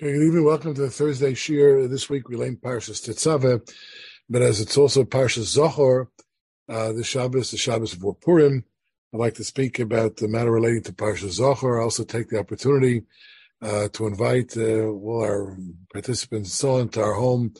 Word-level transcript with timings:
Good 0.00 0.16
evening. 0.16 0.46
Welcome 0.46 0.72
to 0.76 0.80
the 0.80 0.90
Thursday 0.90 1.34
Shiur. 1.34 1.86
This 1.86 2.08
week 2.08 2.26
we 2.30 2.34
learn 2.34 2.56
Parshas 2.56 3.06
Tetzaveh, 3.06 3.60
but 4.30 4.40
as 4.40 4.58
it's 4.58 4.78
also 4.78 5.04
Parshas 5.04 5.54
Zochor, 5.54 6.06
uh, 6.70 6.92
the 6.92 7.04
Shabbos, 7.04 7.50
the 7.50 7.58
Shabbos 7.58 7.92
before 7.92 8.14
Purim, 8.14 8.64
I'd 9.12 9.20
like 9.20 9.34
to 9.34 9.44
speak 9.44 9.78
about 9.78 10.16
the 10.16 10.26
matter 10.26 10.52
relating 10.52 10.84
to 10.84 10.94
Parshas 10.94 11.38
Zochor. 11.38 11.78
I 11.78 11.82
also 11.82 12.04
take 12.04 12.30
the 12.30 12.38
opportunity 12.38 13.02
uh, 13.60 13.88
to 13.88 14.06
invite 14.06 14.56
uh, 14.56 14.86
all 14.86 15.22
our 15.22 15.58
participants 15.92 16.48
and 16.48 16.54
so 16.54 16.80
on 16.80 16.88
to 16.88 17.02
our 17.02 17.12
home 17.12 17.52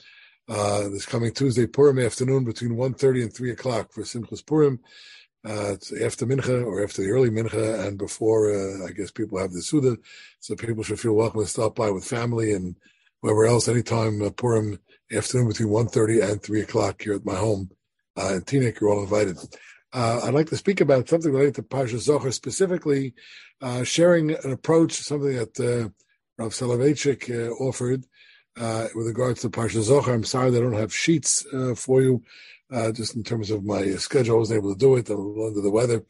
uh, 0.48 0.88
this 0.88 1.04
coming 1.04 1.34
Tuesday, 1.34 1.66
Purim 1.66 1.98
afternoon, 1.98 2.46
between 2.46 2.70
1.30 2.70 3.24
and 3.24 3.34
3 3.34 3.50
o'clock 3.50 3.92
for 3.92 4.00
Simchas 4.00 4.46
Purim. 4.46 4.80
Uh, 5.42 5.72
after 6.02 6.26
Mincha 6.26 6.64
or 6.64 6.84
after 6.84 7.02
the 7.02 7.08
early 7.08 7.30
Mincha 7.30 7.86
and 7.86 7.96
before, 7.96 8.52
uh, 8.52 8.86
I 8.86 8.92
guess 8.92 9.10
people 9.10 9.38
have 9.38 9.52
the 9.52 9.62
Suda. 9.62 9.96
So 10.40 10.54
people 10.54 10.82
should 10.82 11.00
feel 11.00 11.14
welcome 11.14 11.40
to 11.40 11.46
stop 11.46 11.76
by 11.76 11.90
with 11.90 12.04
family 12.04 12.52
and 12.52 12.76
whoever 13.22 13.46
else 13.46 13.68
anytime 13.68 14.20
uh, 14.20 14.30
Purim 14.30 14.78
afternoon 15.12 15.48
between 15.48 15.68
1.30 15.70 16.30
and 16.30 16.42
3 16.42 16.60
o'clock 16.60 17.02
here 17.02 17.14
at 17.14 17.24
my 17.24 17.34
home. 17.34 17.70
Uh, 18.16 18.34
and 18.34 18.46
Teaneck, 18.46 18.80
you're 18.80 18.90
all 18.90 19.02
invited. 19.02 19.38
Uh, 19.92 20.20
I'd 20.24 20.34
like 20.34 20.48
to 20.50 20.56
speak 20.56 20.80
about 20.80 21.08
something 21.08 21.32
related 21.32 21.54
to 21.56 21.62
Parsha 21.62 21.96
Zochor, 21.96 22.32
specifically 22.32 23.14
uh, 23.62 23.82
sharing 23.82 24.30
an 24.30 24.52
approach, 24.52 24.92
something 24.92 25.34
that 25.34 25.58
uh, 25.58 25.88
Rav 26.38 26.52
Soloveitchik 26.52 27.30
uh, 27.30 27.50
offered 27.54 28.04
with 28.94 29.06
regards 29.06 29.40
to 29.40 29.48
Parsha 29.48 29.80
Zochor. 29.82 30.12
I'm 30.12 30.24
sorry 30.24 30.54
I 30.54 30.60
don't 30.60 30.74
have 30.74 30.94
sheets 30.94 31.46
for 31.76 32.02
you 32.02 32.22
uh, 32.72 32.92
just 32.92 33.16
in 33.16 33.22
terms 33.22 33.50
of 33.50 33.64
my 33.64 33.90
schedule. 33.92 34.36
I 34.36 34.38
wasn't 34.38 34.58
able 34.58 34.74
to 34.74 34.78
do 34.78 34.96
it. 34.96 35.10
Under 35.10 35.60
the 35.60 35.70
weather 35.70 36.04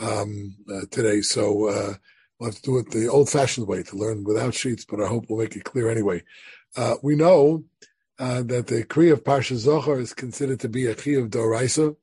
um, 0.00 0.56
uh, 0.72 0.82
today, 0.90 1.20
so 1.20 1.68
uh, 1.68 1.94
we'll 2.38 2.50
have 2.50 2.56
to 2.56 2.62
do 2.62 2.78
it 2.78 2.90
the 2.90 3.08
old-fashioned 3.08 3.66
way 3.66 3.82
to 3.82 3.96
learn 3.96 4.24
without 4.24 4.54
sheets. 4.54 4.84
But 4.84 5.02
I 5.02 5.08
hope 5.08 5.26
we'll 5.28 5.40
make 5.40 5.56
it 5.56 5.64
clear 5.64 5.90
anyway. 5.90 6.22
Uh, 6.76 6.96
we 7.02 7.16
know 7.16 7.64
uh, 8.18 8.42
that 8.42 8.66
the 8.66 8.84
Kriya 8.84 9.14
of 9.14 9.24
Parsha 9.24 9.56
Zochor 9.56 10.00
is 10.00 10.14
considered 10.14 10.60
to 10.60 10.68
be 10.68 10.86
a 10.86 10.94
Kriya 10.94 11.24
of 11.24 11.30
Doraisa. 11.30 11.96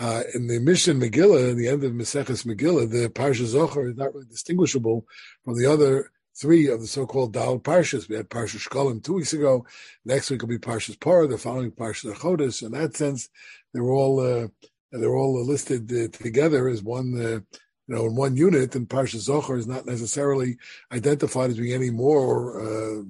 Uh, 0.00 0.22
in 0.32 0.46
the 0.46 0.60
Mishnah 0.60 0.94
Megillah, 0.94 1.50
in 1.50 1.58
the 1.58 1.66
end 1.66 1.82
of 1.82 1.92
Maseches 1.92 2.46
Megillah, 2.46 2.88
the 2.88 3.08
Parsha 3.08 3.44
Zochor 3.44 3.90
is 3.90 3.96
not 3.96 4.14
really 4.14 4.28
distinguishable 4.30 5.04
from 5.44 5.58
the 5.58 5.66
other 5.66 6.12
three 6.38 6.68
of 6.68 6.80
the 6.80 6.86
so-called 6.86 7.32
Dal 7.32 7.58
Parshas. 7.58 8.08
We 8.08 8.16
had 8.16 8.28
Parsha 8.28 8.56
Shkolim 8.56 9.02
two 9.02 9.14
weeks 9.14 9.32
ago. 9.32 9.66
Next 10.04 10.30
week 10.30 10.42
will 10.42 10.48
be 10.48 10.58
Parshas 10.58 10.96
Parah. 10.98 11.28
The 11.28 11.38
following 11.38 11.72
Parsha 11.72 12.14
Chodesh. 12.14 12.62
In 12.62 12.72
that 12.72 12.96
sense, 12.96 13.28
they're 13.72 13.90
all 13.90 14.20
uh, 14.20 14.48
they're 14.92 15.16
all 15.16 15.44
listed 15.44 15.92
uh, 15.92 16.08
together 16.16 16.68
as 16.68 16.82
one. 16.82 17.14
Uh, 17.14 17.40
you 17.88 17.94
know, 17.94 18.04
in 18.04 18.14
one 18.14 18.36
unit, 18.36 18.74
and 18.74 18.86
Parsha 18.86 19.16
Zochor 19.16 19.56
is 19.56 19.66
not 19.66 19.86
necessarily 19.86 20.58
identified 20.92 21.48
as 21.48 21.56
being 21.56 21.72
any 21.72 21.88
more, 21.88 22.60
uh, 22.60 23.02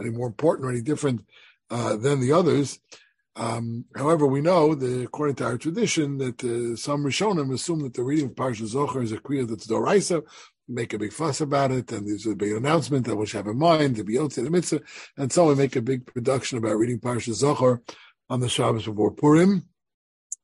any 0.00 0.08
more 0.08 0.26
important 0.26 0.66
or 0.66 0.70
any 0.70 0.80
different 0.80 1.26
uh, 1.70 1.96
than 1.96 2.18
the 2.18 2.32
others. 2.32 2.78
Um, 3.36 3.84
however, 3.94 4.26
we 4.26 4.40
know 4.40 4.74
that 4.74 5.02
according 5.02 5.36
to 5.36 5.44
our 5.44 5.58
tradition 5.58 6.18
that 6.18 6.42
uh, 6.44 6.76
some 6.76 7.04
Rishonim 7.04 7.52
assume 7.52 7.80
that 7.80 7.94
the 7.94 8.02
reading 8.02 8.26
of 8.26 8.34
Parsha 8.34 8.62
Zochor 8.62 9.02
is 9.02 9.12
a 9.12 9.18
kriya 9.18 9.48
that's 9.48 9.66
doraisa, 9.66 10.22
make 10.72 10.92
a 10.92 10.98
big 10.98 11.12
fuss 11.12 11.40
about 11.40 11.70
it, 11.70 11.92
and 11.92 12.06
there's 12.06 12.26
a 12.26 12.34
big 12.34 12.52
announcement 12.52 13.06
that 13.06 13.16
we 13.16 13.26
should 13.26 13.38
have 13.38 13.46
in 13.46 13.58
mind 13.58 13.96
to 13.96 14.04
be 14.04 14.16
to 14.16 14.42
the 14.42 14.50
mitzvah, 14.50 14.80
and 15.16 15.32
so 15.32 15.48
we 15.48 15.54
make 15.54 15.76
a 15.76 15.82
big 15.82 16.06
production 16.06 16.58
about 16.58 16.76
reading 16.76 16.98
Parsha 16.98 17.30
Zochor 17.30 17.80
on 18.28 18.40
the 18.40 18.48
Shabbos 18.48 18.86
before 18.86 19.12
Purim. 19.12 19.64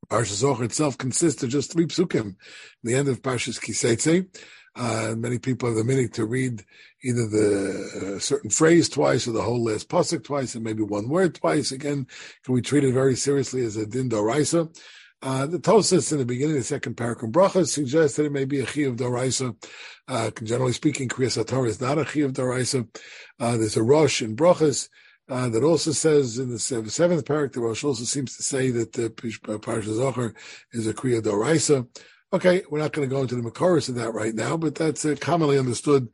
Parsha 0.09 0.43
Zochor 0.43 0.62
itself 0.62 0.97
consists 0.97 1.43
of 1.43 1.51
just 1.51 1.73
three 1.73 1.87
psukim. 1.87 2.37
The 2.83 2.95
end 2.95 3.09
of 3.09 3.23
Parshas 3.23 3.61
Kiseitze, 3.61 4.27
uh, 4.77 5.15
many 5.17 5.39
people 5.39 5.69
have 5.69 5.77
the 5.77 5.85
minute 5.85 6.15
to 6.15 6.25
read 6.25 6.65
either 7.03 7.27
the 7.27 8.17
uh, 8.17 8.19
certain 8.19 8.51
phrase 8.51 8.89
twice 8.89 9.27
or 9.27 9.33
the 9.33 9.42
whole 9.42 9.65
last 9.65 9.89
pasuk 9.89 10.25
twice, 10.25 10.55
and 10.55 10.65
maybe 10.65 10.83
one 10.83 11.09
word 11.09 11.35
twice. 11.35 11.73
Again, 11.73 12.07
can 12.45 12.55
we 12.55 12.63
treat 12.63 12.85
it 12.85 12.92
very 12.92 13.17
seriously 13.17 13.65
as 13.65 13.77
a 13.77 13.87
din 13.87 14.09
doraisa? 14.09 14.69
Uh, 15.20 15.46
the 15.46 15.58
Tosfos 15.58 16.12
in 16.12 16.18
the 16.18 16.24
beginning 16.24 16.56
of 16.56 16.61
the 16.61 16.64
second 16.64 16.96
paragraph 16.96 17.33
brachas 17.33 17.68
suggests 17.68 18.17
that 18.17 18.27
it 18.27 18.33
may 18.33 18.45
be 18.45 18.61
a 18.61 18.67
chi 18.67 18.83
of 18.83 18.96
doraisa. 18.96 19.56
Uh, 20.06 20.30
generally 20.42 20.73
speaking, 20.73 21.08
Kriyas 21.08 21.45
Torah 21.46 21.68
is 21.68 21.80
not 21.80 21.98
a 21.98 22.05
chi 22.05 22.20
of 22.20 22.33
doraisa. 22.33 22.89
Uh, 23.40 23.57
there's 23.57 23.77
a 23.77 23.83
Rosh 23.83 24.23
in 24.23 24.36
brachas 24.36 24.89
uh, 25.28 25.48
that 25.48 25.64
also 25.64 25.90
says 25.90 26.39
in 26.39 26.51
the 26.51 26.58
seventh 26.58 27.27
paragraph, 27.27 27.52
the 27.52 27.61
Rosh 27.61 27.84
also 27.84 28.05
seems 28.05 28.36
to 28.36 28.42
say 28.42 28.70
that 28.70 28.92
the 28.92 29.07
uh, 29.07 29.58
Parsha 29.58 29.83
Zochor 29.83 30.34
is 30.73 30.86
a 30.86 30.95
Kriya 30.95 31.20
Doraisa. 31.20 31.86
Okay, 32.33 32.62
we're 32.70 32.78
not 32.78 32.92
going 32.92 33.08
to 33.08 33.14
go 33.14 33.23
into 33.23 33.34
the 33.34 33.42
Makoris 33.42 33.89
of 33.89 33.96
that 33.96 34.14
right 34.14 34.34
now, 34.34 34.57
but 34.57 34.74
that's 34.74 35.05
a 35.05 35.17
commonly 35.17 35.58
understood 35.58 36.08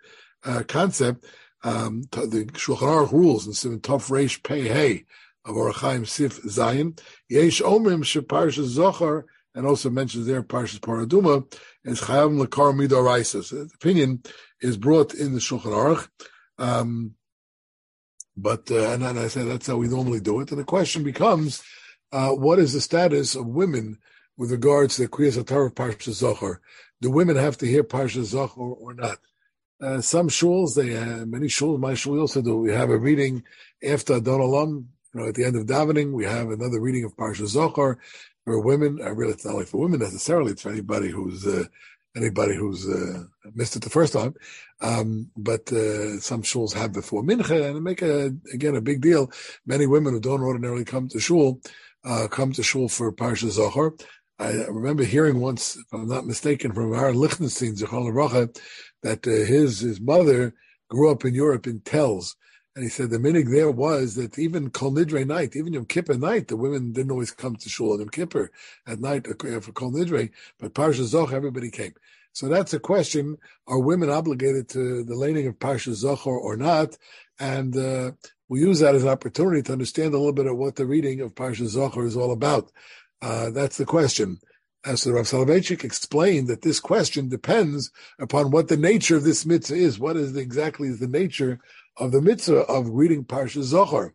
uh, 0.44 0.62
concept. 0.66 1.26
Um, 1.62 2.02
the 2.10 2.48
Shulchan 2.52 2.78
Aruch 2.78 3.12
rules 3.12 3.46
in 3.46 3.52
Simon 3.52 3.80
Tov 3.80 4.10
Reish 4.10 4.42
Pei 4.42 4.68
Hey 4.68 5.04
of 5.44 5.56
Orachaim 5.56 6.06
Sif 6.06 6.40
Zion. 6.48 6.96
Yesh 7.28 7.60
Omrim 7.60 8.02
Sheparsha 8.02 8.64
Zochor, 8.64 9.24
and 9.54 9.66
also 9.66 9.90
mentions 9.90 10.26
there 10.26 10.42
Parshas 10.42 10.80
Paraduma, 10.80 11.44
is 11.84 12.00
Chayam 12.00 12.44
Lakar 12.44 12.74
Midoraisa. 12.74 13.44
So 13.44 13.64
the 13.64 13.70
opinion 13.74 14.22
is 14.60 14.76
brought 14.76 15.14
in 15.14 15.32
the 15.32 15.40
Shulchan 15.40 15.72
Aruch. 15.72 16.08
Um, 16.58 17.14
but 18.36 18.70
uh, 18.70 18.90
and 18.90 19.02
then 19.02 19.16
I 19.16 19.28
said 19.28 19.46
that's 19.46 19.68
how 19.68 19.76
we 19.76 19.88
normally 19.88 20.20
do 20.20 20.40
it. 20.40 20.50
And 20.50 20.58
the 20.58 20.64
question 20.64 21.04
becomes, 21.04 21.62
uh, 22.12 22.30
what 22.30 22.58
is 22.58 22.72
the 22.72 22.80
status 22.80 23.34
of 23.36 23.46
women 23.46 23.98
with 24.36 24.50
regards 24.50 24.96
to 24.96 25.02
the 25.02 25.08
Kriyas 25.08 25.38
Atar 25.38 25.66
of 25.66 25.74
Parsha 25.74 26.10
Zochor? 26.10 26.58
Do 27.00 27.10
women 27.10 27.36
have 27.36 27.58
to 27.58 27.66
hear 27.66 27.84
Parsha 27.84 28.22
Zochor 28.22 28.76
or, 28.80 28.94
not? 28.94 29.18
Uh, 29.80 30.00
some 30.00 30.28
shuls, 30.28 30.74
they 30.74 30.92
have, 30.92 31.28
many 31.28 31.46
shuls, 31.46 31.78
my 31.78 31.94
shul 31.94 32.18
also 32.18 32.40
do. 32.40 32.56
We 32.56 32.72
have 32.72 32.90
a 32.90 32.98
reading 32.98 33.42
after 33.86 34.14
Adon 34.14 34.40
Olam, 34.40 34.86
you 35.14 35.20
know, 35.20 35.28
at 35.28 35.34
the 35.34 35.44
end 35.44 35.56
of 35.56 35.66
davening. 35.66 36.12
We 36.12 36.24
have 36.24 36.50
another 36.50 36.80
reading 36.80 37.04
of 37.04 37.16
Parsha 37.16 37.42
Zochor 37.42 37.96
for 38.44 38.60
women. 38.60 39.00
I 39.02 39.08
really, 39.08 39.32
it's 39.32 39.44
not 39.44 39.54
like 39.54 39.68
for 39.68 39.78
women 39.78 40.00
necessarily. 40.00 40.52
It's 40.52 40.62
for 40.62 40.70
anybody 40.70 41.08
who's 41.08 41.46
uh, 41.46 41.64
anybody 42.16 42.54
who's 42.56 42.88
uh, 42.88 43.24
missed 43.54 43.76
it 43.76 43.82
the 43.82 43.90
first 43.90 44.12
time. 44.12 44.34
Um, 44.80 45.30
but 45.36 45.72
uh, 45.72 46.18
some 46.20 46.42
shuls 46.42 46.72
have 46.74 46.92
before 46.92 47.22
mincha 47.22 47.70
and 47.70 47.82
make 47.82 48.02
a 48.02 48.32
again 48.52 48.76
a 48.76 48.80
big 48.80 49.00
deal. 49.00 49.30
Many 49.66 49.86
women 49.86 50.14
who 50.14 50.20
don't 50.20 50.42
ordinarily 50.42 50.84
come 50.84 51.08
to 51.08 51.20
shul 51.20 51.60
uh, 52.04 52.28
come 52.28 52.52
to 52.52 52.62
shul 52.62 52.88
for 52.88 53.12
parsha 53.12 53.50
zochor. 53.50 54.00
I 54.38 54.64
remember 54.64 55.04
hearing 55.04 55.40
once, 55.40 55.76
if 55.76 55.84
I'm 55.92 56.08
not 56.08 56.26
mistaken, 56.26 56.72
from 56.72 56.92
Aaron 56.92 57.14
Lichtenstein, 57.14 57.76
Zechon 57.76 58.12
Racha, 58.12 58.60
that 59.04 59.26
uh, 59.28 59.30
his 59.30 59.80
his 59.80 60.00
mother 60.00 60.54
grew 60.90 61.10
up 61.10 61.24
in 61.24 61.34
Europe 61.34 61.68
in 61.68 61.80
Telz, 61.80 62.34
and 62.74 62.82
he 62.82 62.90
said 62.90 63.10
the 63.10 63.18
minhag 63.18 63.50
there 63.50 63.70
was 63.70 64.16
that 64.16 64.38
even 64.38 64.70
Kol 64.70 64.92
Nidre 64.92 65.26
night, 65.26 65.54
even 65.54 65.72
Yom 65.72 65.84
Kippur 65.84 66.14
night, 66.14 66.48
the 66.48 66.56
women 66.56 66.92
didn't 66.92 67.12
always 67.12 67.30
come 67.30 67.56
to 67.56 67.68
shul 67.68 67.92
on 67.92 68.00
Yom 68.00 68.08
Kippur 68.08 68.50
at 68.86 69.00
night 69.00 69.26
uh, 69.28 69.60
for 69.60 69.72
Kol 69.72 69.92
Nidre, 69.92 70.30
but 70.58 70.74
Parsha 70.74 71.02
Zoch, 71.02 71.32
everybody 71.32 71.70
came. 71.70 71.94
So 72.32 72.48
that's 72.48 72.74
a 72.74 72.80
question: 72.80 73.38
Are 73.68 73.78
women 73.78 74.10
obligated 74.10 74.68
to 74.70 75.04
the 75.04 75.14
laning 75.14 75.46
of 75.46 75.58
Parsha 75.58 75.92
Zochor 75.92 76.26
or 76.26 76.56
not? 76.56 76.98
And 77.38 77.76
uh, 77.76 78.12
we 78.48 78.60
use 78.60 78.80
that 78.80 78.94
as 78.94 79.04
an 79.04 79.08
opportunity 79.08 79.62
to 79.62 79.72
understand 79.72 80.12
a 80.12 80.18
little 80.18 80.32
bit 80.32 80.46
of 80.46 80.56
what 80.56 80.76
the 80.76 80.86
reading 80.86 81.20
of 81.20 81.34
Parsha 81.34 81.72
Zochor 81.72 82.04
is 82.06 82.16
all 82.16 82.32
about. 82.32 82.72
Uh, 83.22 83.50
that's 83.50 83.76
the 83.76 83.86
question. 83.86 84.38
As 84.84 85.02
so 85.02 85.12
Rav 85.12 85.24
Soloveitchik 85.24 85.82
explained 85.82 86.48
that 86.48 86.60
this 86.60 86.78
question 86.78 87.28
depends 87.30 87.90
upon 88.18 88.50
what 88.50 88.68
the 88.68 88.76
nature 88.76 89.16
of 89.16 89.24
this 89.24 89.46
mitzvah 89.46 89.76
is. 89.76 89.98
What 89.98 90.16
is 90.16 90.34
the, 90.34 90.40
exactly 90.40 90.88
is 90.88 90.98
the 90.98 91.08
nature 91.08 91.58
of 91.96 92.12
the 92.12 92.20
mitzvah 92.20 92.60
of 92.60 92.88
reading 92.88 93.24
Parsha 93.24 93.62
Zochor. 93.62 94.12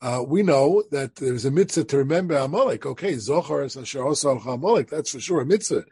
Uh, 0.00 0.22
we 0.26 0.42
know 0.42 0.84
that 0.90 1.16
there's 1.16 1.44
a 1.44 1.50
mitzvah 1.50 1.84
to 1.84 1.98
remember 1.98 2.36
Amalek. 2.36 2.86
Okay, 2.86 3.14
Zochor 3.14 3.64
is 3.64 3.76
Asher 3.76 4.02
Amalek. 4.02 4.88
That's 4.88 5.10
for 5.10 5.20
sure 5.20 5.40
a 5.40 5.46
mitzvah. 5.46 5.84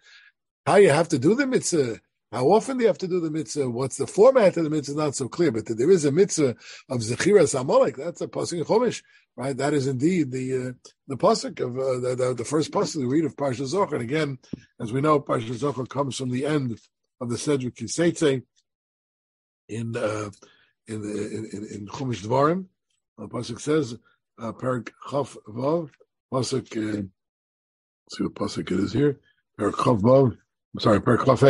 How 0.65 0.77
you 0.77 0.91
have 0.91 1.09
to 1.09 1.19
do 1.19 1.35
the 1.35 1.47
mitzvah, 1.47 2.01
how 2.33 2.51
often 2.51 2.77
do 2.77 2.83
you 2.83 2.89
have 2.89 2.99
to 2.99 3.09
do 3.09 3.21
the 3.21 3.31
mitzvah? 3.31 3.71
What's 3.71 3.97
the 3.97 4.07
format 4.07 4.57
of 4.57 4.65
the 4.65 4.71
mitzvah? 4.71 4.97
Not 4.97 5.15
so 5.15 5.29
clear, 5.29 5.53
but 5.53 5.67
there 5.67 5.91
is 5.91 6.05
a 6.05 6.13
mitzvah 6.13 6.57
of 6.89 7.01
Zechiras 7.01 7.59
Amalek. 7.59 7.97
That's 7.97 8.21
a 8.21 8.27
pasuk 8.27 8.59
in 8.59 8.65
Chumash, 8.65 9.03
right? 9.37 9.57
That 9.57 9.75
is 9.75 9.87
indeed 9.87 10.33
the 10.33 10.57
uh, 10.57 10.73
the 11.07 11.17
pasuk 11.17 11.61
of 11.61 11.79
uh, 11.79 12.01
the, 12.01 12.17
the, 12.17 12.35
the, 12.35 12.45
first 12.45 12.73
pasuk 12.73 12.97
we 12.97 13.05
read 13.07 13.25
of 13.25 13.37
Parsha 13.37 13.63
Zochor. 13.73 13.95
And 13.95 14.03
again, 14.03 14.39
as 14.81 14.93
we 14.93 15.01
know, 15.01 15.21
Parsha 15.21 15.55
Zochor 15.55 15.89
comes 15.89 16.17
from 16.17 16.31
the 16.31 16.47
end 16.47 16.79
of 17.21 17.31
the 17.31 17.37
Sedric 17.37 17.75
Kiseitze 17.75 18.43
in 19.69 19.97
uh, 19.97 20.31
in 20.89 21.03
the 21.03 21.09
in, 21.09 21.67
in, 21.73 21.87
Chumash 21.87 22.23
Dvarim. 22.23 22.67
The 23.19 23.29
pasuk 23.29 23.61
says, 23.61 23.97
uh, 24.39 24.53
"Perak 24.53 24.93
Chaf 25.11 25.37
Vav." 25.49 25.91
Pasuk. 26.33 26.77
Uh, 26.77 27.03
see 28.11 28.25
what 28.25 28.35
pasuk 28.35 28.71
it 28.71 28.81
is 28.81 28.93
here. 28.93 29.21
Perak 29.59 29.77
Chaf 29.77 29.99
Vav. 29.99 30.33
I'm 30.33 30.81
sorry, 30.81 31.01
Perak 31.01 31.25
Chaf. 31.27 31.41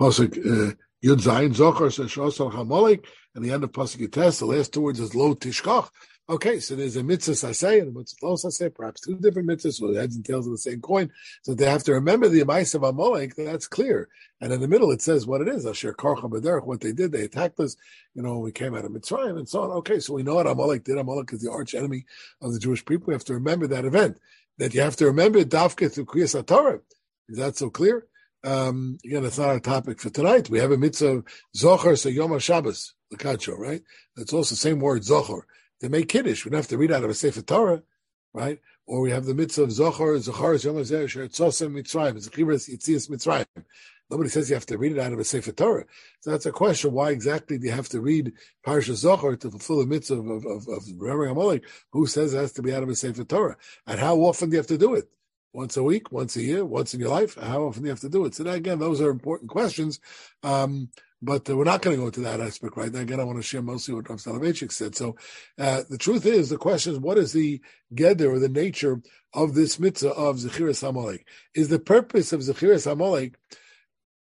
Pasuk 0.00 0.38
uh, 0.38 0.74
Yud 1.04 1.20
Zayin 1.22 1.54
Zochar 1.54 1.92
says 1.92 2.10
Shosal 2.10 2.52
Hamolik, 2.52 3.04
and 3.34 3.44
the 3.44 3.50
end 3.52 3.64
of 3.64 3.72
pasuk 3.72 4.08
Yites. 4.08 4.38
The 4.38 4.46
last 4.46 4.72
two 4.72 4.80
words 4.80 5.00
is 5.00 5.14
Lo 5.14 5.34
Tishkach. 5.34 5.90
Okay, 6.30 6.60
so 6.60 6.76
there's 6.76 6.96
a 6.96 7.02
mitzvah 7.02 7.32
saseh 7.32 7.80
and 7.80 7.88
a 7.88 7.98
mitzvah 7.98 8.26
lo 8.26 8.34
saseh, 8.34 8.74
perhaps 8.74 9.00
two 9.00 9.16
different 9.16 9.48
mitzvahs 9.48 9.80
with 9.80 9.96
heads 9.96 10.14
and 10.14 10.22
tails 10.22 10.46
of 10.46 10.52
the 10.52 10.58
same 10.58 10.78
coin. 10.82 11.10
So 11.42 11.54
they 11.54 11.64
have 11.64 11.84
to 11.84 11.94
remember 11.94 12.28
the 12.28 12.42
Amais 12.42 12.74
of 12.74 12.82
Amalek, 12.82 13.34
that's 13.34 13.66
clear. 13.66 14.10
And 14.38 14.52
in 14.52 14.60
the 14.60 14.68
middle 14.68 14.90
it 14.90 15.00
says 15.00 15.26
what 15.26 15.40
it 15.40 15.48
is, 15.48 15.64
Asher 15.64 15.94
Karcha 15.94 16.28
B'derech, 16.28 16.66
what 16.66 16.82
they 16.82 16.92
did, 16.92 17.12
they 17.12 17.22
attacked 17.22 17.58
us, 17.60 17.76
you 18.14 18.20
know, 18.20 18.40
we 18.40 18.52
came 18.52 18.74
out 18.74 18.84
of 18.84 18.92
Mitzrayim 18.92 19.38
and 19.38 19.48
so 19.48 19.62
on. 19.62 19.70
Okay, 19.70 20.00
so 20.00 20.12
we 20.12 20.22
know 20.22 20.34
what 20.34 20.46
Amalek 20.46 20.84
did. 20.84 20.98
Amalek 20.98 21.32
is 21.32 21.40
the 21.40 21.50
arch 21.50 21.74
enemy 21.74 22.04
of 22.42 22.52
the 22.52 22.60
Jewish 22.60 22.84
people. 22.84 23.06
We 23.06 23.14
have 23.14 23.24
to 23.24 23.34
remember 23.34 23.66
that 23.68 23.86
event. 23.86 24.18
That 24.58 24.74
you 24.74 24.82
have 24.82 24.96
to 24.96 25.06
remember 25.06 25.42
Dafka 25.44 25.90
through 25.90 26.06
Kriyas 26.06 26.44
Torah. 26.46 26.80
Is 27.30 27.38
that 27.38 27.56
so 27.56 27.70
clear? 27.70 28.06
Um, 28.44 28.98
again, 29.02 29.24
it's 29.24 29.38
not 29.38 29.48
our 29.48 29.60
topic 29.60 29.98
for 29.98 30.10
tonight. 30.10 30.50
We 30.50 30.58
have 30.58 30.72
a 30.72 30.76
mitzvah 30.76 31.24
Zohar 31.56 31.96
so 31.96 32.10
Yom 32.10 32.38
Shabbos, 32.38 32.92
the 33.10 33.56
right? 33.56 33.80
That's 34.14 34.34
also 34.34 34.52
the 34.52 34.56
same 34.56 34.80
word 34.80 35.04
Zohar 35.04 35.46
to 35.80 35.88
make 35.88 36.08
Kiddush. 36.08 36.44
We 36.44 36.50
don't 36.50 36.58
have 36.58 36.68
to 36.68 36.78
read 36.78 36.92
out 36.92 37.04
of 37.04 37.10
a 37.10 37.14
Sefer 37.14 37.42
Torah, 37.42 37.82
right? 38.32 38.60
Or 38.86 39.00
we 39.00 39.10
have 39.10 39.26
the 39.26 39.34
mitzvah 39.34 39.64
of 39.64 39.72
Zohar, 39.72 40.18
Zohar 40.18 40.54
is 40.54 40.64
Yom 40.64 40.76
Hazeh, 40.76 41.04
Shertzosem 41.04 41.72
Mitzrayim, 41.72 42.16
Zechiras 42.16 42.70
Yitzias 42.70 43.10
Mitzrayim. 43.10 43.64
Nobody 44.10 44.30
says 44.30 44.48
you 44.48 44.54
have 44.54 44.66
to 44.66 44.78
read 44.78 44.92
it 44.92 44.98
out 44.98 45.12
of 45.12 45.18
a 45.18 45.24
Sefer 45.24 45.52
Torah. 45.52 45.84
So 46.20 46.30
that's 46.30 46.46
a 46.46 46.52
question. 46.52 46.92
Why 46.92 47.10
exactly 47.10 47.58
do 47.58 47.66
you 47.66 47.72
have 47.72 47.90
to 47.90 48.00
read 48.00 48.32
Parsha 48.66 48.92
Zochor 48.92 49.38
to 49.38 49.50
fulfill 49.50 49.80
the 49.80 49.86
mitzvah 49.86 50.14
of, 50.14 50.46
of, 50.46 50.68
of 50.68 50.82
remembering 50.96 51.32
Amalek? 51.32 51.64
Who 51.92 52.06
says 52.06 52.32
it 52.32 52.38
has 52.38 52.52
to 52.52 52.62
be 52.62 52.72
out 52.72 52.82
of 52.82 52.88
a 52.88 52.94
Sefer 52.94 53.24
Torah? 53.24 53.56
And 53.86 54.00
how 54.00 54.16
often 54.16 54.48
do 54.48 54.54
you 54.54 54.60
have 54.60 54.66
to 54.68 54.78
do 54.78 54.94
it? 54.94 55.10
Once 55.52 55.76
a 55.76 55.82
week, 55.82 56.10
once 56.12 56.36
a 56.36 56.42
year, 56.42 56.64
once 56.64 56.94
in 56.94 57.00
your 57.00 57.10
life? 57.10 57.34
How 57.34 57.64
often 57.64 57.82
do 57.82 57.86
you 57.86 57.90
have 57.90 58.00
to 58.00 58.08
do 58.08 58.24
it? 58.24 58.34
So 58.34 58.44
that, 58.44 58.54
again, 58.54 58.78
those 58.78 59.00
are 59.00 59.10
important 59.10 59.50
questions. 59.50 60.00
Um, 60.42 60.90
but 61.20 61.48
uh, 61.50 61.56
we're 61.56 61.64
not 61.64 61.82
going 61.82 61.96
to 61.96 62.00
go 62.00 62.06
into 62.06 62.20
that 62.20 62.40
aspect 62.40 62.76
right 62.76 62.92
now. 62.92 63.00
Again, 63.00 63.20
I 63.20 63.24
want 63.24 63.38
to 63.38 63.42
share 63.42 63.62
mostly 63.62 63.94
what 63.94 64.08
Rav 64.08 64.18
Soloveitchik 64.18 64.72
said. 64.72 64.94
So 64.94 65.16
uh, 65.58 65.82
the 65.88 65.98
truth 65.98 66.26
is, 66.26 66.48
the 66.48 66.56
question 66.56 66.92
is, 66.92 66.98
what 66.98 67.18
is 67.18 67.32
the 67.32 67.60
gather 67.94 68.30
or 68.30 68.38
the 68.38 68.48
nature 68.48 69.00
of 69.34 69.54
this 69.54 69.78
mitzvah 69.80 70.10
of 70.10 70.36
Zechiras 70.36 70.86
Amalek? 70.86 71.26
Is 71.54 71.68
the 71.68 71.80
purpose 71.80 72.32
of 72.32 72.40
Zechiras 72.40 72.90
Amalek 72.90 73.34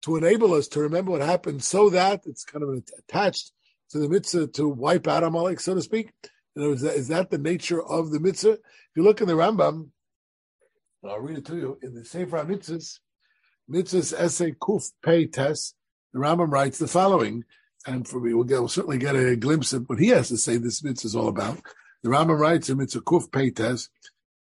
to 0.02 0.16
enable 0.16 0.54
us 0.54 0.66
to 0.68 0.80
remember 0.80 1.12
what 1.12 1.22
happened 1.22 1.62
so 1.62 1.90
that 1.90 2.22
it's 2.26 2.44
kind 2.44 2.64
of 2.64 2.82
attached 2.98 3.52
to 3.90 3.98
the 3.98 4.08
mitzvah 4.08 4.48
to 4.48 4.68
wipe 4.68 5.06
out 5.06 5.24
Amalek, 5.24 5.60
so 5.60 5.74
to 5.74 5.82
speak? 5.82 6.12
In 6.56 6.62
other 6.62 6.70
words, 6.70 6.82
is 6.82 7.08
that 7.08 7.30
the 7.30 7.38
nature 7.38 7.82
of 7.82 8.10
the 8.10 8.20
mitzvah? 8.20 8.52
If 8.52 8.96
you 8.96 9.04
look 9.04 9.20
in 9.20 9.28
the 9.28 9.34
Rambam, 9.34 9.90
I'll 11.04 11.20
read 11.20 11.38
it 11.38 11.46
to 11.46 11.56
you, 11.56 11.78
in 11.82 11.94
the 11.94 12.04
Sefer 12.04 12.44
Mitzvahs, 12.44 12.98
Mitzvahs 13.70 14.12
Essay 14.12 14.52
Kuf 14.52 14.90
Pei 15.02 15.26
Tes, 15.26 15.74
the 16.12 16.20
Rambam 16.20 16.50
writes 16.50 16.78
the 16.78 16.88
following, 16.88 17.44
and 17.86 18.06
for 18.06 18.20
me, 18.20 18.34
we'll, 18.34 18.44
get, 18.44 18.58
we'll 18.58 18.68
certainly 18.68 18.98
get 18.98 19.16
a 19.16 19.36
glimpse 19.36 19.72
of 19.72 19.88
what 19.88 19.98
he 19.98 20.08
has 20.08 20.28
to 20.28 20.36
say 20.36 20.56
this 20.56 20.82
mitzvah 20.82 21.06
is 21.06 21.16
all 21.16 21.28
about. 21.28 21.60
The 22.02 22.10
Rambam 22.10 22.38
writes 22.38 22.68
in 22.68 22.78
Mitzvah 22.78 23.02
Kuf 23.02 23.30
Peites, 23.30 23.88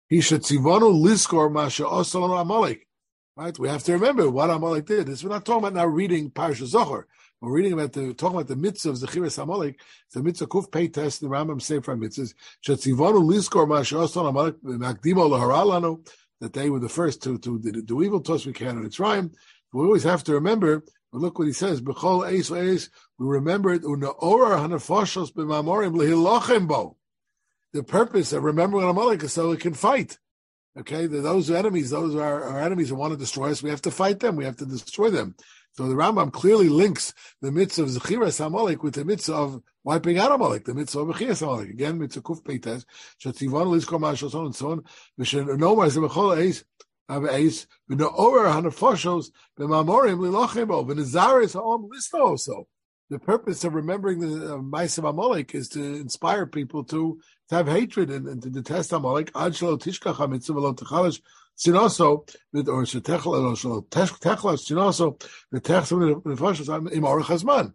he 0.07 0.21
should 0.21 0.41
tzivonu 0.41 0.93
liskor 0.93 1.51
masha 1.51 1.83
osal 1.83 2.39
Amalek. 2.39 2.87
Right? 3.35 3.57
We 3.57 3.67
have 3.69 3.83
to 3.83 3.93
remember 3.93 4.29
what 4.29 4.49
Amalek 4.49 4.85
did. 4.85 5.07
This, 5.07 5.23
we're 5.23 5.29
not 5.29 5.45
talking 5.45 5.59
about 5.59 5.73
now 5.73 5.85
reading 5.85 6.31
Parsha 6.31 6.71
Zochor. 6.71 7.03
We're 7.41 7.51
reading 7.51 7.73
about 7.73 7.93
the 7.93 8.13
talking 8.13 8.37
about 8.37 8.47
the 8.47 8.55
mitzvah 8.55 8.91
of 8.91 8.97
Zechiras 8.97 9.41
Amalek. 9.41 9.79
The 10.13 10.23
mitzvah 10.23 10.47
Kuf 10.47 10.69
Peites, 10.69 11.19
the 11.19 11.27
Rambam 11.27 11.61
Sefer 11.61 11.95
mitzvahs. 11.95 12.33
Should 12.61 12.79
tzivonu 12.79 13.23
liskor 13.23 13.67
masha 13.67 13.95
osal 13.95 14.29
Amalek 14.29 14.61
makdimo 14.61 15.29
laharalanu 15.29 16.07
that 16.41 16.53
they 16.53 16.69
were 16.69 16.79
the 16.79 16.89
first 16.89 17.23
to 17.23 17.37
to 17.39 17.59
do 17.59 18.03
evil 18.03 18.21
to 18.21 18.33
us. 18.33 18.45
We 18.45 18.53
can 18.53 18.77
and 18.77 18.85
it's 18.85 18.99
rhyme. 18.99 19.31
We 19.73 19.83
always 19.85 20.03
have 20.03 20.23
to 20.25 20.33
remember 20.33 20.83
but 21.15 21.21
look 21.21 21.39
what 21.39 21.47
he 21.47 21.53
says. 21.53 21.79
B'chol 21.79 22.27
eis 22.27 22.51
eis, 22.51 22.89
we 23.17 23.25
remember 23.25 23.73
it. 23.73 23.83
Unaora 23.83 24.59
hanafashos 24.59 25.31
b'mamorim 25.31 25.95
lehilochem 25.95 26.67
bo. 26.67 26.97
The 27.71 27.83
purpose 27.83 28.33
of 28.33 28.43
remembering 28.43 28.89
Amalek 28.89 29.23
is 29.23 29.31
so 29.31 29.51
we 29.51 29.55
can 29.55 29.73
fight. 29.73 30.19
Okay, 30.77 31.07
those 31.07 31.49
are 31.49 31.55
enemies, 31.55 31.89
those 31.89 32.15
are 32.15 32.43
our 32.43 32.59
enemies 32.59 32.89
who 32.89 32.95
want 32.95 33.13
to 33.13 33.17
destroy 33.17 33.49
us. 33.49 33.63
We 33.63 33.69
have 33.69 33.81
to 33.83 33.91
fight 33.91 34.19
them. 34.19 34.35
We 34.35 34.43
have 34.43 34.57
to 34.57 34.65
destroy 34.65 35.09
them. 35.09 35.35
So 35.71 35.87
the 35.87 35.95
Rambam 35.95 36.33
clearly 36.33 36.67
links 36.67 37.13
the 37.41 37.49
mitzvah 37.49 37.83
of 37.83 37.89
Zechiras 37.91 38.45
Amalek 38.45 38.83
with 38.83 38.95
the 38.95 39.05
mitzvah 39.05 39.35
of 39.35 39.61
wiping 39.85 40.17
out 40.17 40.33
Amalek, 40.33 40.65
the 40.65 40.73
mitzvah 40.73 40.99
of 40.99 41.15
Zechiras 41.15 41.41
Amalek. 41.43 41.69
Again, 41.69 41.97
mitzvah 41.97 42.23
kuf 42.23 42.43
peites, 42.43 42.83
shatzivon 43.23 43.67
lizkor 43.67 44.01
ma'ashos 44.01 44.33
and 44.33 44.53
so 44.53 44.71
on. 44.71 44.83
V'shen 45.17 45.47
nomar 45.57 46.37
eis, 46.37 46.65
ace 47.09 47.67
the 47.87 48.09
over 48.09 48.45
hanafoshos 48.45 49.31
the 49.57 49.65
mamorim 49.65 50.17
lilachemo 50.19 50.87
the 50.87 50.95
nazaris 50.95 51.53
ha'om 51.53 51.89
lista 51.89 52.19
also. 52.19 52.67
The 53.11 53.19
purpose 53.19 53.63
of 53.63 53.75
remembering 53.75 54.19
the 54.19 54.55
uh, 54.55 54.57
Maisa 54.57 55.07
Amalek 55.07 55.53
is 55.53 55.69
to 55.69 55.79
inspire 55.79 56.47
people 56.47 56.83
to, 56.85 57.19
to 57.49 57.55
have 57.55 57.67
hatred 57.67 58.09
and, 58.09 58.27
and 58.27 58.41
to 58.41 58.49
detest 58.49 58.91
Amalek. 58.93 59.29
Ad 59.35 59.53
shelo 59.53 59.79
tishkach 59.79 60.15
hamitzvah 60.15 60.59
lo 60.59 60.73
techalish 60.73 61.21
sinoso 61.55 62.27
or 62.53 62.83
shetechel 62.83 63.87
techlas 63.89 64.67
sinoso 64.67 65.21
the 65.51 65.61
techsim 65.61 66.23
nefoshos 66.23 66.91
im 66.91 67.03
orach 67.03 67.25
hazman. 67.25 67.73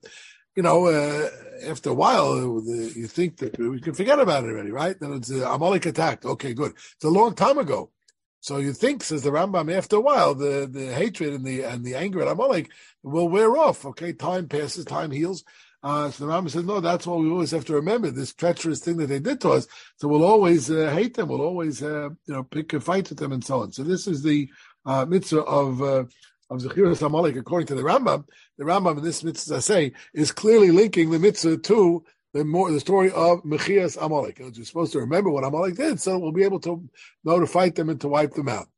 You 0.56 0.64
know, 0.64 0.86
uh, 0.86 1.28
after 1.64 1.90
a 1.90 1.94
while, 1.94 2.32
uh, 2.32 2.60
you 2.62 3.06
think 3.06 3.36
that 3.36 3.56
we 3.56 3.80
can 3.80 3.94
forget 3.94 4.18
about 4.18 4.42
it 4.42 4.48
already, 4.48 4.72
right? 4.72 4.98
Then 4.98 5.12
it's 5.12 5.30
uh, 5.30 5.48
Amalek 5.48 5.86
attacked. 5.86 6.24
Okay, 6.24 6.54
good. 6.54 6.72
It's 6.72 7.04
a 7.04 7.08
long 7.08 7.36
time 7.36 7.58
ago. 7.58 7.92
So 8.40 8.56
you 8.56 8.72
think, 8.72 9.02
says 9.02 9.22
the 9.22 9.30
Rambam, 9.30 9.74
after 9.74 9.96
a 9.96 10.00
while, 10.00 10.34
the, 10.34 10.68
the 10.70 10.92
hatred 10.92 11.34
and 11.34 11.44
the 11.44 11.62
and 11.62 11.84
the 11.84 11.94
anger 11.94 12.22
at 12.22 12.28
Amalek 12.28 12.70
will 13.02 13.28
wear 13.28 13.56
off. 13.56 13.84
Okay, 13.84 14.12
time 14.12 14.48
passes, 14.48 14.84
time 14.84 15.10
heals. 15.10 15.44
Uh, 15.82 16.10
so 16.10 16.26
the 16.26 16.32
Rambam 16.32 16.50
says, 16.50 16.64
no, 16.64 16.80
that's 16.80 17.06
what 17.06 17.20
we 17.20 17.30
always 17.30 17.50
have 17.52 17.64
to 17.66 17.74
remember, 17.74 18.10
this 18.10 18.34
treacherous 18.34 18.80
thing 18.80 18.98
that 18.98 19.06
they 19.06 19.18
did 19.18 19.40
to 19.40 19.50
us. 19.50 19.66
So 19.96 20.08
we'll 20.08 20.24
always 20.24 20.70
uh, 20.70 20.90
hate 20.90 21.14
them, 21.14 21.28
we'll 21.28 21.40
always, 21.40 21.82
uh, 21.82 22.10
you 22.26 22.34
know, 22.34 22.42
pick 22.42 22.72
a 22.74 22.80
fight 22.80 23.08
with 23.08 23.18
them 23.18 23.32
and 23.32 23.44
so 23.44 23.60
on. 23.60 23.72
So 23.72 23.82
this 23.82 24.06
is 24.06 24.22
the 24.22 24.50
uh, 24.84 25.06
mitzvah 25.06 25.42
of, 25.42 25.80
uh, 25.80 26.04
of 26.50 26.60
Zechiras 26.60 27.00
Amalek, 27.00 27.36
according 27.36 27.68
to 27.68 27.74
the 27.74 27.82
Rambam. 27.82 28.24
The 28.58 28.64
Rambam 28.64 28.98
in 28.98 29.04
this 29.04 29.24
mitzvah, 29.24 29.62
say, 29.62 29.92
is 30.12 30.32
clearly 30.32 30.70
linking 30.70 31.10
the 31.10 31.18
mitzvah 31.18 31.56
to 31.56 32.04
the 32.32 32.44
more 32.44 32.70
the 32.70 32.80
story 32.80 33.10
of 33.10 33.42
Mechias 33.42 33.96
Amalek. 34.00 34.38
You're 34.38 34.64
supposed 34.64 34.92
to 34.92 35.00
remember 35.00 35.30
what 35.30 35.44
Amalek 35.44 35.76
did, 35.76 36.00
so 36.00 36.18
we'll 36.18 36.32
be 36.32 36.44
able 36.44 36.60
to 36.60 36.88
know 37.24 37.40
to 37.40 37.46
fight 37.46 37.74
them 37.74 37.88
and 37.88 38.00
to 38.00 38.08
wipe 38.08 38.32
them 38.34 38.48
out. 38.48 38.68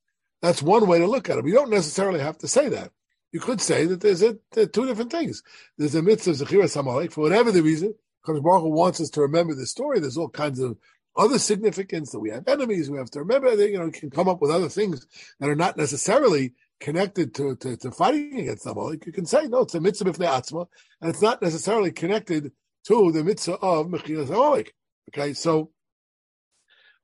That's 0.40 0.62
one 0.62 0.86
way 0.86 0.98
to 0.98 1.06
look 1.06 1.30
at 1.30 1.38
it. 1.38 1.46
You 1.46 1.54
don't 1.54 1.70
necessarily 1.70 2.20
have 2.20 2.38
to 2.38 2.48
say 2.48 2.68
that. 2.70 2.90
You 3.30 3.40
could 3.40 3.60
say 3.60 3.86
that 3.86 4.00
there's 4.00 4.22
a, 4.22 4.36
there 4.52 4.66
two 4.66 4.86
different 4.86 5.10
things. 5.10 5.42
There's 5.78 5.94
a 5.94 6.02
mitzvah 6.02 6.32
of 6.32 6.36
Zechiras 6.36 6.76
Amalek, 6.76 7.12
for 7.12 7.22
whatever 7.22 7.50
the 7.50 7.62
reason, 7.62 7.94
because 8.22 8.40
Baruch 8.40 8.64
wants 8.64 9.00
us 9.00 9.10
to 9.10 9.22
remember 9.22 9.54
the 9.54 9.66
story. 9.66 10.00
There's 10.00 10.18
all 10.18 10.28
kinds 10.28 10.60
of 10.60 10.76
other 11.16 11.38
significance 11.38 12.10
that 12.12 12.20
we 12.20 12.30
have 12.30 12.48
enemies. 12.48 12.90
We 12.90 12.98
have 12.98 13.10
to 13.10 13.20
remember 13.20 13.54
that, 13.54 13.70
you 13.70 13.78
know, 13.78 13.90
can 13.90 14.10
come 14.10 14.28
up 14.28 14.40
with 14.40 14.50
other 14.50 14.68
things 14.68 15.06
that 15.40 15.48
are 15.48 15.54
not 15.54 15.76
necessarily 15.76 16.54
connected 16.80 17.34
to, 17.36 17.56
to, 17.56 17.76
to 17.76 17.90
fighting 17.90 18.40
against 18.40 18.66
Amalek. 18.66 19.06
You 19.06 19.12
can 19.12 19.26
say, 19.26 19.46
no, 19.46 19.60
it's 19.60 19.74
a 19.74 19.80
mitzvah 19.80 20.10
of 20.10 20.18
the 20.18 20.24
atzma, 20.24 20.66
and 21.00 21.10
it's 21.10 21.22
not 21.22 21.40
necessarily 21.40 21.92
connected 21.92 22.52
to 22.86 23.12
the 23.12 23.24
mitzvah 23.24 23.58
of 23.58 23.86
Mechilas 23.86 24.28
Amalek. 24.28 24.74
Okay, 25.10 25.32
so 25.32 25.70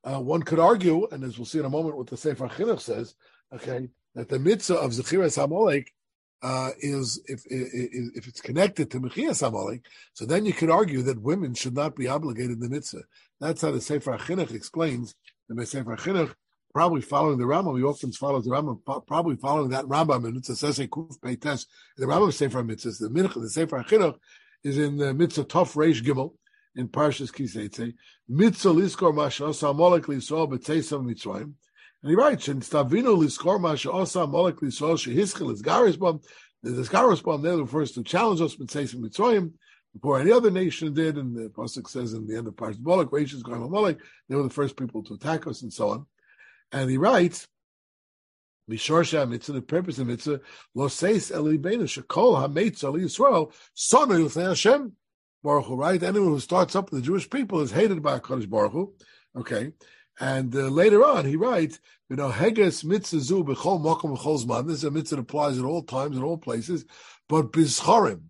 uh, 0.05 0.21
one 0.21 0.43
could 0.43 0.59
argue, 0.59 1.07
and 1.11 1.25
as 1.25 1.38
we'll 1.38 1.47
see 1.47 1.59
in 1.59 1.64
a 1.64 1.71
moment 1.71 1.97
what 1.97 2.07
the 2.07 2.17
Sefer 2.17 2.49
Chinuch 2.49 2.81
says, 2.81 3.14
okay, 3.53 3.88
that 4.14 4.29
the 4.29 4.38
mitzvah 4.38 4.76
of 4.76 4.93
Zechiras 4.93 5.43
Amalek 5.43 5.93
uh, 6.43 6.71
is 6.79 7.21
if, 7.26 7.43
if, 7.47 7.69
if 8.14 8.29
it's 8.29 8.41
connected 8.41 8.91
to 8.91 9.00
Mechias 9.00 9.47
Amalek, 9.47 9.87
so 10.12 10.25
then 10.25 10.47
you 10.47 10.53
could 10.53 10.71
argue 10.71 11.03
that 11.03 11.21
women 11.21 11.55
should 11.55 11.75
not 11.75 11.97
be 11.97 12.09
obligated 12.09 12.53
in 12.53 12.61
the 12.61 12.69
mitzvah. 12.69 13.03
That's 13.41 13.62
how 13.62 13.73
the 13.73 13.81
Sefer 13.81 14.17
Chinuch 14.19 14.55
explains. 14.55 15.14
The 15.49 15.67
Sefer 15.67 15.97
Chinuch, 15.97 16.35
probably 16.73 17.00
following 17.00 17.38
the 17.38 17.45
Rambam, 17.45 17.79
he 17.79 17.85
often 17.85 18.12
follows 18.12 18.45
the 18.45 18.50
Rambam, 18.50 18.81
probably 19.07 19.37
following 19.37 19.71
that 19.71 19.87
Rambam, 19.87 20.26
and 20.26 20.37
it's 20.37 20.50
a 20.50 20.53
Sese 20.53 20.88
Kuf 20.88 21.19
Peites, 21.19 21.67
the 21.97 22.07
Rambam 22.07 22.33
Sefer 22.33 22.62
Mitzvah, 22.62 22.91
the 23.00 23.11
Minch, 23.11 23.35
the 23.35 23.50
Sefer 23.50 23.83
Chinuch 23.83 24.17
is 24.65 24.79
in 24.79 24.97
the 24.97 25.15
mitzvah 25.15 25.45
Tov 25.45 25.75
Reish 25.75 26.03
Gimel 26.03 26.35
in 26.77 26.88
Parshas 26.88 27.33
Kiseitze. 27.33 27.95
Mitzvah 28.29 28.71
liskor 28.71 29.15
masha 29.15 29.47
asa 29.47 29.67
molek 29.67 30.03
lisol 30.03 30.50
b'tzeisam 30.50 31.05
mitzrayim. 31.05 31.53
And 32.03 32.11
he 32.11 32.15
writes, 32.15 32.49
and 32.49 32.62
stavino 32.62 33.17
liskor 33.17 33.61
masha 33.61 33.93
asa 33.93 34.21
molek 34.21 34.61
lisol 34.61 34.97
shehiskel 34.97 35.53
is 35.53 35.62
garisbom. 35.62 36.25
The 36.62 36.71
garisbom 36.71 37.43
there 37.43 37.57
refers 37.57 37.93
to 37.93 38.03
challenge 38.03 38.41
us 38.41 38.57
b'tzeisam 38.57 38.97
mitzrayim 38.97 39.53
before 39.95 40.21
any 40.21 40.33
other 40.33 40.50
nation 40.50 40.93
did. 40.95 41.17
And 41.17 41.37
the 41.37 41.49
pasuk 41.49 41.88
says 41.88 42.12
in 42.12 42.27
the 42.27 42.37
end 42.37 42.47
of 42.47 42.55
Parshas 42.55 42.81
Molek, 42.81 43.11
Reishis 43.11 43.43
Garma 43.43 43.69
Molek, 43.69 43.99
they 44.29 44.37
were 44.37 44.43
the 44.43 44.50
first 44.50 44.77
people 44.77 45.03
to 45.05 45.15
attack 45.15 45.47
us 45.47 45.62
and 45.62 45.73
so 45.73 45.91
on. 45.91 46.07
And 46.73 46.91
he 46.91 46.99
writes, 46.99 47.49
Mishorsha 48.69 49.29
mitzvah, 49.29 49.53
the 49.53 49.63
purpose 49.63 49.99
of 49.99 50.07
mitzvah, 50.09 50.41
lo 50.75 50.89
seis 50.89 51.31
elibenu 51.31 51.85
shekol 51.85 52.37
hametz 52.37 52.85
ali 52.85 53.03
Yisrael, 53.03 53.53
son 53.75 54.13
of 54.13 54.35
Hashem, 54.35 54.93
Baruch 55.43 55.67
Hu, 55.67 55.77
right? 55.77 56.03
Anyone 56.03 56.31
who 56.31 56.41
starts 56.41 56.77
up 56.77 56.91
with 56.91 57.01
the 57.01 57.07
Jewish 57.07 57.31
people 57.31 57.61
is 57.61 57.71
hated 57.71 58.03
by 58.03 58.19
HaKadosh 58.19 58.49
Baruch 58.49 58.73
Hu, 58.73 58.95
okay? 59.37 59.73
And 60.21 60.55
uh, 60.55 60.69
later 60.69 61.05
on, 61.05 61.25
he 61.25 61.37
writes, 61.37 61.79
you 62.11 62.17
know, 62.17 62.31
Heges 62.31 62.85
mitzvah 62.85 63.21
zu 63.21 63.45
b'chol 63.45 63.81
mokum 63.81 64.17
b'chol 64.17 64.45
zman. 64.45 64.67
This 64.67 64.79
is 64.79 64.85
a 64.85 64.91
mitzvah 64.91 65.17
that 65.17 65.23
applies 65.23 65.59
at 65.59 65.65
all 65.65 65.83
times, 65.83 66.17
in 66.17 66.23
all 66.23 66.39
places. 66.39 66.85
But 67.29 67.53
bizchorim, 67.53 68.23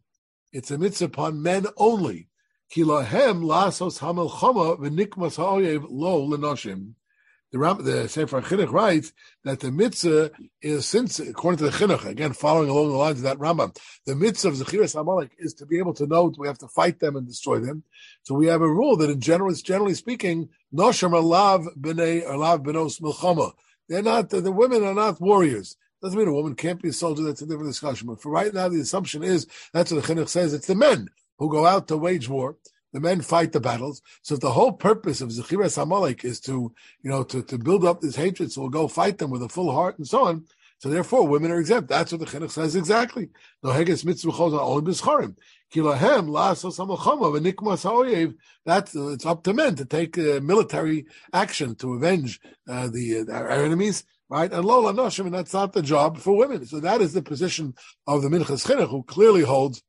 it's 0.53 0.71
a 0.71 0.79
mitzvah 0.79 1.07
upon 1.07 1.43
men 1.43 1.67
only. 1.77 2.29
Kilahem 2.75 3.43
lasos 3.43 4.01
hamelchama 4.01 4.79
v'nikmas 4.79 5.37
ha'oyev 5.37 5.87
lo 5.89 6.29
lenoshim. 6.29 6.93
The, 7.51 7.59
Ram, 7.59 7.83
the 7.83 8.09
Sefer 8.11 8.43
Chinuch 8.43 8.71
writes 8.71 9.15
that 9.45 9.61
the 9.61 9.73
mitzvah 9.73 10.33
is 10.61 10.85
since, 10.85 11.19
according 11.19 11.59
to 11.59 11.65
the 11.65 11.71
Chinuch, 11.71 12.05
again 12.05 12.35
following 12.35 12.69
along 12.69 12.91
the 12.91 12.97
lines 12.97 13.19
of 13.19 13.23
that 13.23 13.39
Rambam, 13.39 13.75
the 14.05 14.15
mitzvah 14.15 14.49
of 14.49 14.55
Zechiras 14.55 15.01
Amalek 15.01 15.31
is 15.39 15.55
to 15.55 15.65
be 15.65 15.79
able 15.79 15.95
to 15.95 16.07
know 16.07 16.31
we 16.37 16.47
have 16.47 16.59
to 16.59 16.69
fight 16.69 17.01
them 17.01 17.17
and 17.17 17.27
destroy 17.27 17.59
them. 17.59 17.85
So 18.23 18.35
we 18.35 18.49
have 18.49 18.61
a 18.61 18.69
rule 18.69 18.99
that 18.99 19.09
in 19.09 19.21
general, 19.21 19.55
generally 19.55 19.95
speaking, 19.95 20.51
Nosham 20.75 21.13
alav 21.13 21.67
b'nei 21.75 22.27
alav 22.27 22.63
b'nos 22.65 23.01
milchama. 23.01 23.53
They're 23.89 24.03
not 24.03 24.29
the, 24.29 24.43
the 24.43 24.53
women 24.53 24.85
are 24.85 24.95
not 24.95 25.19
warriors. 25.19 25.77
Doesn't 26.03 26.19
mean 26.19 26.29
a 26.29 26.33
woman 26.33 26.55
can't 26.55 26.83
be 26.83 26.91
a 26.91 26.93
soldier. 26.93 27.23
That's 27.23 27.41
a 27.41 27.47
different 27.47 27.71
discussion. 27.71 28.09
But 28.09 28.21
for 28.21 28.31
right 28.31 28.53
now, 28.53 28.69
the 28.69 28.81
assumption 28.81 29.25
is 29.25 29.47
that's 29.73 29.91
what 29.91 30.05
the 30.05 30.15
Chinuch 30.15 30.29
says. 30.29 30.53
It's 30.53 30.67
the 30.67 30.75
men 30.75 31.09
who 31.39 31.51
go 31.51 31.65
out 31.65 31.89
to 31.89 31.97
wage 31.97 32.29
war. 32.29 32.57
The 32.93 33.01
men 33.01 33.21
fight 33.21 33.53
the 33.53 33.61
battles. 33.61 34.01
So 34.23 34.35
if 34.35 34.41
the 34.41 34.53
whole 34.53 34.73
purpose 34.73 35.21
of 35.21 35.29
Zechiras 35.29 35.81
Amalek 35.81 36.25
is 36.25 36.41
to, 36.41 36.73
you 37.03 37.11
know, 37.11 37.23
to, 37.25 37.43
to 37.43 37.59
build 37.59 37.85
up 37.85 38.01
this 38.01 38.17
hatred, 38.17 38.51
so 38.51 38.63
we'll 38.63 38.71
go 38.71 38.89
fight 38.89 39.19
them 39.19 39.31
with 39.31 39.43
a 39.43 39.49
full 39.49 39.73
heart 39.73 39.99
and 39.99 40.07
so 40.07 40.25
on. 40.25 40.45
So 40.79 40.89
therefore, 40.89 41.27
women 41.27 41.51
are 41.51 41.59
exempt. 41.59 41.89
That's 41.89 42.13
what 42.13 42.21
the 42.21 42.27
Chinuch 42.27 42.53
says 42.53 42.77
exactly. 42.77 43.31
No 43.65 43.71
heges 43.71 44.05
mitzvah 44.05 44.31
only 44.33 44.93
b'scharim. 44.93 45.37
Kilahem 45.75 46.29
la'asos 46.29 46.79
hamachama 46.79 47.37
v'nikmas 47.37 47.83
ha'oyev. 47.83 48.35
That's 48.65 48.95
it's 48.95 49.27
up 49.27 49.43
to 49.45 49.53
men 49.53 49.75
to 49.75 49.85
take 49.85 50.17
uh, 50.17 50.41
military 50.41 51.07
action 51.33 51.75
to 51.77 51.95
avenge 51.95 52.39
uh, 52.69 52.89
the 52.89 53.27
uh, 53.29 53.33
our 53.33 53.51
enemies, 53.51 54.05
right? 54.31 54.53
And 54.53 54.65
lola 54.65 54.93
noshim, 54.93 55.27
and 55.27 55.35
that's 55.35 55.53
not 55.53 55.73
the 55.73 55.83
job 55.83 56.19
for 56.19 56.37
women. 56.37 56.65
So 56.65 56.79
that 56.79 57.01
is 57.01 57.13
the 57.13 57.23
position 57.23 57.75
of 58.07 58.23
the 58.23 58.29
Minchas 58.29 58.65
Chinuch, 58.65 58.89
who 58.89 59.03
clearly 59.03 59.43
holds 59.43 59.83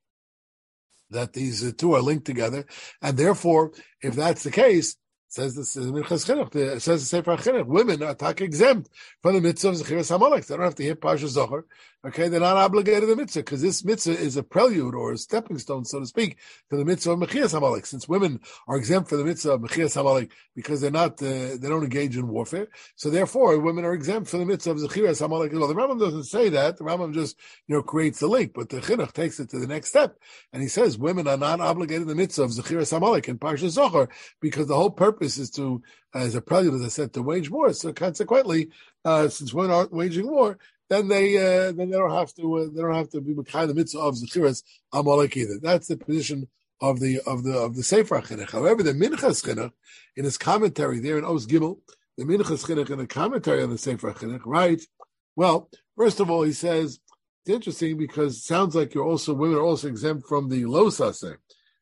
that 1.12 1.34
these 1.34 1.74
two 1.74 1.94
are 1.94 2.01
linked 2.01 2.25
together, 2.25 2.66
and 3.01 3.18
therefore, 3.18 3.72
if 4.01 4.16
that's 4.16 4.44
the 4.44 4.51
case, 4.51 4.96
says 5.30 5.56
in 5.75 5.92
Minchas 5.92 6.25
Chinuch, 6.25 6.56
it 6.56 6.82
says 6.82 7.01
the 7.01 7.06
Sefer 7.06 7.38
Chinuch, 7.38 7.68
women 7.68 8.01
are 8.01 8.16
tak 8.16 8.42
exempt 8.42 8.89
from 9.22 9.36
the 9.36 9.42
mitzvah 9.42 9.70
of 9.70 9.75
Zechiras 9.75 10.18
Hamalek. 10.18 10.48
They 10.48 10.56
don't 10.56 10.66
have 10.66 10.75
to 10.75 10.84
hear 10.84 10.96
Pasha 10.96 11.25
Zochor. 11.25 11.63
Okay, 12.08 12.29
they're 12.29 12.39
not 12.39 12.56
obligated 12.56 13.01
to 13.01 13.08
the 13.08 13.15
mitzvah 13.18 13.41
because 13.41 13.62
this 13.62 13.84
mitzvah 13.84 14.18
is 14.18 14.38
a 14.38 14.44
prelude 14.44 14.96
or 14.96 15.12
a 15.12 15.18
stepping 15.18 15.58
stone, 15.58 15.84
so 15.84 16.00
to 16.00 16.06
speak, 16.06 16.38
to 16.70 16.77
the 16.77 16.86
mitzvah 16.86 17.12
of 17.12 17.20
Mechias 17.20 17.53
Hamalek. 17.53 17.86
Since 17.86 18.08
women 18.08 18.39
are 18.70 18.77
exempt 18.77 19.10
from 19.10 19.18
the 19.18 19.25
mitzvah 19.25 19.51
of 19.51 19.62
Mechias 19.62 20.01
Hamalek 20.01 20.32
because 20.56 20.79
they're 20.79 20.91
not, 20.91 21.22
uh, 21.22 21.58
they 21.60 21.68
don't 21.68 21.84
engage 21.84 22.15
in 22.15 22.29
warfare, 22.29 22.70
so 22.96 23.10
therefore 23.10 23.60
women 23.60 23.84
are 23.84 23.94
exempt 23.94 24.29
from 24.29 24.39
the 24.39 24.46
mitzvah 24.46 24.72
of 24.72 24.77
Zechiras 24.77 25.20
Hamalek. 25.22 25.51
Well, 25.51 25.68
the 25.68 25.75
Rambam 25.75 26.00
doesn't 26.00 26.24
say 26.24 26.48
that. 26.48 26.77
The 26.77 26.86
Rambam 26.86 27.13
just, 27.13 27.38
you 27.68 27.75
know, 27.75 27.84
creates 27.84 28.22
the 28.22 28.27
link, 28.27 28.53
but 28.56 28.70
the 28.70 28.79
Chinuch 28.79 29.12
takes 29.12 29.41
it 29.41 29.50
to 29.50 29.60
the 29.60 29.68
next 29.68 29.89
step, 29.89 30.18
and 30.53 30.62
he 30.62 30.70
says 30.70 30.98
women 30.98 31.27
are 31.27 31.36
not 31.36 31.60
obligated 31.60 32.03
to 32.03 32.13
the 32.13 32.15
mitzvah 32.15 32.44
of 32.44 32.51
Zechiras 32.51 32.98
Hamalek 32.98 33.27
in 33.27 33.38
Parsha 33.38 33.65
Zochor 33.65 34.08
because 34.39 34.68
the 34.68 34.75
whole 34.75 34.89
purpose 34.89 35.38
is 35.38 35.50
to, 35.51 35.82
as 36.13 36.34
a 36.34 36.41
prelude, 36.41 36.75
as 36.75 36.82
I 36.82 36.88
said, 36.88 37.12
to 37.15 37.22
wage 37.22 37.50
war. 37.50 37.74
So 37.74 37.91
consequently, 37.91 38.70
uh, 39.03 39.27
since 39.27 39.53
women 39.53 39.72
aren't 39.72 39.91
waging 39.91 40.32
war, 40.32 40.58
then 40.89 41.08
they 41.08 41.38
uh, 41.38 41.72
then 41.72 41.89
they 41.89 41.98
don't 41.98 42.12
have 42.12 42.34
to 42.36 42.58
uh, 42.58 42.67
they 42.74 42.81
don't 42.81 42.96
have 42.96 43.10
to 43.12 43.22
be 43.22 43.36
kind 43.43 43.69
the 43.69 43.75
mitzvah 43.75 44.00
of 44.00 44.15
zechiras 44.15 44.63
amalek 44.91 45.38
either. 45.38 45.60
That's 45.62 45.88
the 45.88 45.98
position 45.98 46.48
of 46.81 47.00
the 47.00 47.19
of 47.25 47.43
the 47.43 47.58
of 47.58 47.75
the 47.75 47.84
Sefer 47.84 48.22
Chinuch. 48.22 48.51
However, 48.51 48.84
the 48.84 48.93
Minchas 48.93 49.46
Chinuch 49.46 49.72
in 50.15 50.25
his 50.25 50.38
commentary 50.38 51.00
there 51.00 51.17
in 51.17 51.25
Os 51.25 51.46
Gimel, 51.46 51.79
the 52.17 52.25
Minchas 52.25 52.65
Chinuch 52.65 52.89
in 52.89 53.00
the 53.00 53.08
commentary 53.08 53.63
on 53.63 53.69
the 53.69 53.77
Sefer 53.77 54.12
Chinuch 54.13 54.46
writes, 54.46 54.88
well, 55.36 55.69
first 55.96 56.19
of 56.19 56.29
all, 56.29 56.43
he 56.43 56.53
says 56.53 57.00
it's 57.46 57.55
interesting 57.55 57.98
because 57.98 58.38
it 58.38 58.43
sounds 58.43 58.75
like 58.75 58.93
you're 58.93 59.05
also 59.05 59.34
women 59.34 59.58
are 59.58 59.62
also 59.62 59.88
exempt 59.88 60.27
from 60.27 60.50
the 60.50 60.65
lo 60.65 60.86
saseh, 60.86 61.36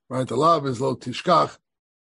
right? 0.10 0.28
The 0.28 0.36
law 0.36 0.60
is 0.64 0.82
lo 0.82 0.96
tishkach. 0.96 1.58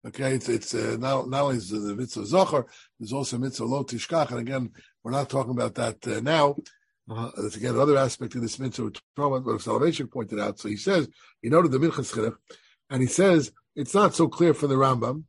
Okay, 0.07 0.35
it's 0.35 0.49
it's 0.49 0.75
uh, 0.75 0.97
not, 0.99 1.28
not 1.28 1.42
only 1.42 1.57
is 1.57 1.71
the 1.71 1.95
mitzvah 1.95 2.23
zocher, 2.23 2.64
there's 2.99 3.12
also 3.12 3.38
mitzvah 3.38 3.64
lo 3.64 3.85
tishkach, 3.85 4.30
and 4.30 4.40
again, 4.40 4.71
we're 5.02 5.12
not 5.12 5.28
talking 5.28 5.52
about 5.52 5.75
that 5.76 6.07
uh, 6.07 6.21
now. 6.21 6.57
Uh, 7.11 7.31
that's 7.37 7.57
again 7.57 7.75
another 7.75 7.97
aspect 7.97 8.37
of 8.37 8.40
this 8.40 8.61
mitzvah, 8.61 8.85
which 8.85 9.00
what 9.17 9.61
Salvation 9.61 10.07
pointed 10.07 10.38
out. 10.38 10.61
So 10.61 10.69
he 10.69 10.76
says, 10.76 11.09
he 11.43 11.49
noted 11.49 11.73
the 11.73 11.79
Minchas 11.79 12.12
Chinuch, 12.14 12.37
and 12.88 13.02
he 13.02 13.09
says 13.09 13.52
it's 13.75 13.95
not 13.95 14.14
so 14.14 14.29
clear 14.29 14.55
for 14.55 14.69
the 14.69 14.76
Rambam, 14.76 15.25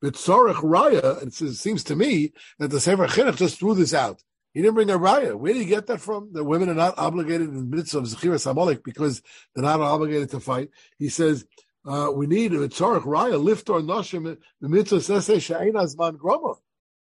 but 0.00 0.14
Tzorech 0.14 0.54
Raya, 0.54 1.22
it 1.22 1.34
seems 1.34 1.84
to 1.84 1.96
me 1.96 2.32
that 2.58 2.68
the 2.68 2.80
Sefer 2.80 3.06
Chinuch 3.06 3.36
just 3.36 3.58
threw 3.58 3.74
this 3.74 3.92
out. 3.92 4.22
He 4.54 4.62
didn't 4.62 4.76
bring 4.76 4.88
a 4.88 4.98
raya. 4.98 5.34
Where 5.34 5.52
do 5.52 5.58
you 5.58 5.66
get 5.66 5.86
that 5.88 6.00
from? 6.00 6.32
That 6.32 6.44
women 6.44 6.70
are 6.70 6.74
not 6.74 6.94
obligated 6.96 7.50
in 7.50 7.56
the 7.68 7.76
mitzvah 7.76 7.98
of 7.98 8.04
Zechiras 8.04 8.50
Amalek 8.50 8.82
because 8.82 9.20
they're 9.54 9.62
not 9.62 9.82
obligated 9.82 10.30
to 10.30 10.40
fight. 10.40 10.70
He 10.98 11.10
says, 11.10 11.44
uh, 11.86 12.10
we 12.14 12.26
need 12.26 12.54
a 12.54 12.66
tzarech 12.66 13.02
raya, 13.02 13.38
lift 13.38 13.68
or 13.68 13.80
noshim, 13.80 14.38
the 14.62 14.68
mitzvah 14.70 15.02
says, 15.02 15.42
she'ein 15.42 15.74
azman 15.74 16.16
groma. 16.16 16.56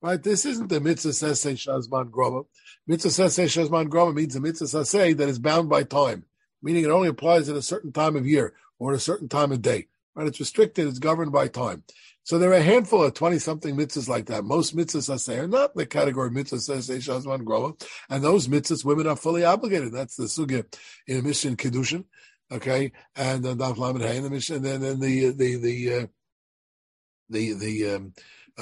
Right? 0.05 0.21
This 0.21 0.45
isn't 0.45 0.69
the 0.69 0.79
mitzvah 0.79 1.09
saseh 1.09 1.53
shazman 1.53 2.11
groma. 2.11 2.45
Mitzvah 2.85 3.09
saseh 3.09 3.45
shazman 3.45 3.89
groma 3.89 4.13
means 4.13 4.35
a 4.35 4.39
mitzvah 4.39 4.65
saseh 4.65 5.17
that 5.17 5.27
is 5.27 5.39
bound 5.39 5.67
by 5.67 5.81
time, 5.81 6.25
meaning 6.61 6.83
it 6.83 6.91
only 6.91 7.07
applies 7.07 7.49
at 7.49 7.55
a 7.55 7.61
certain 7.63 7.91
time 7.91 8.15
of 8.15 8.27
year 8.27 8.53
or 8.77 8.91
at 8.91 8.97
a 8.97 9.01
certain 9.01 9.27
time 9.27 9.51
of 9.51 9.63
day. 9.63 9.87
Right? 10.13 10.27
It's 10.27 10.39
restricted. 10.39 10.87
It's 10.87 10.99
governed 10.99 11.31
by 11.31 11.47
time. 11.47 11.85
So 12.21 12.37
there 12.37 12.51
are 12.51 12.57
a 12.57 12.61
handful 12.61 13.03
of 13.03 13.15
20 13.15 13.39
something 13.39 13.75
mitzvahs 13.75 14.07
like 14.07 14.27
that. 14.27 14.43
Most 14.43 14.75
mitzvahs 14.75 15.11
I 15.11 15.15
say, 15.15 15.39
are 15.39 15.47
not 15.47 15.71
in 15.73 15.79
the 15.79 15.87
category 15.87 16.27
of 16.27 16.33
mitzvah 16.33 16.57
saseh 16.57 16.97
shazman 16.97 17.41
groma. 17.41 17.83
And 18.07 18.23
those 18.23 18.47
mitzvahs, 18.47 18.85
women 18.85 19.07
are 19.07 19.15
fully 19.15 19.43
obligated. 19.43 19.91
That's 19.91 20.17
the 20.17 20.25
sugya 20.25 20.71
in 21.07 21.17
a 21.17 21.21
mishnah 21.23 21.55
kedushin. 21.55 22.05
Okay. 22.51 22.91
And 23.15 23.43
then 23.43 23.59
uh, 23.59 23.73
the 23.73 24.29
mission, 24.29 24.57
and 24.57 24.65
then, 24.65 24.81
then 24.81 24.99
the, 24.99 25.31
the, 25.31 25.55
the, 25.55 25.93
uh, 25.95 26.07
the, 27.27 27.53
the, 27.53 27.95
um, 27.95 28.13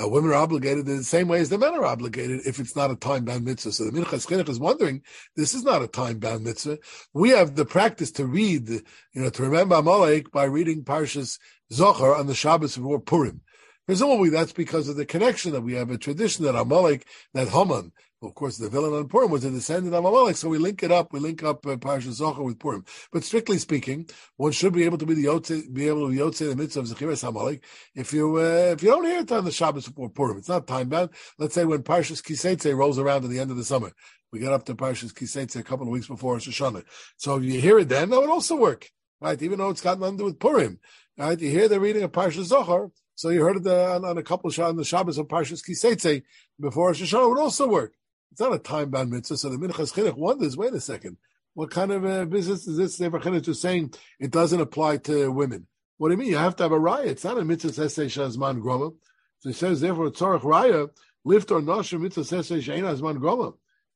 uh, 0.01 0.07
women 0.07 0.31
are 0.31 0.35
obligated 0.35 0.88
in 0.88 0.97
the 0.97 1.03
same 1.03 1.27
way 1.27 1.39
as 1.39 1.50
the 1.50 1.57
men 1.57 1.73
are 1.73 1.85
obligated 1.85 2.41
if 2.45 2.59
it's 2.59 2.75
not 2.75 2.91
a 2.91 2.95
time 2.95 3.25
bound 3.25 3.45
mitzvah. 3.45 3.71
So 3.71 3.85
the 3.85 3.91
Minchas 3.91 4.27
Chinuch 4.27 4.50
is 4.50 4.59
wondering, 4.59 5.01
this 5.35 5.53
is 5.53 5.63
not 5.63 5.83
a 5.83 5.88
time 5.88 6.19
bound 6.19 6.43
mitzvah. 6.43 6.79
We 7.13 7.29
have 7.29 7.55
the 7.55 7.65
practice 7.65 8.12
to 8.13 8.25
read, 8.25 8.69
you 8.69 8.81
know, 9.13 9.29
to 9.29 9.43
remember 9.43 9.75
Amalek 9.75 10.31
by 10.31 10.45
reading 10.45 10.83
Parshas 10.83 11.38
Zochor 11.71 12.17
on 12.17 12.27
the 12.27 12.35
Shabbos 12.35 12.75
before 12.75 13.00
Purim. 13.00 13.41
Presumably 13.85 14.29
that's 14.29 14.53
because 14.53 14.88
of 14.88 14.95
the 14.95 15.05
connection 15.05 15.51
that 15.51 15.62
we 15.62 15.73
have, 15.73 15.91
a 15.91 15.97
tradition 15.97 16.45
that 16.45 16.55
Amalek, 16.55 17.05
that 17.33 17.50
Haman, 17.50 17.91
of 18.24 18.36
course, 18.36 18.58
the 18.58 18.70
villain 18.70 18.94
on 18.94 19.08
Purim 19.08 19.32
was 19.32 19.44
a 19.44 19.51
descendant 19.51 19.94
of 19.94 20.06
Amalek, 20.06 20.36
so 20.36 20.50
we 20.50 20.58
link 20.58 20.82
it 20.84 20.92
up. 20.92 21.12
We 21.13 21.20
link 21.20 21.44
up 21.44 21.65
uh, 21.65 21.75
Parashat 21.75 22.20
Zochor 22.20 22.44
with 22.44 22.60
Purim. 22.60 22.86
But 23.12 23.24
strictly 23.24 23.58
speaking, 23.58 24.10
one 24.38 24.51
should 24.51 24.74
be 24.74 24.86
able 24.86 24.98
to 24.98 25.06
be 25.06 25.13
the 25.13 25.25
yotze, 25.25 25.72
be 25.74 25.88
able 25.88 26.10
to 26.10 26.15
yotze 26.15 26.39
the 26.50 26.56
mitzvah 26.56 26.82
of 26.82 26.88
Zechiras 26.88 27.27
Amalek 27.27 27.63
if 27.96 28.13
you 28.13 28.38
uh, 28.38 28.74
if 28.74 28.84
you 28.84 28.89
don't 28.89 29.06
hear 29.06 29.20
it 29.20 29.32
on 29.32 29.46
the 29.46 29.51
Shabbos 29.51 29.88
before 29.88 30.10
Purim. 30.10 30.38
It's 30.38 30.50
not 30.50 30.68
time 30.68 30.89
bound. 30.89 31.10
Let's 31.38 31.53
say 31.53 31.65
when 31.65 31.84
Parshas 31.84 32.22
Kiseitze 32.22 32.75
rolls 32.75 33.00
around 33.00 33.24
at 33.24 33.30
the 33.30 33.39
end 33.39 33.51
of 33.51 33.58
the 33.58 33.63
summer, 33.63 33.92
we 34.32 34.39
get 34.39 34.53
up 34.53 34.65
to 34.65 34.75
Parshas 34.75 35.13
Kiseitze 35.13 35.58
a 35.58 35.63
couple 35.63 35.86
of 35.86 35.92
weeks 35.92 36.08
before 36.08 36.34
Rosh 36.34 36.48
Hashanah. 36.48 36.84
So 37.18 37.38
if 37.38 37.44
you 37.44 37.60
hear 37.60 37.80
it 37.80 37.89
then, 37.89 38.10
that 38.10 38.20
would 38.20 38.30
also 38.30 38.56
work, 38.56 38.89
right? 39.22 39.42
Even 39.42 39.60
though 39.60 39.70
it's 39.70 39.82
got 39.82 40.00
nothing 40.00 40.18
to 40.18 40.22
do 40.22 40.25
with 40.25 40.39
Purim, 40.39 40.80
right? 41.18 41.39
You 41.39 41.50
hear 41.50 41.68
the 41.68 41.80
reading 41.80 42.03
of 42.03 42.12
Parshas 42.12 42.50
Zochor. 42.50 42.92
So 43.15 43.30
you 43.30 43.44
heard 43.44 43.58
it 43.58 43.68
on, 43.68 44.03
on 44.06 44.18
a 44.18 44.24
couple 44.24 44.50
of 44.50 44.60
on 44.60 44.75
the 44.75 44.84
Shabbos 44.84 45.20
of 45.20 45.27
Parshas 45.27 45.63
Kiseitze 45.63 46.24
before 46.60 46.88
Rosh 46.88 47.01
Hashanah 47.03 47.30
would 47.30 47.39
also 47.39 47.68
work. 47.68 47.94
It's 48.33 48.41
not 48.41 48.51
a 48.51 48.57
time 48.57 48.89
bound 48.89 49.11
mitzvah. 49.11 49.37
So 49.37 49.49
the 49.49 49.57
Minchas 49.57 49.93
Chinuch 49.93 50.17
wonders, 50.17 50.57
wait 50.57 50.73
a 50.73 50.79
second, 50.79 51.17
what 51.53 51.69
kind 51.69 51.91
of 51.91 52.03
a 52.03 52.25
business 52.25 52.67
is 52.67 52.77
this? 52.77 52.97
Sefer 52.97 53.19
Chinuch 53.19 53.43
just 53.43 53.61
saying 53.61 53.93
it 54.19 54.31
doesn't 54.31 54.59
apply 54.59 54.97
to 54.97 55.31
women. 55.31 55.67
What 55.99 56.07
do 56.07 56.15
you 56.15 56.17
mean? 56.17 56.29
You 56.29 56.37
have 56.37 56.55
to 56.55 56.63
have 56.63 56.71
a 56.71 56.79
raya. 56.79 57.05
It's 57.05 57.23
not 57.23 57.37
a 57.37 57.45
mitzvah 57.45 57.69
sesei 57.69 58.07
shazman 58.07 58.59
groma. 58.59 58.95
So 59.37 59.49
he 59.49 59.53
says, 59.53 59.81
therefore, 59.81 60.09
tzorach 60.09 60.41
raya, 60.41 60.89
lift 61.23 61.51
or 61.51 61.61
noshim 61.61 62.01
mitzvah 62.01 62.21
sesei 62.21 62.57
shein 62.57 62.81
azman 62.81 63.19
groma. 63.19 63.53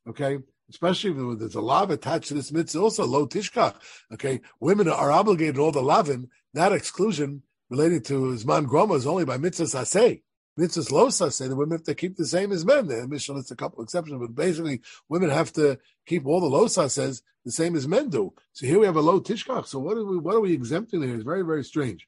Okay? 0.08 0.38
Especially 0.70 1.10
if 1.10 1.40
there's 1.40 1.56
a 1.56 1.62
lav 1.62 1.90
attached 1.90 2.28
to 2.28 2.36
this 2.36 2.52
mitzvah, 2.52 2.80
also 2.80 3.08
lo 3.08 3.26
tishkach. 3.26 3.74
Okay? 4.14 4.42
Women 4.60 4.88
are 4.88 5.12
obligated 5.12 5.58
all 5.58 5.72
the 5.72 5.82
lavin. 5.82 6.30
That 6.54 6.74
exclusion 6.74 7.42
related 7.72 8.06
to 8.06 8.36
zman 8.36 8.68
groma 8.68 8.98
is 8.98 9.08
only 9.08 9.26
by 9.26 9.38
mitzvah 9.38 9.64
saseh 9.64 10.22
mitzvahs 10.58 10.92
losa 10.92 11.32
say 11.32 11.48
that 11.48 11.56
women 11.56 11.78
have 11.78 11.86
to 11.86 11.96
keep 11.96 12.18
the 12.18 12.26
same 12.26 12.52
as 12.52 12.66
men. 12.66 12.88
The 12.88 13.08
Mishnah 13.08 13.36
lists 13.36 13.52
a 13.52 13.56
couple 13.56 13.84
exceptions, 13.84 14.20
but 14.20 14.36
basically 14.36 14.82
women 15.10 15.30
have 15.30 15.54
to 15.54 15.78
keep 16.06 16.26
all 16.26 16.42
the 16.42 16.48
losa 16.48 16.90
says 16.90 17.22
the 17.46 17.52
same 17.52 17.76
as 17.76 17.88
men 17.88 18.10
do. 18.10 18.34
So 18.54 18.66
here 18.66 18.80
we 18.80 18.86
have 18.86 18.96
a 18.96 19.02
low 19.02 19.22
tishkach. 19.22 19.68
So 19.68 19.80
what 19.80 19.98
are 19.98 20.06
we 20.06 20.18
what 20.18 20.36
are 20.36 20.42
we 20.42 20.54
exempting 20.54 21.02
here? 21.02 21.16
It's 21.16 21.24
very 21.24 21.44
very 21.44 21.64
strange. 21.64 22.08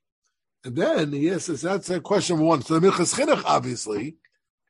And 0.63 0.75
then 0.75 1.13
yes, 1.13 1.47
that's 1.47 1.89
a 1.89 2.01
question 2.01 2.39
one. 2.39 2.61
So 2.61 2.79
the 2.79 2.87
Minchas 2.87 3.15
Chinuch 3.15 3.43
obviously 3.45 4.17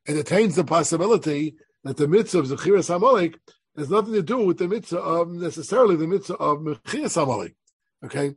entertains 0.08 0.56
the 0.56 0.64
possibility 0.64 1.56
that 1.84 1.98
the 1.98 2.08
mitzvah 2.08 2.40
of 2.40 2.48
Zechiras 2.48 2.94
Amalek 2.94 3.40
has 3.78 3.90
nothing 3.90 4.14
to 4.14 4.22
do 4.22 4.46
with 4.46 4.58
the 4.58 4.68
mitzvah 4.68 5.00
of 5.00 5.30
necessarily 5.30 5.96
the 5.96 6.08
mitzvah 6.08 6.36
of 6.36 6.60
Mechias 6.60 7.22
Amalek. 7.22 7.56
Okay, 8.04 8.36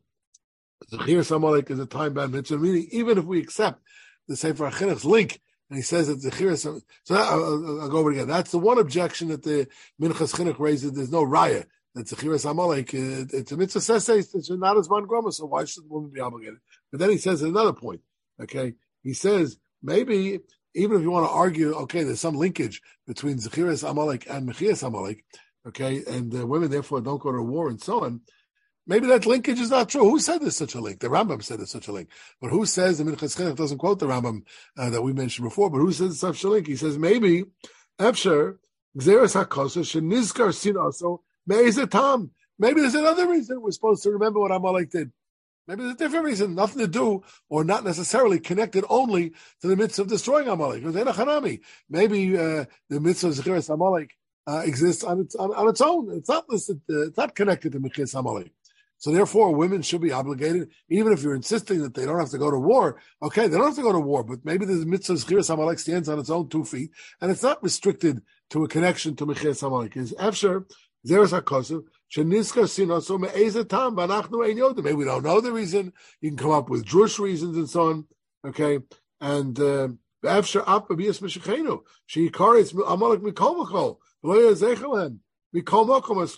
Zechiras 0.90 1.34
Amalek 1.34 1.70
is 1.70 1.78
a 1.78 1.86
time 1.86 2.14
bound 2.14 2.32
mitzvah, 2.32 2.58
meaning 2.58 2.88
even 2.92 3.18
if 3.18 3.24
we 3.24 3.40
accept 3.40 3.80
the 4.28 4.36
Sefer 4.36 4.70
Chinuch's 4.70 5.04
link, 5.04 5.40
and 5.68 5.76
he 5.78 5.82
says 5.82 6.08
that 6.08 6.22
the 6.22 6.30
Chiras. 6.30 6.62
So 7.04 7.14
I'll, 7.14 7.80
I'll, 7.80 7.88
go 7.88 7.98
over 7.98 8.10
again. 8.10 8.28
That's 8.28 8.50
the 8.50 8.58
one 8.58 8.78
objection 8.78 9.28
that 9.28 9.42
the 9.42 9.66
Minchas 10.00 10.34
Chinuch 10.34 10.58
raises. 10.58 10.92
There's 10.92 11.12
no 11.12 11.24
raya. 11.24 11.64
That 11.94 12.08
the 12.08 12.16
Chiras 12.16 12.48
Amalek. 12.48 12.94
It's 12.94 13.52
a 13.52 13.56
mitzvah 13.56 13.80
says 13.80 14.08
it's 14.08 14.50
not 14.50 14.78
as 14.78 14.90
man 14.90 15.06
groma, 15.06 15.32
so 15.32 15.46
why 15.46 15.64
should 15.64 15.84
the 15.84 15.88
woman 15.88 16.10
be 16.12 16.20
obligated? 16.20 16.58
But 16.90 17.00
then 17.00 17.10
he 17.10 17.18
says 17.18 17.42
another 17.42 17.72
point. 17.72 18.00
Okay, 18.40 18.74
he 19.02 19.12
says 19.12 19.58
maybe 19.82 20.40
even 20.74 20.96
if 20.96 21.02
you 21.02 21.10
want 21.10 21.26
to 21.26 21.32
argue, 21.32 21.74
okay, 21.74 22.02
there's 22.02 22.20
some 22.20 22.36
linkage 22.36 22.80
between 23.06 23.36
Zechiras 23.36 23.88
Amalek 23.88 24.26
and 24.28 24.48
Mechias 24.48 24.86
Amalek, 24.86 25.24
okay, 25.68 26.02
and 26.06 26.34
uh, 26.34 26.46
women 26.46 26.70
therefore 26.70 27.00
don't 27.00 27.20
go 27.20 27.32
to 27.32 27.42
war 27.42 27.68
and 27.68 27.80
so 27.80 28.04
on. 28.04 28.20
Maybe 28.86 29.06
that 29.06 29.26
linkage 29.26 29.60
is 29.60 29.70
not 29.70 29.88
true. 29.88 30.08
Who 30.08 30.18
said 30.18 30.40
there's 30.40 30.56
such 30.56 30.74
a 30.74 30.80
link? 30.80 30.98
The 30.98 31.08
Rambam 31.08 31.42
said 31.42 31.58
there's 31.58 31.70
such 31.70 31.86
a 31.86 31.92
link. 31.92 32.08
But 32.40 32.50
who 32.50 32.66
says 32.66 32.98
the 32.98 33.04
Minchas 33.04 33.36
Chinuch 33.36 33.56
doesn't 33.56 33.78
quote 33.78 34.00
the 34.00 34.06
Rambam 34.06 34.42
uh, 34.76 34.90
that 34.90 35.02
we 35.02 35.12
mentioned 35.12 35.46
before? 35.46 35.70
But 35.70 35.78
who 35.78 35.92
says 35.92 36.18
such 36.18 36.42
a 36.42 36.48
link? 36.48 36.66
He 36.66 36.76
says 36.76 36.98
maybe 36.98 37.44
Efsher 38.00 38.58
Xeris 38.98 39.40
Hakosa 39.40 39.82
Shenizkar 39.82 40.52
Sin 40.52 40.76
also 40.76 41.22
Me'izatam. 41.46 42.30
Maybe 42.58 42.80
there's 42.80 42.94
another 42.94 43.28
reason 43.28 43.60
we're 43.60 43.70
supposed 43.70 44.02
to 44.02 44.10
remember 44.10 44.40
what 44.40 44.50
Amalek 44.50 44.90
did. 44.90 45.12
Maybe 45.68 45.82
there's 45.82 45.94
a 45.94 45.98
different 45.98 46.24
reason, 46.24 46.54
nothing 46.56 46.80
to 46.80 46.88
do, 46.88 47.22
or 47.48 47.62
not 47.62 47.84
necessarily 47.84 48.40
connected 48.40 48.84
only 48.88 49.30
to 49.60 49.68
the 49.68 49.76
mitzvah 49.76 50.02
of 50.02 50.08
destroying 50.08 50.48
Amalek. 50.48 50.82
Maybe 51.88 52.36
uh, 52.36 52.64
the 52.88 53.00
mitzvah 53.00 53.28
of 53.28 53.34
Zechiras 53.34 53.72
Amalek 53.72 54.10
uh, 54.46 54.62
exists 54.64 55.04
on 55.04 55.20
its 55.20 55.36
on, 55.36 55.54
on, 55.54 55.68
its 55.68 55.80
own. 55.80 56.10
It's 56.16 56.28
not 56.28 56.48
listed. 56.48 56.80
Uh, 56.90 57.06
it's 57.06 57.16
not 57.16 57.34
connected 57.36 57.72
to 57.72 57.80
Mechias 57.80 58.18
Amalek. 58.18 58.52
So 59.02 59.10
therefore, 59.10 59.52
women 59.52 59.82
should 59.82 60.00
be 60.00 60.12
obligated, 60.12 60.70
even 60.88 61.12
if 61.12 61.24
you're 61.24 61.34
insisting 61.34 61.82
that 61.82 61.94
they 61.94 62.06
don't 62.06 62.20
have 62.20 62.30
to 62.30 62.38
go 62.38 62.52
to 62.52 62.56
war. 62.56 63.00
Okay, 63.20 63.48
they 63.48 63.56
don't 63.56 63.66
have 63.66 63.74
to 63.74 63.82
go 63.82 63.90
to 63.90 63.98
war, 63.98 64.22
but 64.22 64.44
maybe 64.44 64.64
the 64.64 64.86
mitzvah 64.86 65.14
of 65.14 65.18
Zechiras 65.18 65.52
Amalek 65.52 65.80
stands 65.80 66.08
on 66.08 66.20
its 66.20 66.30
own 66.30 66.48
two 66.48 66.64
feet, 66.64 66.92
and 67.20 67.28
it's 67.28 67.42
not 67.42 67.60
restricted 67.64 68.22
to 68.50 68.62
a 68.62 68.68
connection 68.68 69.16
to 69.16 69.26
Mechias 69.26 69.66
Amalek. 69.66 69.96
Is 69.96 70.12
Efsher 70.12 70.66
Zeres 71.04 71.36
HaKosev 71.36 71.82
Sheniska 72.14 72.62
Sinoso 72.62 73.18
Me'ezetam 73.18 73.96
Vanachnu 73.96 74.48
Ein 74.48 74.56
Yodim. 74.56 74.84
Maybe 74.84 74.94
we 74.94 75.04
don't 75.04 75.24
know 75.24 75.40
the 75.40 75.50
reason. 75.50 75.92
You 76.20 76.30
can 76.30 76.38
come 76.38 76.52
up 76.52 76.70
with 76.70 76.86
Jewish 76.86 77.18
reasons 77.18 77.56
and 77.56 77.68
so 77.68 77.88
on. 77.88 78.06
Okay, 78.46 78.78
and 79.20 79.58
uh, 79.58 79.88
Efsher 80.24 80.62
Appa 80.64 80.94
Bias 80.94 81.18
Meshachenu 81.18 81.80
Sheikaris 82.08 82.72
Amalek 82.86 83.22
Mikol 83.22 83.66
Makol 83.66 83.96
Lo 84.22 84.36
Yezechelem. 84.36 85.18
What 85.54 85.64
happens 85.64 86.32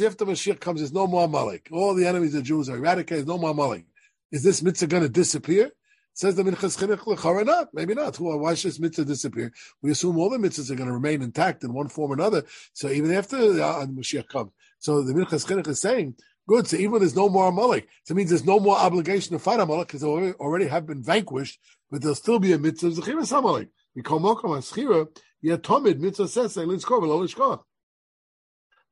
after 0.00 0.24
Mashiach 0.24 0.60
comes? 0.60 0.80
There's 0.80 0.92
no 0.92 1.08
more 1.08 1.24
Amalek. 1.24 1.70
All 1.72 1.94
the 1.94 2.06
enemies 2.06 2.36
of 2.36 2.44
Jews 2.44 2.68
are 2.68 2.76
eradicated. 2.76 3.26
No 3.26 3.36
more 3.36 3.50
Amalek. 3.50 3.86
Is 4.30 4.44
this 4.44 4.62
mitzvah 4.62 4.86
going 4.86 5.02
to 5.02 5.08
disappear? 5.08 5.72
Says 6.14 6.36
the 6.36 6.44
Minchas 6.44 6.78
Chinuch 6.78 7.46
not. 7.46 7.74
Maybe 7.74 7.94
not. 7.94 8.14
Why 8.20 8.54
should 8.54 8.70
this 8.70 8.78
mitzvah 8.78 9.06
disappear? 9.06 9.52
We 9.82 9.90
assume 9.90 10.18
all 10.18 10.30
the 10.30 10.38
mitzvahs 10.38 10.70
are 10.70 10.76
going 10.76 10.86
to 10.86 10.94
remain 10.94 11.20
intact 11.20 11.64
in 11.64 11.72
one 11.72 11.88
form 11.88 12.12
or 12.12 12.14
another. 12.14 12.44
So 12.74 12.88
even 12.88 13.12
after 13.12 13.38
uh, 13.38 13.84
Mashiach 13.86 14.28
comes, 14.28 14.52
so 14.78 15.02
the 15.02 15.14
Minchas 15.14 15.44
Chinuch 15.44 15.66
is 15.66 15.80
saying, 15.80 16.14
good. 16.46 16.68
So 16.68 16.76
even 16.76 17.00
there's 17.00 17.16
no 17.16 17.28
more 17.28 17.48
Amalek, 17.48 17.88
so 18.04 18.12
it 18.12 18.16
means 18.16 18.30
there's 18.30 18.44
no 18.44 18.60
more 18.60 18.76
obligation 18.76 19.32
to 19.32 19.38
fight 19.38 19.58
Amalek 19.58 19.88
because 19.88 20.02
they 20.02 20.06
already 20.06 20.66
have 20.66 20.86
been 20.86 21.02
vanquished, 21.02 21.58
but 21.90 22.02
there'll 22.02 22.14
still 22.14 22.38
be 22.38 22.52
a 22.52 22.58
mitzvah 22.58 22.88
of 22.88 22.94
Zechiras 22.94 23.36
Amalek. 23.36 23.68
We 23.94 24.02
call 24.02 24.20
Mokom 24.20 24.56
Aschira, 24.56 25.08
Yatomid 25.44 25.98
mitzvah 25.98 26.28
says, 26.28 26.56
Linskor, 26.56 27.00
Velo 27.00 27.24
Lishkoch. 27.24 27.62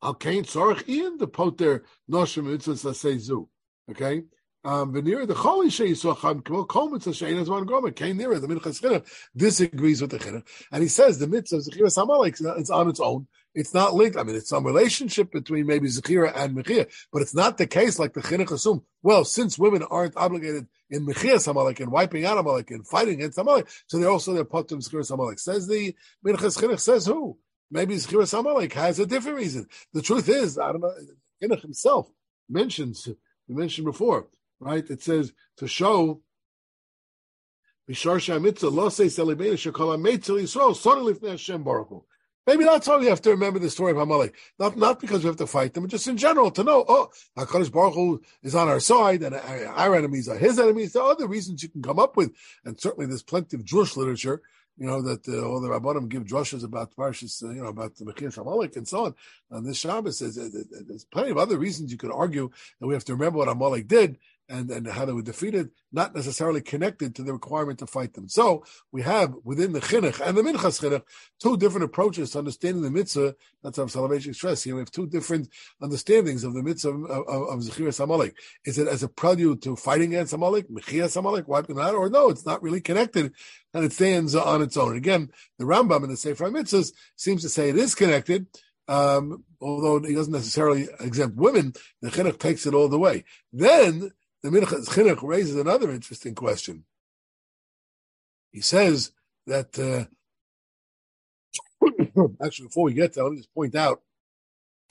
Al 0.03 0.15
Kain 0.15 0.45
Tzorach 0.45 0.89
Ian, 0.89 1.19
the 1.19 1.27
Poter 1.27 1.85
Noshim 2.11 2.45
mitzvah 2.45 2.95
Zu. 2.95 3.49
Okay? 3.91 4.23
Um, 4.63 4.93
near 4.93 5.25
the 5.25 5.35
Choli 5.35 5.69
Sheisochan 5.69 6.45
Kol 6.45 6.67
Kol 6.67 6.91
Mitzvah 6.91 7.13
Shein 7.13 7.41
as 7.41 7.49
one 7.49 7.65
Gomer 7.65 7.93
came 7.93 8.19
near 8.19 8.39
the 8.39 8.47
Minchas 8.47 8.83
Chinuch 8.83 9.07
disagrees 9.35 10.03
with 10.03 10.11
the 10.11 10.19
Chinuch, 10.19 10.47
and 10.71 10.83
he 10.83 10.89
says 10.89 11.19
the 11.19 11.27
mitzvah 11.27 11.57
of 11.57 11.65
Zechira 11.65 11.87
Samalek 11.87 12.59
it's 12.59 12.69
on 12.69 12.91
its 12.91 13.01
own. 13.01 13.27
It's 13.55 13.75
not 13.75 13.95
linked. 13.95 14.17
I 14.17 14.23
mean, 14.23 14.37
it's 14.37 14.49
some 14.49 14.65
relationship 14.65 15.33
between 15.33 15.67
maybe 15.67 15.89
Zechira 15.89 16.33
and 16.35 16.57
Mechia, 16.57 16.89
but 17.13 17.23
it's 17.23 17.35
not 17.35 17.59
the 17.59 17.67
case 17.67 17.99
like 17.99 18.13
the 18.13 18.21
Chinuch 18.21 18.53
assume. 18.53 18.83
Well, 19.03 19.25
since 19.25 19.59
women 19.59 19.83
aren't 19.83 20.17
obligated 20.17 20.67
in 20.89 21.07
Mechia 21.07 21.41
Samalek 21.41 21.81
and 21.81 21.91
wiping 21.91 22.25
out 22.25 22.39
Amalek 22.39 22.71
and 22.71 22.87
fighting 22.87 23.15
against 23.15 23.39
Amalek, 23.39 23.67
so 23.87 23.99
they're 23.99 24.11
also 24.11 24.33
they're 24.33 24.45
potem 24.45 24.79
Zechira 24.79 25.05
Samalek. 25.05 25.39
Says 25.39 25.67
the 25.67 25.95
Minchas 26.25 26.59
Chinuch 26.59 26.81
says 26.81 27.07
who? 27.07 27.39
Maybe 27.71 27.97
Zechira 27.97 28.27
Samalek 28.27 28.73
has 28.75 28.99
a 28.99 29.07
different 29.07 29.39
reason. 29.39 29.67
The 29.93 30.03
truth 30.03 30.29
is, 30.29 30.59
I 30.59 30.73
don't 30.73 30.81
know. 30.81 30.93
Chinuch 31.43 31.63
himself 31.63 32.11
mentions 32.49 33.09
we 33.49 33.55
mentioned 33.55 33.87
before 33.87 34.29
right? 34.61 34.89
It 34.89 35.03
says 35.03 35.33
to 35.57 35.67
show 35.67 36.21
Maybe 42.51 42.65
why 42.65 42.97
we 42.97 43.07
have 43.07 43.23
to 43.23 43.31
remember 43.31 43.61
the 43.61 43.71
story 43.71 43.93
of 43.93 43.99
Hamalek. 43.99 44.33
Not 44.59 44.77
not 44.77 44.99
because 44.99 45.23
we 45.23 45.29
have 45.29 45.37
to 45.37 45.47
fight 45.47 45.73
them, 45.73 45.85
but 45.85 45.91
just 45.93 46.09
in 46.09 46.17
general 46.17 46.51
to 46.51 46.65
know, 46.65 46.85
oh, 46.89 47.11
HaKadosh 47.39 47.71
Baruch 47.71 47.95
Hu 47.95 48.21
is 48.43 48.57
on 48.57 48.69
our 48.69 48.81
side 48.81 49.23
and 49.23 49.37
our 49.37 49.95
enemies 49.95 50.29
are 50.29 50.37
his 50.37 50.59
enemies. 50.59 50.93
There 50.93 51.03
are 51.05 51.13
other 51.13 51.29
reasons 51.29 51.63
you 51.63 51.69
can 51.69 51.81
come 51.81 52.01
up 52.01 52.17
with. 52.17 52.35
And 52.65 52.81
certainly 52.81 53.07
there's 53.07 53.23
plenty 53.23 53.57
of 53.57 53.65
Jewish 53.65 53.97
literature, 53.97 54.43
you 54.77 54.89
know, 54.89 55.01
that 55.01 55.29
uh, 55.29 55.47
all 55.47 55.61
the 55.61 55.69
Rabbanim 55.69 56.09
give 56.09 56.25
drushes 56.25 56.65
about 56.65 56.93
Parshas, 56.97 57.41
uh, 57.45 57.51
you 57.51 57.63
know, 57.63 57.69
about 57.69 57.95
the 57.95 58.05
Mechir 58.05 58.35
Hamalek 58.35 58.77
and 58.77 58.89
so 58.89 59.07
on. 59.07 59.15
And 59.53 59.65
this 59.65 59.79
Shabbos 59.79 60.19
says 60.19 60.35
there's 60.35 61.05
plenty 61.05 61.31
of 61.31 61.39
other 61.39 61.57
reasons 61.57 61.93
you 61.93 61.99
could 61.99 62.11
argue 62.11 62.51
that 62.81 62.87
we 62.89 62.95
have 62.95 63.05
to 63.05 63.15
remember 63.15 63.39
what 63.39 63.49
Amalek 63.49 63.87
did 63.87 64.19
and, 64.51 64.71
and 64.71 64.87
how 64.87 65.05
they 65.05 65.13
were 65.13 65.23
defeated, 65.23 65.71
not 65.93 66.15
necessarily 66.15 66.61
connected 66.61 67.15
to 67.15 67.23
the 67.23 67.33
requirement 67.33 67.79
to 67.79 67.87
fight 67.87 68.15
them. 68.15 68.29
So 68.29 68.65
we 68.93 69.03
have 69.03 69.35
within 69.45 69.73
the 69.73 69.81
chinuch 69.81 70.21
and 70.21 70.37
the 70.37 70.43
minchas 70.43 70.81
chinuch 70.81 71.03
two 71.41 71.57
different 71.57 71.85
approaches 71.85 72.33
to 72.33 72.39
understanding 72.39 72.83
the 72.83 72.91
mitzvah. 72.91 73.37
That's 73.63 73.79
how 73.79 73.85
Soloveitchik 73.85 74.35
stress 74.35 74.65
here. 74.65 74.75
We 74.75 74.81
have 74.81 74.91
two 74.91 75.07
different 75.07 75.49
understandings 75.81 76.45
of 76.45 76.55
the 76.55 76.63
mitzvah 76.63 76.91
of, 76.91 77.29
of, 77.29 77.49
of 77.49 77.61
Zechiras 77.61 78.01
Amalek. 78.01 78.37
Is 78.65 78.79
it 78.79 78.89
as 78.89 79.03
a 79.03 79.09
prelude 79.09 79.63
to 79.63 79.77
fighting 79.77 80.15
against 80.15 80.33
Amalek, 80.33 80.69
Mechias 80.69 81.17
Amalek, 81.17 81.47
wiping 81.47 81.77
them 81.77 81.85
out, 81.85 81.95
or 81.95 82.11
no, 82.11 82.29
it's 82.29 82.45
not 82.45 82.63
really 82.63 82.81
connected 82.81 83.33
and 83.73 83.85
it 83.85 83.93
stands 83.93 84.35
on 84.35 84.63
its 84.63 84.77
own. 84.77 84.97
Again, 84.97 85.31
the 85.59 85.65
Rambam 85.65 86.03
in 86.03 86.11
the 86.11 86.17
Sefer 86.17 86.51
Mitzvahs 86.51 86.93
seems 87.17 87.43
to 87.43 87.49
say 87.49 87.69
it 87.69 87.77
is 87.77 87.95
connected, 87.95 88.47
um, 88.89 89.45
although 89.61 90.01
he 90.01 90.15
doesn't 90.15 90.33
necessarily 90.33 90.89
exempt 90.99 91.37
women, 91.37 91.73
the 92.03 92.11
chinuch 92.11 92.39
takes 92.39 92.67
it 92.67 92.75
all 92.75 92.89
the 92.89 92.99
way. 92.99 93.25
Then 93.53 94.11
the 94.43 94.51
Minchas 94.51 94.89
Chinuch 94.89 95.23
raises 95.23 95.57
another 95.57 95.91
interesting 95.91 96.35
question. 96.35 96.85
He 98.53 98.61
says 98.61 99.13
that, 99.47 99.79
uh, 99.79 100.07
actually, 102.45 102.67
before 102.67 102.85
we 102.85 102.95
get 102.95 103.15
there, 103.15 103.25
let 103.25 103.33
me 103.33 103.39
just 103.39 103.55
point 103.55 103.75
out, 103.75 104.03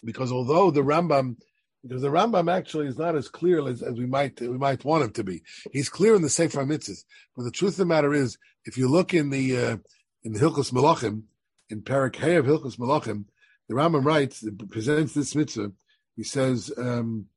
because 0.03 0.31
although 0.31 0.71
the 0.71 0.81
Rambam, 0.81 1.37
because 1.83 2.01
the 2.01 2.09
Rambam 2.09 2.51
actually 2.51 2.87
is 2.87 2.97
not 2.97 3.15
as 3.15 3.29
clear 3.29 3.67
as, 3.67 3.81
as 3.81 3.93
we 3.95 4.05
might 4.05 4.39
we 4.39 4.57
might 4.57 4.83
want 4.83 5.03
him 5.03 5.11
to 5.11 5.23
be. 5.23 5.43
He's 5.71 5.89
clear 5.89 6.15
in 6.15 6.21
the 6.21 6.29
Sefer 6.29 6.65
Mitzvahs, 6.65 7.03
but 7.35 7.43
the 7.43 7.51
truth 7.51 7.73
of 7.73 7.77
the 7.77 7.85
matter 7.85 8.13
is, 8.13 8.37
if 8.65 8.77
you 8.77 8.89
look 8.89 9.13
in 9.13 9.29
the 9.29 9.57
uh, 9.57 9.77
in 10.23 10.33
the 10.33 10.39
Hilchos 10.39 10.71
Melachim, 10.71 11.23
in 11.69 11.81
Parak 11.81 12.15
Hay 12.17 12.35
of 12.35 12.45
Hilchos 12.45 12.77
Melachim, 12.77 13.25
the 13.67 13.75
Rambam 13.75 14.03
writes, 14.03 14.43
presents 14.69 15.13
this 15.13 15.35
mitzvah. 15.35 15.71
He 16.15 16.23
says, 16.23 16.71
um, 16.77 17.27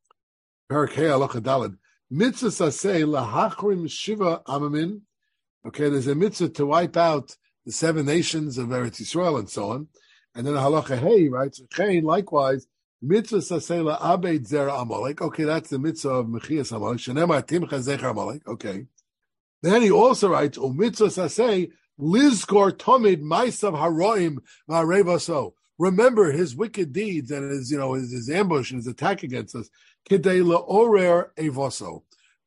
Parak 0.71 0.93
Hay 0.95 1.05
Dalad, 1.05 1.77
Mitzvah 2.15 2.49
saseh 2.49 3.07
lahachrim 3.07 3.91
shiva 3.91 4.43
amamin. 4.47 5.01
Okay, 5.67 5.89
there's 5.89 6.09
a 6.09 6.15
mitzvah 6.15 6.51
to 6.51 6.67
wipe 6.67 6.95
out 6.95 7.39
the 7.65 7.73
seven 7.73 8.05
nations 8.05 8.59
of 8.59 8.69
Eretz 8.69 9.01
Yisrael 9.01 9.39
and 9.39 9.49
so 9.49 9.71
on. 9.71 9.89
And 10.35 10.47
then 10.47 10.53
halacha 10.53 10.99
hey 10.99 11.31
writes, 11.31 11.63
Chain 11.73 12.05
likewise, 12.05 12.67
mitzvah 13.01 13.39
saseh 13.39 13.97
la'abed 13.99 14.47
zera 14.47 14.83
amalek. 14.83 15.23
Okay, 15.23 15.45
that's 15.45 15.71
the 15.71 15.79
mitzvah 15.79 16.11
of 16.11 16.27
mechias 16.27 16.77
amalek. 16.77 16.99
Shenemar 16.99 17.47
timcha 17.47 17.81
zecher 17.81 18.11
amalek. 18.11 18.47
Okay. 18.47 18.89
Then 19.63 19.81
he 19.81 19.91
also 19.91 20.29
writes, 20.29 20.59
o 20.59 20.71
mitzvah 20.71 21.07
saseh 21.07 21.71
lizkor 21.99 22.73
tomid 22.73 23.23
maisav 23.23 23.73
haroim 23.73 24.37
va'arevaso. 24.69 25.55
Remember 25.83 26.31
his 26.31 26.55
wicked 26.55 26.93
deeds 26.93 27.33
and 27.33 27.51
his, 27.51 27.73
you 27.73 27.77
know, 27.77 27.95
his, 27.95 28.13
his 28.13 28.31
ambush 28.31 28.71
and 28.71 28.79
his 28.79 28.87
attack 28.87 29.25
against 29.25 29.57
us 29.57 29.69
kidei 30.09 30.41
evoso, 31.37 32.03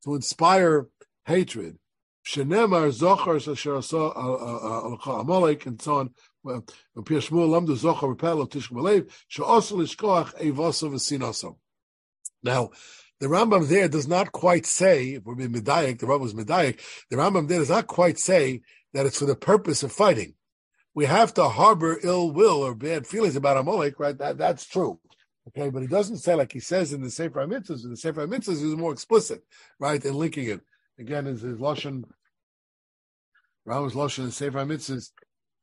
to 0.05 0.15
inspire 0.15 0.87
hatred. 1.25 1.77
Shenemar 2.25 2.87
zochar 2.97 3.35
asher 3.35 3.75
asa 3.75 3.97
uh, 3.97 4.09
uh, 4.09 4.95
uh, 5.05 5.19
amalek 5.19 5.65
and 5.65 5.81
so 5.81 5.95
on. 5.95 6.13
Pir 6.45 7.19
Shmuel 7.19 7.49
lamdu 7.49 7.75
zochar 7.75 8.07
repel 8.07 8.37
lishkoach 8.37 10.33
evoso. 10.39 11.57
Now, 12.41 12.69
the 13.19 13.27
Rambam 13.27 13.67
there 13.67 13.89
does 13.89 14.07
not 14.07 14.31
quite 14.31 14.65
say, 14.65 15.15
if 15.15 15.25
we're 15.25 15.35
being 15.35 15.51
medayik, 15.51 15.99
the 15.99 16.05
medayik, 16.05 16.79
the 17.09 17.17
Rambam 17.17 17.49
there 17.49 17.59
does 17.59 17.69
not 17.69 17.87
quite 17.87 18.17
say 18.17 18.61
that 18.93 19.05
it's 19.05 19.19
for 19.19 19.25
the 19.25 19.35
purpose 19.35 19.83
of 19.83 19.91
fighting. 19.91 20.35
We 20.95 21.05
have 21.05 21.33
to 21.33 21.49
harbor 21.49 21.99
ill 22.03 22.31
will 22.31 22.63
or 22.63 22.73
bad 22.73 23.05
feelings 23.05 23.35
about 23.35 23.57
Amalek, 23.57 23.99
right? 23.99 24.17
That, 24.17 24.37
that's 24.37 24.65
true. 24.65 24.99
Okay, 25.49 25.69
but 25.69 25.81
he 25.81 25.87
doesn't 25.87 26.17
say 26.17 26.33
like 26.33 26.53
he 26.53 26.61
says 26.61 26.93
in 26.93 27.03
the 27.03 27.11
Sefer 27.11 27.45
Mitzvahs. 27.45 27.83
In 27.83 27.91
the 27.91 27.97
Sefer 27.97 28.25
Mitzvahs, 28.25 28.63
is 28.63 28.75
more 28.75 28.93
explicit, 28.93 29.43
right, 29.77 30.03
in 30.03 30.15
linking 30.15 30.47
it. 30.47 30.61
Again, 30.97 31.27
is 31.27 31.41
his 31.41 31.59
lashon, 31.59 32.05
Rambam's 33.67 33.93
lashon 33.93 34.23
in 34.23 34.31
Sefer 34.31 34.65
Mitzvahs, 34.65 35.11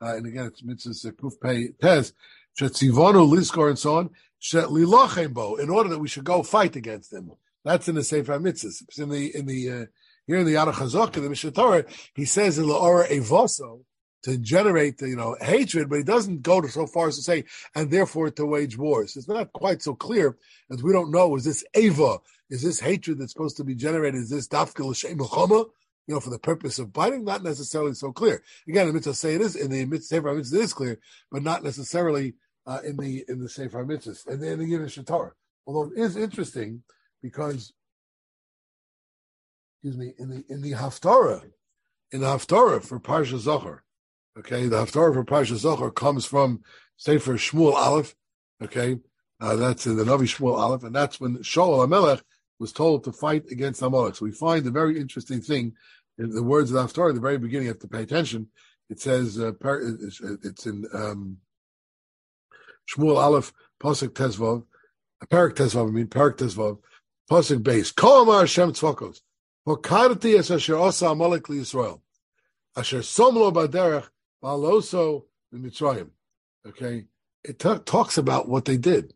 uh, 0.02 0.16
and 0.16 0.26
again, 0.26 0.46
it's 0.46 0.62
Mitzvahs 0.62 1.10
Kuf 1.12 1.40
Pei 1.40 1.68
Tez, 1.80 2.12
Shetzivonu 2.60 3.26
Liskor 3.28 3.70
and 3.70 3.78
so 3.78 3.96
on, 3.96 4.10
Shetlilochem 4.40 5.32
Bo, 5.32 5.56
in 5.56 5.70
order 5.70 5.88
that 5.88 5.98
we 5.98 6.08
should 6.08 6.24
go 6.24 6.42
fight 6.42 6.76
against 6.76 7.10
them. 7.10 7.32
That's 7.64 7.88
in 7.88 7.94
the 7.94 8.04
Sefer 8.04 8.38
Mitzvahs. 8.38 8.82
It's 8.82 8.98
in 8.98 9.08
the 9.08 9.34
in 9.34 9.46
the 9.46 9.70
uh, 9.70 9.86
here 10.26 10.38
in 10.38 10.46
the 10.46 10.54
Yad 10.54 10.72
Chazak 10.74 11.16
in 11.16 11.22
the 11.24 11.30
Mishnah 11.30 11.52
Torah, 11.52 11.84
he 12.14 12.26
says 12.26 12.58
in 12.58 12.66
the 12.66 12.74
Laora 12.74 13.08
Evoso 13.08 13.80
to 14.24 14.38
generate 14.38 15.00
you 15.02 15.16
know 15.16 15.36
hatred, 15.40 15.88
but 15.88 15.98
he 15.98 16.04
doesn't 16.04 16.42
go 16.42 16.60
to 16.60 16.68
so 16.68 16.86
far 16.86 17.08
as 17.08 17.16
to 17.16 17.22
say 17.22 17.44
and 17.74 17.90
therefore 17.90 18.30
to 18.30 18.46
wage 18.46 18.78
wars. 18.78 19.16
It's 19.16 19.28
not 19.28 19.52
quite 19.52 19.82
so 19.82 19.94
clear 19.94 20.36
as 20.70 20.82
we 20.82 20.92
don't 20.92 21.10
know. 21.10 21.36
Is 21.36 21.44
this 21.44 21.64
Ava? 21.74 22.18
Is 22.50 22.62
this 22.62 22.80
hatred 22.80 23.18
that's 23.18 23.32
supposed 23.32 23.56
to 23.56 23.64
be 23.64 23.74
generated? 23.74 24.20
Is 24.20 24.30
this 24.30 24.48
Dafka 24.48 24.84
L'Shem 24.84 25.18
you 26.06 26.14
know, 26.14 26.20
for 26.20 26.30
the 26.30 26.38
purpose 26.38 26.78
of 26.78 26.92
biting, 26.92 27.24
not 27.24 27.44
necessarily 27.44 27.94
so 27.94 28.12
clear. 28.12 28.42
Again, 28.68 28.86
the 28.88 28.92
mitzvah 28.92 29.14
say 29.14 29.34
it 29.34 29.40
is 29.40 29.54
in 29.54 29.70
the 29.70 29.84
mitzvah 29.84 30.34
mitzvah 30.34 30.58
it 30.58 30.64
is 30.64 30.72
clear, 30.72 30.98
but 31.30 31.42
not 31.42 31.62
necessarily 31.62 32.34
uh, 32.66 32.80
in 32.84 32.96
the 32.96 33.24
in 33.28 33.40
the 33.40 33.48
Sefer 33.48 33.84
mitzvahs 33.84 34.26
and 34.26 34.42
then 34.42 34.58
the 34.58 34.66
Yiddish 34.66 34.98
Torah. 35.06 35.32
Although 35.66 35.92
it 35.92 35.98
is 35.98 36.16
interesting 36.16 36.82
because, 37.22 37.72
excuse 39.76 39.96
me, 39.96 40.12
in 40.18 40.28
the 40.28 40.44
in 40.48 40.62
the 40.62 40.72
Haftarah, 40.72 41.44
in 42.10 42.20
the 42.20 42.26
Haftarah 42.26 42.82
for 42.82 42.98
Parsha 42.98 43.38
Zochor, 43.38 43.80
okay, 44.38 44.66
the 44.66 44.76
Haftarah 44.76 45.14
for 45.14 45.24
Parsha 45.24 45.54
Zochor 45.54 45.94
comes 45.94 46.24
from 46.24 46.62
Sefer 46.96 47.34
Shmuel 47.34 47.74
Aleph, 47.74 48.14
okay, 48.62 48.98
uh, 49.40 49.56
that's 49.56 49.86
in 49.86 49.96
the 49.96 50.04
Navi 50.04 50.22
Shmuel 50.22 50.58
Aleph, 50.58 50.84
and 50.84 50.94
that's 50.94 51.20
when 51.20 51.38
Shaul 51.38 51.86
Amelech 51.86 52.22
was 52.58 52.72
told 52.72 53.04
to 53.04 53.12
fight 53.12 53.44
against 53.50 53.82
Amalek. 53.82 54.16
So 54.16 54.24
we 54.24 54.32
find 54.32 54.66
a 54.66 54.70
very 54.70 54.98
interesting 54.98 55.40
thing 55.40 55.74
in 56.18 56.30
the 56.30 56.42
words 56.42 56.70
of 56.70 56.74
the 56.74 56.82
Haftarah 56.84 57.10
at 57.10 57.14
the 57.16 57.20
very 57.20 57.38
beginning. 57.38 57.66
You 57.66 57.72
have 57.72 57.80
to 57.80 57.88
pay 57.88 58.02
attention. 58.02 58.48
It 58.88 59.00
says 59.00 59.38
uh, 59.38 59.52
it's 59.62 60.66
in 60.66 60.84
um, 60.94 61.38
Shmuel 62.88 63.16
Aleph 63.16 63.52
Pasuk 63.82 64.10
Tezvav, 64.10 64.64
uh, 65.20 65.26
Parak 65.26 65.54
Tezvav. 65.54 65.88
I 65.88 65.90
mean 65.90 66.06
Parak 66.06 66.36
Tezvav, 66.36 66.78
Pasuk 67.30 67.62
base. 67.62 67.90
Kol 67.90 68.22
Amar 68.22 68.40
Hashem 68.40 68.72
Tzvakos. 68.72 69.20
Hokarti 69.66 70.38
es 70.38 70.50
asher 70.50 70.76
osa 70.76 71.06
Amalek 71.06 71.44
Yisrael. 71.44 72.00
Asher 72.76 73.00
somlo 73.00 73.52
baderech 73.52 74.08
baloso 74.42 75.24
Mitzrayim. 75.54 76.10
Okay, 76.66 77.04
it 77.44 77.58
t- 77.58 77.78
talks 77.84 78.18
about 78.18 78.48
what 78.48 78.64
they 78.64 78.76
did 78.76 79.14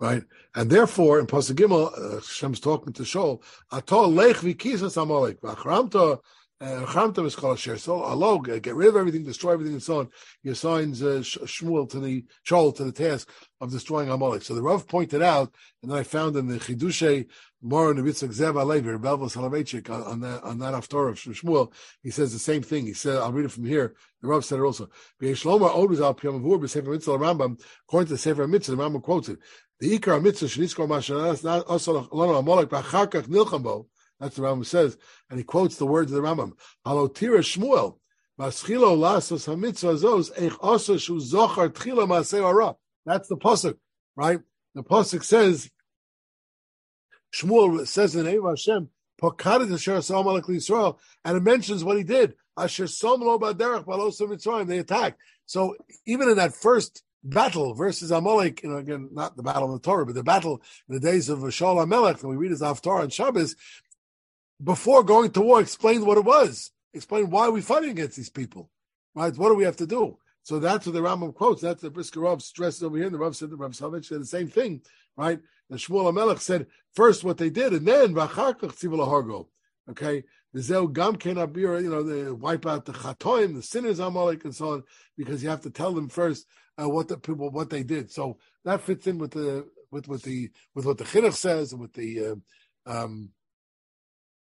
right? 0.00 0.24
And 0.54 0.68
therefore, 0.68 1.18
in 1.18 1.26
Pasuk 1.26 1.56
Gimel, 1.56 1.92
uh, 1.96 2.16
Hashem's 2.16 2.60
talking 2.60 2.92
to 2.94 3.04
Shaul, 3.04 3.42
Atol 3.72 4.14
lech 4.14 4.36
v'kisas 4.36 5.00
amalek, 5.00 5.40
v'achramta, 5.40 6.18
uh, 6.60 6.86
Chamta 6.86 7.26
is 7.26 7.34
called 7.34 7.58
Asher. 7.58 7.76
So 7.76 8.00
Allah, 8.00 8.40
get 8.40 8.74
rid 8.74 8.88
of 8.88 8.96
everything, 8.96 9.24
destroy 9.24 9.52
everything, 9.52 9.74
and 9.74 9.82
so 9.82 10.00
on. 10.00 10.08
He 10.42 10.50
assigns 10.50 11.02
uh, 11.02 11.20
Shmuel 11.20 11.90
to 11.90 12.00
the 12.00 12.24
Shaul 12.46 12.74
to 12.76 12.84
the 12.84 12.92
task 12.92 13.28
of 13.60 13.70
destroying 13.70 14.08
Amalek. 14.08 14.42
So 14.42 14.54
the 14.54 14.62
Rav 14.62 14.86
pointed 14.86 15.20
out, 15.20 15.52
and 15.82 15.90
then 15.90 15.98
I 15.98 16.04
found 16.04 16.36
in 16.36 16.46
the 16.46 16.58
Chidushe 16.58 17.26
Mor 17.66 17.94
Nevitzak 17.94 18.28
Zev 18.28 18.56
Alevi, 18.56 18.98
Belvos 19.00 19.34
Soloveitchik, 19.34 19.88
on 19.88 20.20
that 20.20 20.42
on 20.42 20.58
that 20.58 20.74
Haftorah 20.74 21.12
of 21.12 21.16
Shmuel, 21.16 21.72
he 22.02 22.10
says 22.10 22.30
the 22.30 22.38
same 22.38 22.60
thing. 22.62 22.84
He 22.84 22.92
said, 22.92 23.16
I'll 23.16 23.32
read 23.32 23.46
it 23.46 23.52
from 23.52 23.64
here. 23.64 23.94
The 24.20 24.28
Rav 24.28 24.44
said 24.44 24.58
it 24.58 24.62
also. 24.62 24.84
According 24.84 25.36
to 25.36 25.40
the 28.04 28.18
Sefer 28.18 28.46
Mitzvah, 28.46 28.76
the 28.76 28.76
Rambam 28.76 29.02
quotes 29.02 29.30
it. 29.30 29.38
The 29.80 29.98
Ikar 29.98 30.22
Mitzvah 30.22 30.46
Shniskor 30.46 30.86
Mashanas 30.86 31.64
Asal 31.74 32.06
Lano 32.08 32.38
Amalek 32.38 32.68
B'Acharkach 32.68 33.28
Nilchamo. 33.28 33.86
That's 34.20 34.36
the 34.36 34.42
Rambam 34.42 34.66
says, 34.66 34.98
and 35.30 35.38
he 35.38 35.44
quotes 35.44 35.76
the 35.76 35.86
words 35.86 36.12
of 36.12 36.22
the 36.22 36.28
Rambam. 36.28 36.52
Halotira 36.86 37.38
Shmuel. 37.38 37.96
Maschilo 38.38 38.94
lasos 38.94 39.46
hamitzvah 39.46 39.96
zos 39.96 40.30
eich 40.36 40.58
asa 40.60 40.98
shu 40.98 41.18
zochar 41.18 41.70
tchila 41.70 42.06
maaseh 42.06 42.76
That's 43.06 43.28
the 43.28 43.38
pasuk, 43.38 43.78
right? 44.16 44.40
The 44.74 44.82
pasuk 44.82 45.24
says, 45.24 45.70
Shmuel 47.34 47.86
says 47.86 48.14
in 48.14 48.24
the 48.24 48.30
name 48.30 48.44
of 48.44 48.52
Hashem, 48.52 48.88
Pokadet 49.20 49.72
Asher 49.72 50.14
Amalek 50.14 50.44
Yisrael, 50.44 50.98
and 51.24 51.36
it 51.36 51.42
mentions 51.42 51.82
what 51.82 51.96
he 51.96 52.04
did. 52.04 52.34
Asher 52.56 52.84
Somlo 52.84 53.40
Baderech 53.40 53.84
Balosim 53.84 54.28
Mitzrayim. 54.28 54.68
They 54.68 54.78
attacked. 54.78 55.20
So 55.46 55.76
even 56.06 56.28
in 56.28 56.36
that 56.36 56.54
first 56.54 57.02
battle 57.22 57.74
versus 57.74 58.10
Amalek, 58.10 58.62
you 58.62 58.70
know, 58.70 58.76
again, 58.76 59.08
not 59.12 59.36
the 59.36 59.42
battle 59.42 59.74
of 59.74 59.80
the 59.80 59.84
Torah, 59.84 60.06
but 60.06 60.14
the 60.14 60.22
battle 60.22 60.62
in 60.88 60.94
the 60.94 61.00
days 61.00 61.28
of 61.28 61.38
Shaul 61.38 61.82
Amalek, 61.82 62.22
we 62.22 62.36
read 62.36 62.50
his 62.50 62.62
Haftarah 62.62 63.02
and 63.02 63.12
Shabbos, 63.12 63.56
before 64.62 65.02
going 65.02 65.30
to 65.32 65.40
war, 65.40 65.60
explained 65.60 66.06
what 66.06 66.18
it 66.18 66.24
was, 66.24 66.70
explained 66.92 67.32
why 67.32 67.48
we're 67.48 67.62
fighting 67.62 67.90
against 67.90 68.16
these 68.16 68.30
people, 68.30 68.70
right? 69.14 69.36
What 69.36 69.48
do 69.48 69.54
we 69.54 69.64
have 69.64 69.76
to 69.78 69.86
do? 69.86 70.18
So 70.44 70.60
that's 70.60 70.86
what 70.86 70.92
the 70.92 71.00
Rambam 71.00 71.34
quotes. 71.34 71.62
That's 71.62 71.80
the 71.82 71.90
Brisker 71.90 72.20
Rav 72.20 72.42
stresses 72.42 72.82
over 72.82 72.96
here. 72.96 73.06
And 73.06 73.14
the 73.14 73.18
Rav 73.18 73.34
said, 73.34 73.50
the 73.50 73.56
Rav 73.56 73.72
Salvich 73.72 74.06
said 74.06 74.20
the 74.20 74.26
same 74.26 74.48
thing, 74.48 74.82
right? 75.16 75.40
And 75.74 75.80
Shmuel 75.80 76.12
Amelech 76.12 76.38
said 76.38 76.68
first 76.94 77.24
what 77.24 77.36
they 77.36 77.50
did, 77.50 77.72
and 77.72 77.84
then 77.84 78.14
Vachakach 78.14 78.60
Tzivul 78.60 79.08
Hargo. 79.08 79.48
Okay, 79.90 80.22
the 80.52 80.62
Zeu 80.62 80.86
Gam 80.86 81.14
be, 81.16 81.62
you 81.62 81.90
know, 81.90 82.04
they 82.04 82.30
wipe 82.30 82.64
out 82.64 82.84
the 82.84 82.92
Chatoim, 82.92 83.56
the 83.56 83.62
sinners, 83.62 83.98
Amalek, 83.98 84.44
and 84.44 84.54
so 84.54 84.74
on, 84.74 84.84
because 85.18 85.42
you 85.42 85.48
have 85.48 85.62
to 85.62 85.70
tell 85.70 85.92
them 85.92 86.08
first 86.08 86.46
uh, 86.80 86.88
what 86.88 87.08
the 87.08 87.18
people 87.18 87.50
what 87.50 87.70
they 87.70 87.82
did. 87.82 88.12
So 88.12 88.38
that 88.64 88.82
fits 88.82 89.08
in 89.08 89.18
with 89.18 89.32
the 89.32 89.68
with 89.90 90.06
with 90.06 90.22
the 90.22 90.50
with 90.76 90.86
what 90.86 90.98
the 90.98 91.04
Chinuch 91.04 91.34
says 91.34 91.72
and 91.72 91.80
with 91.80 91.92
the 91.94 92.24
uh, 92.24 92.34
um, 92.86 93.30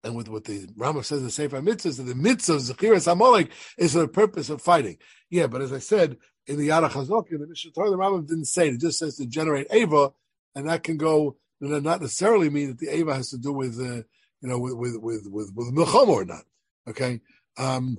and 0.03 0.13
with 0.13 0.27
what 0.27 0.43
the 0.43 0.67
Rambam 0.77 1.05
says 1.05 1.19
in 1.19 1.25
the 1.27 1.31
Sefer 1.31 1.61
Mitzvahs, 1.61 1.95
that 1.95 2.03
the 2.03 2.13
mitzvah 2.13 2.55
of 2.55 2.61
Zechiras 2.61 3.09
Amalek 3.09 3.51
is 3.77 3.93
for 3.93 3.99
the 3.99 4.09
purpose 4.09 4.49
of 4.49 4.61
fighting. 4.61 4.97
Yeah, 5.29 5.47
but 5.47 5.61
as 5.61 5.71
I 5.71 5.79
said, 5.79 6.17
in 6.45 6.57
the 6.57 6.67
Yad 6.67 6.89
Chazok, 6.89 7.31
in 7.31 7.39
the 7.39 7.47
Mishnah 7.47 7.71
Torah, 7.71 7.89
the 7.89 7.97
Rambam 7.97 8.27
didn't 8.27 8.45
say 8.45 8.67
it. 8.67 8.73
It 8.73 8.81
just 8.81 8.99
says 8.99 9.15
to 9.15 9.25
generate 9.25 9.67
Ava, 9.71 10.11
and 10.55 10.67
that 10.67 10.83
can 10.83 10.97
go, 10.97 11.37
not 11.59 12.01
necessarily 12.01 12.49
mean 12.49 12.69
that 12.69 12.79
the 12.79 12.89
Ava 12.89 13.15
has 13.15 13.29
to 13.29 13.37
do 13.37 13.51
with, 13.51 13.79
uh, 13.79 14.03
you 14.41 14.49
know, 14.49 14.59
with, 14.59 14.75
with, 14.75 14.97
with, 15.01 15.27
with, 15.29 15.51
with 15.55 15.73
Milchama 15.73 16.07
or 16.07 16.25
not. 16.25 16.43
Okay. 16.87 17.21
Um, 17.57 17.97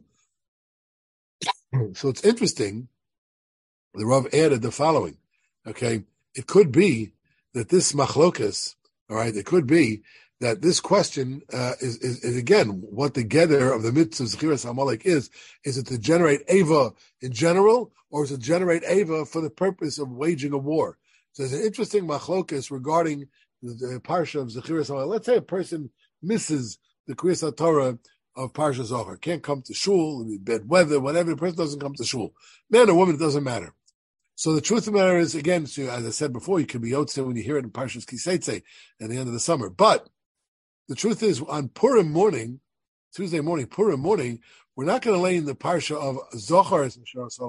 so 1.94 2.08
it's 2.08 2.24
interesting. 2.24 2.88
The 3.94 4.06
Rav 4.06 4.26
added 4.32 4.62
the 4.62 4.70
following. 4.70 5.18
Okay. 5.66 6.04
It 6.34 6.46
could 6.46 6.72
be 6.72 7.12
that 7.54 7.68
this 7.68 7.92
machlokas, 7.92 8.74
all 9.10 9.16
right, 9.16 9.34
it 9.34 9.46
could 9.46 9.66
be 9.66 10.02
that 10.40 10.60
this 10.60 10.80
question 10.80 11.42
uh, 11.52 11.74
is, 11.80 11.98
is, 11.98 12.24
is, 12.24 12.36
again 12.36 12.68
what 12.90 13.14
the 13.14 13.22
gather 13.22 13.72
of 13.72 13.82
the 13.82 13.92
mitzvah 13.92 14.24
Zechiras 14.24 14.68
Amalek 14.68 15.06
is. 15.06 15.30
Is 15.64 15.78
it 15.78 15.86
to 15.86 15.98
generate 15.98 16.42
Ava 16.48 16.92
in 17.20 17.32
general, 17.32 17.92
or 18.10 18.24
is 18.24 18.32
it 18.32 18.40
generate 18.40 18.82
Ava 18.84 19.24
for 19.24 19.40
the 19.40 19.50
purpose 19.50 19.98
of 19.98 20.10
waging 20.10 20.52
a 20.52 20.58
war? 20.58 20.98
So 21.32 21.42
there's 21.42 21.52
an 21.52 21.64
interesting 21.64 22.06
machlokas 22.06 22.70
regarding 22.70 23.26
the, 23.62 23.74
the 23.74 24.00
parsha 24.00 24.40
of 24.40 24.48
Zechiras 24.48 24.90
Amalek. 24.90 25.08
Let's 25.08 25.26
say 25.26 25.36
a 25.36 25.42
person 25.42 25.90
misses 26.22 26.78
the 27.06 27.14
Kriyas 27.14 27.56
Torah 27.56 27.98
of 28.36 28.52
Parsha 28.52 28.86
Zochor, 28.86 29.20
can't 29.20 29.42
come 29.42 29.62
to 29.62 29.74
shul, 29.74 30.26
bad 30.40 30.68
weather, 30.68 31.00
whatever, 31.00 31.30
the 31.30 31.36
person 31.36 31.56
doesn't 31.56 31.80
come 31.80 31.94
to 31.94 32.04
shul. 32.04 32.32
Man 32.70 32.88
or 32.88 32.94
woman, 32.94 33.16
it 33.16 33.18
doesn't 33.18 33.44
matter. 33.44 33.74
So 34.34 34.54
the 34.54 34.60
truth 34.60 34.86
of 34.86 34.94
the 34.94 34.98
matter 34.98 35.18
is, 35.18 35.34
again, 35.34 35.66
so 35.66 35.82
as 35.82 36.06
I 36.06 36.10
said 36.10 36.32
before, 36.32 36.58
you 36.58 36.66
can 36.66 36.80
be 36.80 36.92
Yotze 36.92 37.24
when 37.24 37.36
you 37.36 37.42
hear 37.42 37.58
it 37.58 37.64
in 37.64 37.70
Parshas 37.70 38.06
Kiseitze 38.06 38.62
at 39.00 39.08
the 39.08 39.16
end 39.16 39.28
of 39.28 39.34
the 39.34 39.40
summer. 39.40 39.68
But 39.68 40.08
the 40.88 40.94
truth 40.94 41.22
is, 41.22 41.42
on 41.42 41.68
Purim 41.68 42.10
morning, 42.10 42.60
Tuesday 43.14 43.40
morning, 43.40 43.66
Purim 43.66 44.00
morning, 44.00 44.40
we're 44.74 44.86
not 44.86 45.02
going 45.02 45.16
to 45.16 45.22
lay 45.22 45.36
in 45.36 45.44
the 45.44 45.54
parsha 45.54 45.96
of 45.96 46.16
Zochor, 46.34 46.96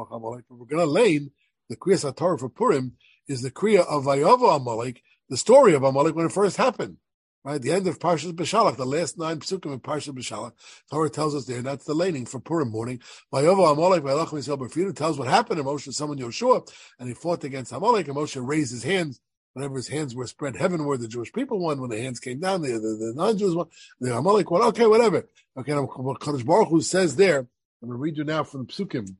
but 0.09 0.21
we're 0.49 0.65
going 0.65 0.85
to 0.85 0.91
lay 0.91 1.15
in 1.15 1.31
the 1.69 1.77
Kriya 1.77 2.13
Torah 2.15 2.37
for 2.37 2.49
Purim 2.49 2.93
is 3.27 3.41
the 3.41 3.51
Kriya 3.51 3.85
of 3.85 4.05
Vayava 4.05 4.55
Amalek, 4.55 5.01
the 5.29 5.37
story 5.37 5.73
of 5.73 5.83
Amalek 5.83 6.15
when 6.15 6.25
it 6.25 6.31
first 6.31 6.57
happened. 6.57 6.97
Right, 7.45 7.61
the 7.61 7.73
end 7.73 7.87
of 7.87 7.99
Parshas 7.99 8.31
Beshalach, 8.31 8.77
the 8.77 8.85
last 8.85 9.17
nine 9.17 9.39
psukim 9.39 9.73
of 9.73 9.81
Parshas 9.81 10.17
Beshalach, 10.17 10.53
Torah 10.89 11.09
tells 11.09 11.35
us 11.35 11.43
there 11.43 11.57
and 11.57 11.65
that's 11.65 11.83
the 11.83 11.93
laning 11.93 12.25
for 12.25 12.39
Purim 12.39 12.69
morning. 12.69 13.01
Vayova 13.33 13.73
Amalek 13.73 14.01
Vayalachim 14.03 14.39
Yisrael 14.39 14.57
Berfina 14.57 14.95
tells 14.95 15.19
what 15.19 15.27
happened. 15.27 15.59
And 15.59 15.67
Moshe 15.67 15.91
summoned 15.93 16.21
Yeshua, 16.21 16.65
and 16.99 17.09
he 17.09 17.13
fought 17.13 17.43
against 17.43 17.73
Amalek, 17.73 18.07
and 18.07 18.15
Moshe 18.15 18.39
raised 18.41 18.71
his 18.71 18.83
hands 18.83 19.19
whenever 19.53 19.75
his 19.75 19.87
hands 19.87 20.15
were 20.15 20.27
spread 20.27 20.55
heavenward, 20.55 20.99
the 20.99 21.07
Jewish 21.07 21.31
people 21.31 21.59
won. 21.59 21.79
When 21.79 21.89
the 21.89 22.01
hands 22.01 22.19
came 22.19 22.39
down, 22.39 22.61
the, 22.61 22.71
the, 22.71 22.79
the 22.79 23.13
non-Jews 23.15 23.55
won. 23.55 23.67
The 23.99 24.15
Amalek 24.15 24.49
won. 24.49 24.63
Okay, 24.63 24.87
whatever. 24.87 25.27
Okay, 25.57 25.71
now 25.71 25.85
Kadosh 25.85 26.45
Baruch 26.45 26.69
Hu 26.69 26.81
says 26.81 27.15
there, 27.15 27.39
I'm 27.39 27.89
going 27.89 27.97
to 27.97 28.01
read 28.01 28.17
you 28.17 28.23
now 28.23 28.43
from 28.43 28.65
the 28.65 28.71
Psukim 28.71 29.15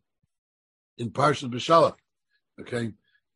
in 0.97 1.11
Parshas 1.11 1.51
Beshalach. 1.51 1.95
Okay, 2.59 2.93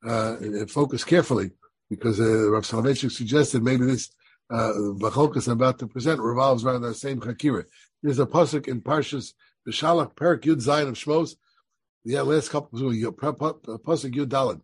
uh, 0.07 0.37
and, 0.39 0.69
focus 0.71 1.03
carefully 1.03 1.51
because 1.89 2.19
uh, 2.19 2.49
Rav 2.49 2.63
Soloveitchik 2.63 3.11
suggested 3.11 3.63
maybe 3.63 3.85
this 3.85 4.09
uh, 4.49 4.71
I'm 4.73 5.51
about 5.51 5.79
to 5.79 5.87
present 5.87 6.21
revolves 6.21 6.63
around 6.63 6.81
that 6.81 6.95
same 6.95 7.19
Chakira. 7.19 7.65
There's 8.01 8.19
a 8.19 8.25
pasuk 8.25 8.67
in 8.67 8.81
Parshas 8.81 9.33
Beshalach, 9.67 10.15
Perak 10.15 10.43
Yud 10.43 10.61
Zion 10.61 10.87
of 10.87 10.95
Shmos. 10.95 11.35
The 12.05 12.21
last 12.21 12.49
couple 12.49 12.79
of 12.79 12.93
pasuk 12.95 14.13
Yud 14.13 14.27
Dalad. 14.27 14.61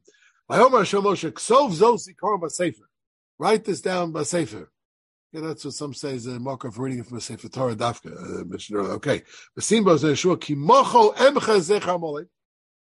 Write 3.39 3.65
this 3.65 3.81
down 3.81 4.11
by 4.11 4.23
Sefer. 4.23 4.69
Yeah, 5.31 5.41
that's 5.41 5.65
what 5.65 5.73
some 5.73 5.93
say 5.93 6.13
is 6.13 6.27
a 6.27 6.39
marker 6.39 6.71
for 6.71 6.83
reading 6.83 6.99
it 6.99 7.07
from 7.07 7.17
a 7.17 7.21
Sefer 7.21 7.49
Torah 7.49 7.75
Dafka. 7.75 8.11
Uh, 8.13 8.93
okay. 8.93 9.23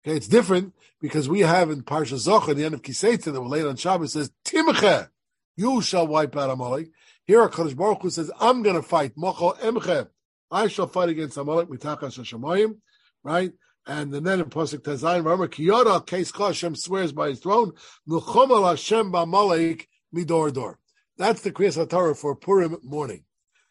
Okay, 0.05 0.15
it's 0.15 0.27
different 0.27 0.73
because 1.01 1.27
we 1.27 1.41
have 1.41 1.69
in 1.69 1.83
Parsha 1.83 2.15
Zoch 2.15 2.47
at 2.47 2.55
the 2.55 2.63
end 2.63 2.73
of 2.73 2.81
Kiseitza 2.81 3.33
that 3.33 3.41
we're 3.41 3.47
late 3.47 3.65
on 3.65 3.75
Shabbos 3.75 4.13
says, 4.13 4.31
Timcha, 4.45 5.09
you 5.57 5.81
shall 5.81 6.07
wipe 6.07 6.37
out 6.37 6.49
Amalek. 6.49 6.89
Here, 7.25 7.47
Hakadosh 7.47 7.75
Baruch 7.75 8.01
Hu 8.01 8.09
says, 8.09 8.31
"I'm 8.39 8.63
going 8.63 8.77
to 8.77 8.81
fight 8.81 9.17
Mocho 9.17 9.51
Emche. 9.61 10.07
I 10.49 10.67
shall 10.67 10.87
fight 10.87 11.09
against 11.09 11.37
Amalek 11.37 11.67
mitachas 11.67 12.17
Hashemayim." 12.17 12.77
Right, 13.23 13.51
and 13.85 14.13
then 14.13 14.39
in 14.39 14.45
Pasuk 14.45 14.79
Tezayin, 14.79 15.25
remember 15.25 15.47
Kiyoda 15.47 16.05
Case 16.05 16.31
Hashem 16.35 16.75
swears 16.75 17.11
by 17.11 17.29
his 17.29 17.39
throne, 17.39 17.73
Nuchomal 18.07 18.69
Hashem 18.69 19.11
B'Amalek 19.11 19.87
Midor 20.15 20.53
Dor. 20.53 20.79
That's 21.17 21.41
the 21.41 21.51
Kriyas 21.51 21.89
Torah 21.89 22.15
for 22.15 22.35
Purim 22.35 22.77
morning. 22.81 23.25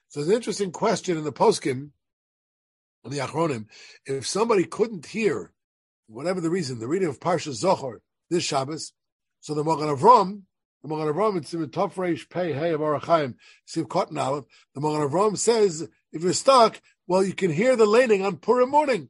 So 0.08 0.20
it's 0.20 0.28
an 0.28 0.34
interesting 0.34 0.72
question 0.72 1.16
in 1.16 1.24
the 1.24 1.32
poskim, 1.32 1.90
in 3.04 3.10
the 3.10 3.18
Achronim. 3.18 3.66
If 4.04 4.26
somebody 4.26 4.64
couldn't 4.64 5.06
hear, 5.06 5.52
whatever 6.08 6.40
the 6.40 6.50
reason, 6.50 6.78
the 6.78 6.88
reading 6.88 7.08
of 7.08 7.20
Parsha 7.20 7.50
Zochor 7.50 7.98
this 8.30 8.44
Shabbos, 8.44 8.92
so 9.40 9.54
the 9.54 9.64
Magen 9.64 9.88
Avram, 9.88 10.42
the 10.82 10.88
Magen 10.88 11.12
Avram, 11.12 11.36
it's 11.36 11.54
in 11.54 11.68
top 11.70 11.94
Reish 11.94 12.28
Pei 12.28 12.52
Hey 12.52 12.72
of 12.72 12.80
Arachayim, 12.80 13.34
Siv 13.66 13.88
Cotton 13.88 14.18
Aleph, 14.18 14.44
the 14.74 14.80
Magen 14.80 15.08
Avram 15.08 15.36
says, 15.36 15.88
if 16.12 16.22
you're 16.22 16.32
stuck, 16.32 16.80
well, 17.06 17.24
you 17.24 17.32
can 17.32 17.50
hear 17.50 17.76
the 17.76 17.86
laning 17.86 18.24
on 18.24 18.36
Purim 18.36 18.70
morning. 18.70 19.08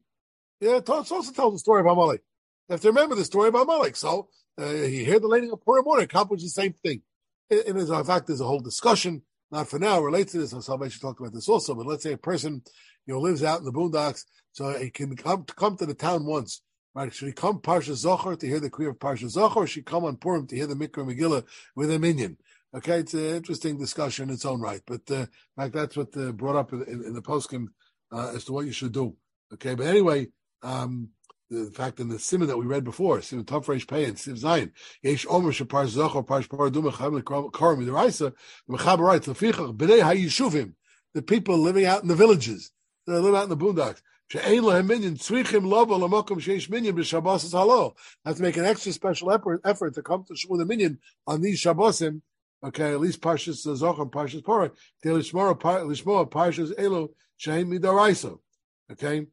Yeah, 0.61 0.77
it 0.77 0.91
also 0.91 1.33
tells 1.33 1.55
the 1.55 1.59
story 1.59 1.81
of 1.81 1.87
Amalek. 1.87 2.23
You 2.69 2.75
have 2.75 2.81
to 2.83 2.89
remember 2.89 3.15
the 3.15 3.25
story 3.25 3.49
of 3.49 3.55
Amalek. 3.55 3.97
So 3.97 4.29
uh, 4.61 4.67
you 4.67 5.05
hear 5.05 5.19
the 5.19 5.29
laning 5.29 5.51
of 5.53 5.65
Purim 5.65 5.85
morning, 5.85 6.05
accomplish 6.05 6.43
the 6.43 6.49
same 6.49 6.75
thing 6.75 7.03
in, 7.51 7.79
in 7.79 8.05
fact, 8.05 8.27
there's 8.27 8.41
a 8.41 8.47
whole 8.47 8.61
discussion, 8.61 9.23
not 9.51 9.69
for 9.69 9.79
now, 9.79 10.01
related 10.01 10.29
to 10.29 10.39
this. 10.39 10.53
On 10.53 10.63
salvation, 10.63 11.01
talked 11.01 11.21
about 11.21 11.33
this 11.33 11.49
also. 11.49 11.75
But 11.75 11.87
let's 11.87 12.03
say 12.03 12.13
a 12.13 12.19
person, 12.19 12.63
you 13.07 13.15
know, 13.15 13.21
lives 13.21 13.43
out 13.43 13.61
in 13.61 13.65
the 13.65 13.73
boondocks, 13.73 14.25
so 14.53 14.79
he 14.79 14.91
can 14.91 15.17
come 15.17 15.45
come 15.45 15.77
to 15.77 15.87
the 15.87 15.95
town 15.95 16.27
once. 16.27 16.63
Right? 16.99 17.15
Should 17.15 17.29
he 17.29 17.33
come 17.33 17.61
Parsha 17.61 17.93
Zochor 17.93 18.37
to 18.37 18.47
hear 18.49 18.59
the 18.59 18.71
Kriya 18.71 18.89
of 18.89 18.99
Parsha 18.99 19.33
Zochor, 19.33 19.57
or 19.59 19.67
should 19.69 19.81
he 19.81 19.85
come 19.85 20.05
on 20.05 20.17
Purim 20.17 20.49
to 20.49 20.57
hear 20.57 20.67
the 20.67 20.75
Mikra 20.75 21.07
Megillah 21.07 21.45
with 21.77 21.93
a 21.93 21.99
minion? 22.01 22.37
Okay, 22.75 22.99
it's 22.99 23.15
an 23.15 23.37
interesting 23.37 23.79
discussion 23.79 24.29
in 24.29 24.35
its 24.35 24.45
own 24.45 24.61
right. 24.61 24.81
But 24.85 25.09
uh, 25.09 25.27
fact, 25.57 25.75
that's 25.75 25.97
what 25.97 26.17
uh, 26.17 26.33
brought 26.33 26.57
up 26.57 26.73
in, 26.73 26.83
in, 26.83 27.05
in 27.05 27.15
the 27.15 27.23
poskim 27.23 27.69
uh, 28.11 28.33
as 28.35 28.47
to 28.47 28.53
what 28.53 28.67
you 28.67 28.73
should 28.73 28.91
do. 28.91 29.17
Okay, 29.55 29.77
but 29.77 29.87
anyway, 29.87 30.27
um, 30.65 31.11
the 31.51 31.71
fact 31.71 32.01
in 32.01 32.09
the 32.09 32.19
simon 32.19 32.49
that 32.49 32.59
we 32.59 32.67
read 32.67 32.83
before, 32.83 33.23
simon 33.23 33.45
Tafresh 33.45 33.87
Pei 33.87 34.05
and 34.05 34.17
Siv 34.17 34.37
Zion, 34.37 34.73
Yesh 35.01 35.25
Omer 35.31 35.53
Shapar 35.53 35.85
Zochar 35.85 36.27
Parsh 36.27 36.49
Paradum 36.49 36.91
Mechabel 36.91 37.53
Karim 37.53 37.87
Midaraisa 37.87 38.33
Mechaber 38.69 39.07
Right 39.07 39.23
Lefichach 39.23 39.77
Bnei 39.77 40.01
Hayishuvim, 40.01 40.73
the 41.15 41.23
people 41.23 41.59
living 41.59 41.85
out 41.85 42.03
in 42.03 42.09
the 42.09 42.17
villages, 42.17 42.73
that 43.07 43.21
live 43.21 43.37
out 43.37 43.45
in 43.45 43.51
the 43.51 43.57
boondocks. 43.57 44.03
She'ein 44.31 44.63
lahem 44.63 44.87
minyan 44.87 45.17
tzrichim 45.17 45.67
lovo 45.67 45.99
lamokum 45.99 46.39
sheish 46.39 46.69
minyan 46.69 46.95
b'shabbos 46.97 47.51
halo. 47.51 47.95
Have 48.25 48.37
to 48.37 48.43
make 48.43 48.57
an 48.57 48.65
extra 48.65 48.93
special 48.93 49.33
effort, 49.33 49.61
effort 49.65 49.95
to 49.95 50.03
come 50.03 50.25
to 50.25 50.37
shul 50.37 50.57
the 50.57 50.67
minyan 50.67 50.99
on 51.27 51.41
these 51.41 51.61
shabbosim. 51.61 52.21
Okay, 52.63 52.93
at 52.93 53.01
least 53.01 53.21
parshas 53.21 53.65
Zochar, 53.67 54.11
parshas 54.11 54.43
Porah, 54.43 54.71
to 55.03 55.09
lishmor 55.09 56.29
parshas 56.29 56.73
Elo 56.77 57.11
she'ein 57.37 57.69
midaraisa. 57.69 58.39
Okay. 58.91 59.27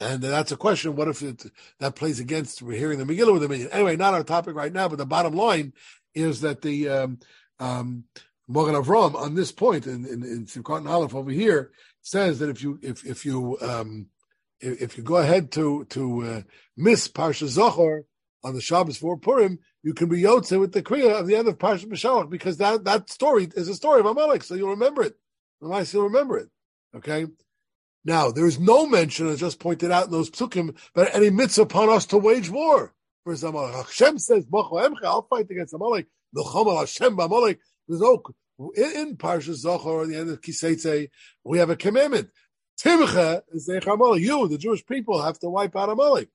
And 0.00 0.22
that's 0.22 0.52
a 0.52 0.56
question. 0.56 0.96
What 0.96 1.08
if 1.08 1.22
it, 1.22 1.46
that 1.78 1.94
plays 1.94 2.20
against 2.20 2.62
we're 2.62 2.76
hearing 2.76 2.98
the 2.98 3.04
Megillah 3.04 3.32
with 3.32 3.44
a 3.44 3.48
minion? 3.48 3.70
Anyway, 3.70 3.96
not 3.96 4.12
our 4.12 4.24
topic 4.24 4.54
right 4.54 4.72
now, 4.72 4.88
but 4.88 4.98
the 4.98 5.06
bottom 5.06 5.34
line 5.34 5.72
is 6.14 6.40
that 6.42 6.62
the 6.62 6.88
um, 6.88 7.18
um, 7.58 8.04
Magen 8.48 8.74
Avram 8.74 9.14
on 9.14 9.34
this 9.34 9.52
point 9.52 9.86
in, 9.86 10.04
in, 10.04 10.22
in 10.22 10.46
Simchat 10.46 10.88
Aleph 10.88 11.14
over 11.14 11.30
here 11.30 11.72
says 12.02 12.38
that 12.38 12.50
if 12.50 12.62
you 12.62 12.78
if 12.82 13.04
if 13.06 13.24
you 13.24 13.58
um, 13.60 14.06
if, 14.60 14.82
if, 14.82 14.98
you 14.98 15.02
go 15.02 15.16
ahead 15.16 15.50
to 15.52 15.84
to 15.86 16.22
uh, 16.22 16.42
miss 16.76 17.08
Parsha 17.08 17.48
Zochor 17.48 18.02
on 18.42 18.54
the 18.54 18.60
Shabbos 18.60 18.98
for 18.98 19.16
Purim, 19.16 19.58
you 19.82 19.94
can 19.94 20.08
be 20.08 20.22
Yotze 20.22 20.58
with 20.60 20.72
the 20.72 20.82
Kriya 20.82 21.18
of 21.18 21.26
the 21.26 21.36
end 21.36 21.48
of 21.48 21.58
Parsha 21.58 21.86
Mishalach 21.86 22.28
because 22.28 22.58
that 22.58 22.84
that 22.84 23.08
story 23.10 23.48
is 23.56 23.68
a 23.68 23.74
story 23.74 24.00
of 24.00 24.06
Amalek, 24.06 24.44
so 24.44 24.54
you'll 24.54 24.70
remember 24.70 25.02
it. 25.02 25.14
Otherwise, 25.62 25.92
you'll 25.94 26.04
remember 26.04 26.38
it. 26.38 26.48
Okay. 26.94 27.26
Now, 28.04 28.30
there 28.30 28.46
is 28.46 28.60
no 28.60 28.86
mention, 28.86 29.28
as 29.28 29.40
just 29.40 29.58
pointed 29.58 29.90
out 29.90 30.06
in 30.06 30.10
those 30.10 30.30
psukim, 30.30 30.76
but 30.94 31.14
any 31.14 31.30
mitzvah 31.30 31.62
upon 31.62 31.88
us 31.88 32.04
to 32.06 32.18
wage 32.18 32.50
war. 32.50 32.92
For 33.24 33.32
example, 33.32 33.66
Hashem 33.66 34.18
says, 34.18 34.46
I'll 34.52 35.26
fight 35.30 35.50
against 35.50 35.72
Amalek. 35.72 36.06
Hashem 36.36 37.18
Amalek. 37.18 37.60
There's 37.88 38.00
no, 38.00 38.22
in, 38.76 39.16
Parsha 39.16 39.54
Zochor, 39.54 40.02
at 40.02 40.08
the 40.08 40.16
end 40.16 40.30
of 40.30 40.40
Kiseitze, 40.40 41.10
we 41.44 41.58
have 41.58 41.70
a 41.70 41.76
commandment. 41.76 42.30
Timcha 42.80 43.42
is 43.52 43.66
the 43.66 43.80
Amalek. 43.90 44.22
You, 44.22 44.48
the 44.48 44.58
Jewish 44.58 44.84
people, 44.84 45.22
have 45.22 45.38
to 45.40 45.48
wipe 45.48 45.76
out 45.76 45.90
Amalek. 45.90 46.28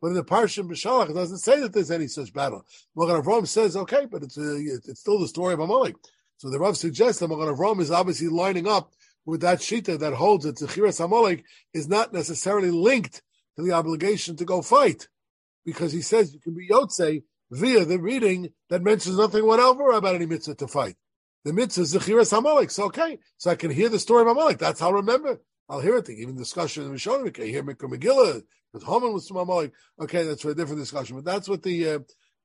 But 0.00 0.08
in 0.08 0.14
the 0.14 0.24
Parsha 0.24 0.68
B'Shalach, 0.68 1.10
it 1.10 1.14
doesn't 1.14 1.38
say 1.38 1.60
that 1.60 1.72
there's 1.72 1.90
any 1.90 2.08
such 2.08 2.32
battle. 2.32 2.64
Magen 2.96 3.22
Avram 3.22 3.46
says, 3.46 3.76
okay, 3.76 4.06
but 4.10 4.22
it's, 4.22 4.36
a, 4.36 4.56
it's 4.56 5.00
still 5.00 5.18
the 5.18 5.28
story 5.28 5.54
of 5.54 5.60
Amalek. 5.60 5.96
So 6.36 6.50
the 6.50 6.58
Rav 6.58 6.76
suggests 6.76 7.20
that 7.20 7.28
Magen 7.28 7.54
Avram 7.54 7.80
is 7.80 7.90
obviously 7.90 8.28
lining 8.28 8.66
up 8.66 8.92
with 9.24 9.40
that 9.40 9.60
shita 9.60 9.98
that 10.00 10.12
holds 10.12 10.44
that 10.44 10.56
Zechiras 10.56 11.02
Amalek 11.02 11.44
is 11.72 11.88
not 11.88 12.12
necessarily 12.12 12.70
linked 12.70 13.22
to 13.56 13.62
the 13.62 13.72
obligation 13.72 14.36
to 14.36 14.44
go 14.44 14.60
fight, 14.60 15.08
because 15.64 15.92
he 15.92 16.02
says 16.02 16.34
you 16.34 16.40
can 16.40 16.54
be 16.54 16.68
Yotze 16.68 17.22
via 17.54 17.84
the 17.84 17.98
reading 17.98 18.50
that 18.68 18.82
mentions 18.82 19.16
nothing 19.16 19.46
whatever 19.46 19.90
about 19.92 20.14
any 20.14 20.26
mitzvah 20.26 20.56
to 20.56 20.68
fight. 20.68 20.96
The 21.44 21.52
mitzvah 21.52 21.82
is 21.82 21.94
Zechiras 21.94 22.36
Amalek. 22.36 22.70
So 22.70 22.84
okay, 22.84 23.18
so 23.36 23.50
I 23.50 23.54
can 23.54 23.70
hear 23.70 23.88
the 23.88 23.98
story 23.98 24.22
of 24.22 24.28
Amalek. 24.28 24.58
That's 24.58 24.80
how 24.80 24.90
I 24.90 24.94
remember. 24.94 25.40
I'll 25.68 25.80
hear 25.80 25.96
it. 25.96 26.10
Even 26.10 26.36
discussion 26.36 26.84
in 26.84 26.92
Rishonim, 26.92 27.32
can 27.32 27.46
hear 27.46 27.62
Mikra 27.62 27.90
Megillah, 27.90 28.42
because 28.72 28.86
Haman 28.86 29.12
was 29.12 29.28
from 29.28 29.38
Amalek. 29.38 29.72
Okay, 30.00 30.24
that's 30.24 30.42
for 30.42 30.50
a 30.50 30.54
different 30.54 30.80
discussion. 30.80 31.16
But 31.16 31.24
that's 31.24 31.48
what 31.48 31.62
the 31.62 31.90
uh, 31.90 31.98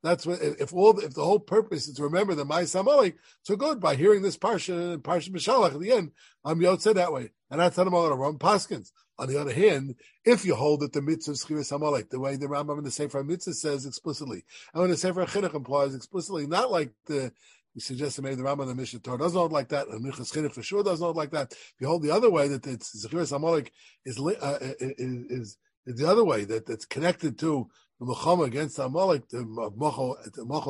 that's 0.03 0.25
what 0.25 0.39
if 0.41 0.73
all 0.73 0.97
if 0.99 1.13
the 1.13 1.25
whole 1.25 1.39
purpose 1.39 1.87
is 1.87 1.95
to 1.95 2.03
remember 2.03 2.35
the 2.35 2.45
Ma'is 2.45 2.79
Amalek, 2.79 3.17
so 3.43 3.55
good 3.55 3.79
by 3.79 3.95
hearing 3.95 4.21
this 4.21 4.37
parsha 4.37 4.93
and 4.93 5.03
parsha 5.03 5.29
Mishalach 5.29 5.73
at 5.73 5.79
the 5.79 5.91
end. 5.91 6.11
I'm 6.45 6.59
Yotze 6.59 6.93
that 6.93 7.11
way, 7.11 7.31
and 7.49 7.59
that's 7.59 7.75
how 7.75 7.83
the 7.83 7.91
Ram 7.91 8.37
Paskins. 8.37 8.91
On 9.19 9.27
the 9.27 9.39
other 9.39 9.53
hand, 9.53 9.95
if 10.23 10.45
you 10.45 10.55
hold 10.55 10.79
that 10.79 10.93
the 10.93 11.01
mitzvah 11.01 11.33
is 11.33 11.45
Chiris 11.45 11.75
Amalek, 11.75 12.09
the 12.09 12.19
way 12.19 12.37
the 12.37 12.47
Rambam 12.47 12.77
in 12.77 12.85
the 12.85 12.91
Sefer 12.91 13.21
Mitzvah 13.21 13.53
says 13.53 13.85
explicitly, 13.85 14.45
and 14.73 14.81
when 14.81 14.89
the 14.89 14.97
Sefer 14.97 15.25
Chinuch 15.25 15.53
implies 15.53 15.93
explicitly, 15.93 16.47
not 16.47 16.71
like 16.71 16.91
the 17.05 17.31
we 17.75 17.81
suggested 17.81 18.23
maybe 18.23 18.35
the 18.35 18.43
Rambam 18.43 18.61
and 18.61 18.69
the 18.69 18.75
Mishnah 18.75 19.01
Torah 19.01 19.17
doesn't 19.17 19.37
hold 19.37 19.51
like 19.51 19.69
that, 19.69 19.87
and 19.89 20.03
Minchas 20.03 20.33
Chinuch 20.33 20.53
for 20.53 20.63
sure 20.63 20.83
doesn't 20.83 21.03
hold 21.03 21.17
like 21.17 21.31
that. 21.31 21.51
If 21.51 21.75
you 21.79 21.87
hold 21.87 22.01
the 22.01 22.11
other 22.11 22.29
way 22.29 22.47
that 22.47 22.65
it's 22.65 23.05
Zechiris 23.05 23.35
Amalek 23.35 23.71
is, 24.05 24.19
uh, 24.19 24.57
is, 24.79 25.57
is 25.85 25.97
the 25.97 26.09
other 26.09 26.23
way 26.23 26.45
that 26.45 26.65
that's 26.65 26.85
connected 26.85 27.37
to 27.39 27.67
the 27.99 28.05
Muhammad 28.05 28.47
against 28.47 28.79
Amalek, 28.79 29.27
the 29.29 29.43
Mocho 29.45 30.15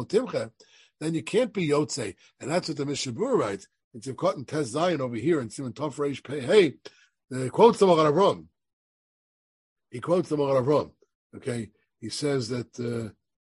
Timcha, 0.03 0.51
then 0.99 1.13
you 1.13 1.23
can't 1.23 1.53
be 1.53 1.69
Yotze. 1.69 2.15
And 2.39 2.51
that's 2.51 2.67
what 2.67 2.77
the 2.77 2.85
Mishnah 2.85 3.13
Berurah 3.13 3.39
writes. 3.39 3.67
It's 3.93 4.09
cotton 4.17 4.45
Tez 4.45 4.67
Zion 4.67 5.01
over 5.01 5.15
here 5.15 5.39
in 5.39 5.49
Simon 5.49 5.73
Tov 5.73 5.95
Reish 5.95 6.23
Pei. 6.23 6.41
Hey, 6.41 6.73
he 7.31 7.49
quotes 7.49 7.79
the 7.79 7.87
Magen 7.87 8.11
Avram. 8.11 8.45
He 9.91 9.99
quotes 9.99 10.29
the 10.29 10.37
Magen 10.37 10.63
Avram. 10.63 10.91
Okay, 11.35 11.69
he 11.99 12.09
says 12.09 12.49
that 12.49 12.79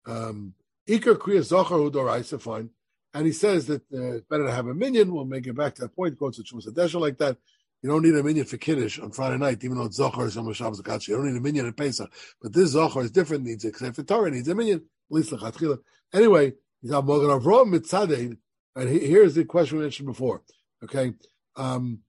uh, 0.07 0.11
um, 0.11 0.53
Iker 0.87 1.15
Kriya 1.15 1.41
Zochor 1.41 1.89
Hudoraisa, 1.91 2.41
fine. 2.41 2.69
And 3.13 3.25
he 3.25 3.31
says 3.31 3.65
that 3.67 3.81
uh, 3.93 4.17
it's 4.17 4.27
better 4.27 4.45
to 4.45 4.51
have 4.51 4.67
a 4.67 4.73
minion. 4.73 5.13
We'll 5.13 5.25
make 5.25 5.47
it 5.47 5.55
back 5.55 5.75
to 5.75 5.81
that 5.81 5.95
point. 5.95 6.17
Quotes 6.17 6.37
the 6.37 6.43
Chumas 6.43 6.99
like 6.99 7.17
that. 7.17 7.37
You 7.81 7.89
don't 7.89 8.03
need 8.03 8.13
a 8.13 8.21
minion 8.21 8.45
for 8.45 8.57
Kiddush 8.57 8.99
on 8.99 9.11
Friday 9.11 9.37
night, 9.37 9.63
even 9.63 9.77
though 9.77 9.85
it's 9.85 9.95
Zohar 9.95 10.25
is 10.25 10.35
on 10.35 10.51
Shabbos 10.51 10.81
You 11.07 11.15
don't 11.15 11.31
need 11.31 11.37
a 11.37 11.41
minion 11.41 11.67
at 11.67 11.77
Pesach. 11.77 12.11
But 12.41 12.53
this 12.53 12.71
Zohar 12.71 13.03
is 13.03 13.11
different, 13.11 13.45
needs 13.45 13.63
a 13.63 13.71
for 13.71 14.03
Torah, 14.03 14.29
needs 14.29 14.49
a 14.49 14.55
minion, 14.55 14.79
at 14.79 15.15
least 15.15 15.31
Lechatchila. 15.31 15.79
Anyway, 16.13 16.53
he's 16.81 16.91
Magen 16.91 17.05
Avram 17.05 17.73
Mitzadein, 17.73 18.37
and 18.75 18.89
here's 18.89 19.35
the 19.35 19.45
question 19.45 19.77
we 19.77 19.83
mentioned 19.83 20.07
before. 20.07 20.43
Okay. 20.83 21.13
Um, 21.55 21.99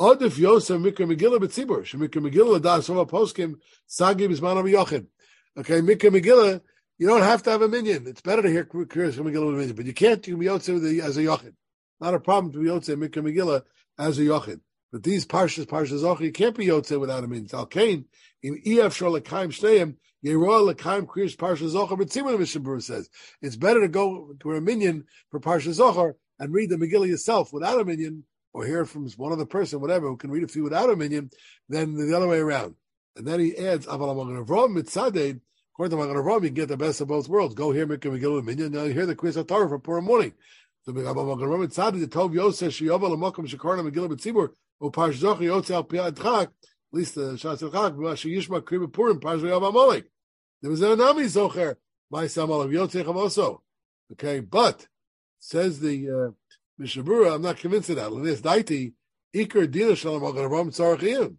Odif 0.00 0.38
Yosef 0.38 0.80
Mikra 0.80 1.12
Megillah 1.12 1.38
B'tzibur, 1.38 1.82
Shemikra 1.82 2.22
Megillah 2.22 2.62
Das 2.62 2.88
Sova 2.88 3.08
Poskim, 3.08 3.56
Sagi 3.86 4.28
Bisman 4.28 4.62
Yochid. 4.72 5.06
Okay, 5.58 5.80
Mikra 5.80 6.10
Megillah, 6.10 6.60
you 6.98 7.06
don't 7.08 7.22
have 7.22 7.42
to 7.42 7.50
have 7.50 7.62
a 7.62 7.68
minion. 7.68 8.06
It's 8.06 8.20
better 8.20 8.42
to 8.42 8.48
hear 8.48 8.64
Kriyas 8.64 8.86
Megillah 9.16 9.46
with 9.46 9.54
a 9.54 9.58
minion, 9.58 9.76
but 9.76 9.86
you 9.86 9.94
can't 9.94 10.22
do 10.22 10.36
Yotze 10.36 11.00
as 11.00 11.16
a 11.16 11.22
Yochid. 11.22 11.54
Not 12.00 12.14
a 12.14 12.20
problem 12.20 12.52
to 12.52 12.58
be 12.58 12.66
Yotze 12.66 12.96
Mikra 12.96 13.24
Megillah 13.24 13.62
as 13.98 14.18
a 14.18 14.22
Yochid. 14.22 14.60
But 14.90 15.02
these 15.02 15.26
parshas, 15.26 15.66
parshas 15.66 16.02
zoch, 16.02 16.20
you 16.20 16.32
can't 16.32 16.56
be 16.56 16.66
yotze 16.66 16.98
without 16.98 17.22
a 17.22 17.28
means. 17.28 17.52
Al 17.52 17.66
kain 17.66 18.06
in 18.42 18.54
ef 18.64 18.98
lekaim 18.98 19.52
shneim 19.52 19.96
yeroa 20.24 20.72
lekaim 20.72 21.06
kriyish 21.06 21.36
parshas 21.36 21.74
zocher. 21.74 21.98
But 21.98 22.10
Simon 22.10 22.38
Mishnah 22.38 22.62
Berurah 22.62 22.82
says 22.82 23.10
it's 23.42 23.56
better 23.56 23.82
to 23.82 23.88
go 23.88 24.34
to 24.40 24.52
a 24.52 24.60
minion 24.60 25.04
for 25.30 25.40
parshas 25.40 25.78
zocher 25.78 26.14
and 26.38 26.54
read 26.54 26.70
the 26.70 26.76
Megillah 26.76 27.08
yourself 27.08 27.52
without 27.52 27.80
a 27.80 27.84
minion, 27.84 28.24
or 28.58 28.66
hear 28.66 28.84
from 28.84 29.08
one 29.10 29.32
other 29.32 29.46
person, 29.46 29.80
whatever, 29.80 30.08
who 30.08 30.16
can 30.16 30.30
read 30.30 30.50
for 30.50 30.58
you 30.58 30.64
without 30.64 30.90
a 30.90 30.96
minion, 30.96 31.30
than 31.68 31.94
the 31.94 32.16
other 32.16 32.26
way 32.26 32.38
around. 32.38 32.74
And 33.16 33.26
then 33.26 33.40
he 33.40 33.56
adds, 33.56 33.86
Aval 33.86 34.44
Avram 34.44 34.76
mitzaded. 34.76 35.40
According 35.74 35.96
to 35.96 36.04
Magen 36.04 36.20
Avram, 36.20 36.42
you 36.42 36.50
get 36.50 36.68
the 36.68 36.76
best 36.76 37.00
of 37.00 37.06
both 37.06 37.28
worlds. 37.28 37.54
Go 37.54 37.70
here, 37.70 37.86
make 37.86 38.04
a 38.04 38.08
Megillah 38.08 38.44
minion. 38.44 38.72
Now 38.72 38.82
you 38.82 38.92
hear 38.92 39.06
the 39.06 39.14
Kriyas 39.14 39.46
Torah 39.46 39.68
for 39.68 39.78
Purim 39.78 40.04
morning. 40.04 40.32
So 40.82 40.92
Magen 40.92 41.14
Avram 41.14 41.38
mitzaded. 41.38 42.00
The 42.00 42.08
Tov 42.08 42.34
Yosef 42.34 42.72
sheyovel 42.72 43.10
l'makom 43.10 43.48
shekarna 43.48 43.88
Megillah 43.88 44.08
b'tzibur 44.08 44.50
or 44.80 44.90
Parsh 44.90 45.20
Zochi 45.20 45.42
Yotze 45.42 45.70
Al 45.70 45.84
Piad 45.84 46.16
Chak, 46.16 46.48
at 46.48 46.50
least 46.92 47.14
the 47.14 47.32
Shas 47.34 47.60
Chak, 47.60 47.92
Rashi 47.92 48.36
Yishma 48.36 48.60
Kriba 48.60 48.92
Purim, 48.92 49.20
Parsh 49.20 49.40
Yav 49.40 49.68
Amalek. 49.68 50.06
There 50.62 50.70
was 50.70 50.82
an 50.82 50.98
Anami 50.98 51.24
Zocher, 51.24 51.76
by 52.10 52.24
Samal 52.24 52.64
of 52.64 52.70
Yotze 52.70 53.04
Chavoso. 53.04 53.60
Okay, 54.12 54.40
but 54.40 54.86
says 55.38 55.80
the 55.80 56.10
uh, 56.10 56.30
Mishnah 56.78 57.02
Berurah, 57.02 57.34
I'm 57.34 57.42
not 57.42 57.56
convinced 57.56 57.90
of 57.90 57.96
that. 57.96 58.10
Lenis 58.10 58.40
daiti, 58.40 58.92
ikar 59.34 59.68
dina 59.68 59.96
shalom 59.96 60.22
agaram 60.22 60.68
tzarachiyim. 60.68 61.36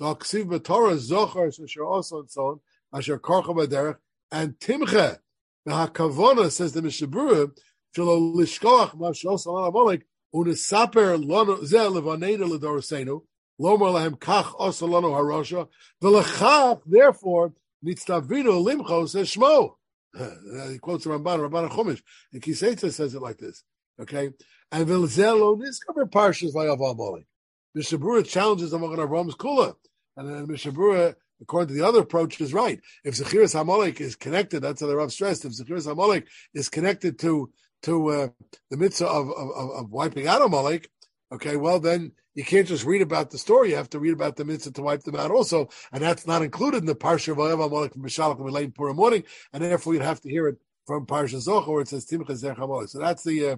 Doksiv 0.00 0.44
b'torah 0.44 0.96
zochar 0.96 1.48
shashar 1.48 1.86
also 1.86 2.20
and 2.20 2.30
so 2.30 2.46
on, 2.46 2.60
asher 2.94 3.18
karcha 3.18 3.46
b'derech, 3.46 3.96
and 4.30 4.54
timche. 4.60 5.18
The 5.64 5.72
hakavona 5.72 6.52
says 6.52 6.72
the 6.72 6.82
Mishnah 6.82 7.08
Berurah, 7.08 7.50
shalo 7.96 8.34
lishkoach 8.36 8.94
ma 8.94 9.10
shos 9.10 9.46
alam 9.46 9.74
amalek, 9.74 10.06
unesaper 10.32 11.18
lono 11.24 11.56
zeh 11.56 11.90
levaneda 11.90 12.48
ledorosenu, 12.48 13.22
lomar 13.60 13.92
lahem 13.92 14.16
kach 14.16 14.54
osalano 14.54 15.10
harosha, 15.10 15.66
v'lechach, 16.00 16.82
therefore, 16.86 17.52
nitztavino 17.84 18.64
limcho 18.64 19.08
says 19.08 19.34
shmo. 19.34 19.74
he 20.70 20.78
quotes 20.78 21.04
the 21.04 21.10
Ramban, 21.10 21.50
Ramban 21.50 21.70
Chumash, 21.70 22.02
and 22.32 22.40
Kiseitza 22.40 22.92
says 22.92 23.14
it 23.14 23.20
like 23.20 23.38
this. 23.38 23.64
Okay, 24.00 24.30
and 24.72 24.86
Vilzelo 24.86 25.60
discover 25.60 26.06
parshas 26.06 26.54
vayav 26.54 26.74
Amalek. 26.74 27.26
Mishnah 27.74 27.98
Berurah 27.98 28.26
challenges 28.26 28.72
on 28.72 28.80
Avram's 28.80 29.34
kula, 29.34 29.74
and 30.16 30.28
then 30.28 30.46
Mishnah 30.48 30.72
Berurah, 30.72 31.14
according 31.42 31.68
to 31.68 31.80
the 31.80 31.86
other 31.86 32.00
approach, 32.00 32.40
is 32.40 32.54
right. 32.54 32.80
If 33.04 33.16
Zechiras 33.16 33.54
Hamalek 33.54 34.00
is 34.00 34.16
connected, 34.16 34.60
that's 34.60 34.80
how 34.80 34.86
the 34.86 34.96
Rav 34.96 35.12
stressed. 35.12 35.44
If 35.44 35.52
Zechiras 35.52 35.86
Hamalek 35.86 36.24
is 36.54 36.68
connected 36.68 37.18
to 37.20 37.50
to 37.82 38.08
uh, 38.08 38.28
the 38.70 38.78
mitzvah 38.78 39.06
of, 39.06 39.28
of, 39.30 39.70
of 39.70 39.90
wiping 39.90 40.26
out 40.26 40.40
Amalek, 40.40 40.88
okay, 41.30 41.56
well 41.56 41.78
then 41.78 42.12
you 42.34 42.44
can't 42.44 42.66
just 42.66 42.84
read 42.84 43.02
about 43.02 43.30
the 43.30 43.38
story. 43.38 43.70
You 43.70 43.76
have 43.76 43.90
to 43.90 43.98
read 43.98 44.12
about 44.12 44.36
the 44.36 44.44
mitzvah 44.44 44.72
to 44.72 44.82
wipe 44.82 45.02
them 45.02 45.16
out 45.16 45.30
also. 45.30 45.68
And 45.92 46.02
that's 46.02 46.26
not 46.26 46.42
included 46.42 46.78
in 46.78 46.86
the 46.86 46.94
Parsha 46.94 47.32
of 47.32 47.38
Ayav 47.38 47.64
Amalek 47.64 47.94
from 47.94 48.02
Mishalach 48.02 48.38
and 48.38 48.50
late 48.50 48.74
Purim 48.74 48.96
morning. 48.96 49.24
And 49.52 49.62
therefore 49.62 49.94
you'd 49.94 50.02
have 50.02 50.20
to 50.20 50.28
hear 50.28 50.48
it 50.48 50.56
from 50.86 51.06
Parsha 51.06 51.46
Zochor 51.46 51.68
where 51.68 51.80
it 51.80 51.88
says 51.88 52.06
Timcha 52.06 52.32
Zerch 52.32 52.62
Amalek. 52.62 52.88
So 52.88 52.98
that's 52.98 53.24
the, 53.24 53.50
uh, 53.50 53.56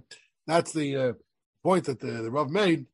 that's 0.48 0.72
the 0.72 0.96
uh, 0.96 1.12
point 1.62 1.84
that 1.84 2.00
the, 2.00 2.10
the 2.10 2.30
Rav 2.30 2.50
made 2.50 2.86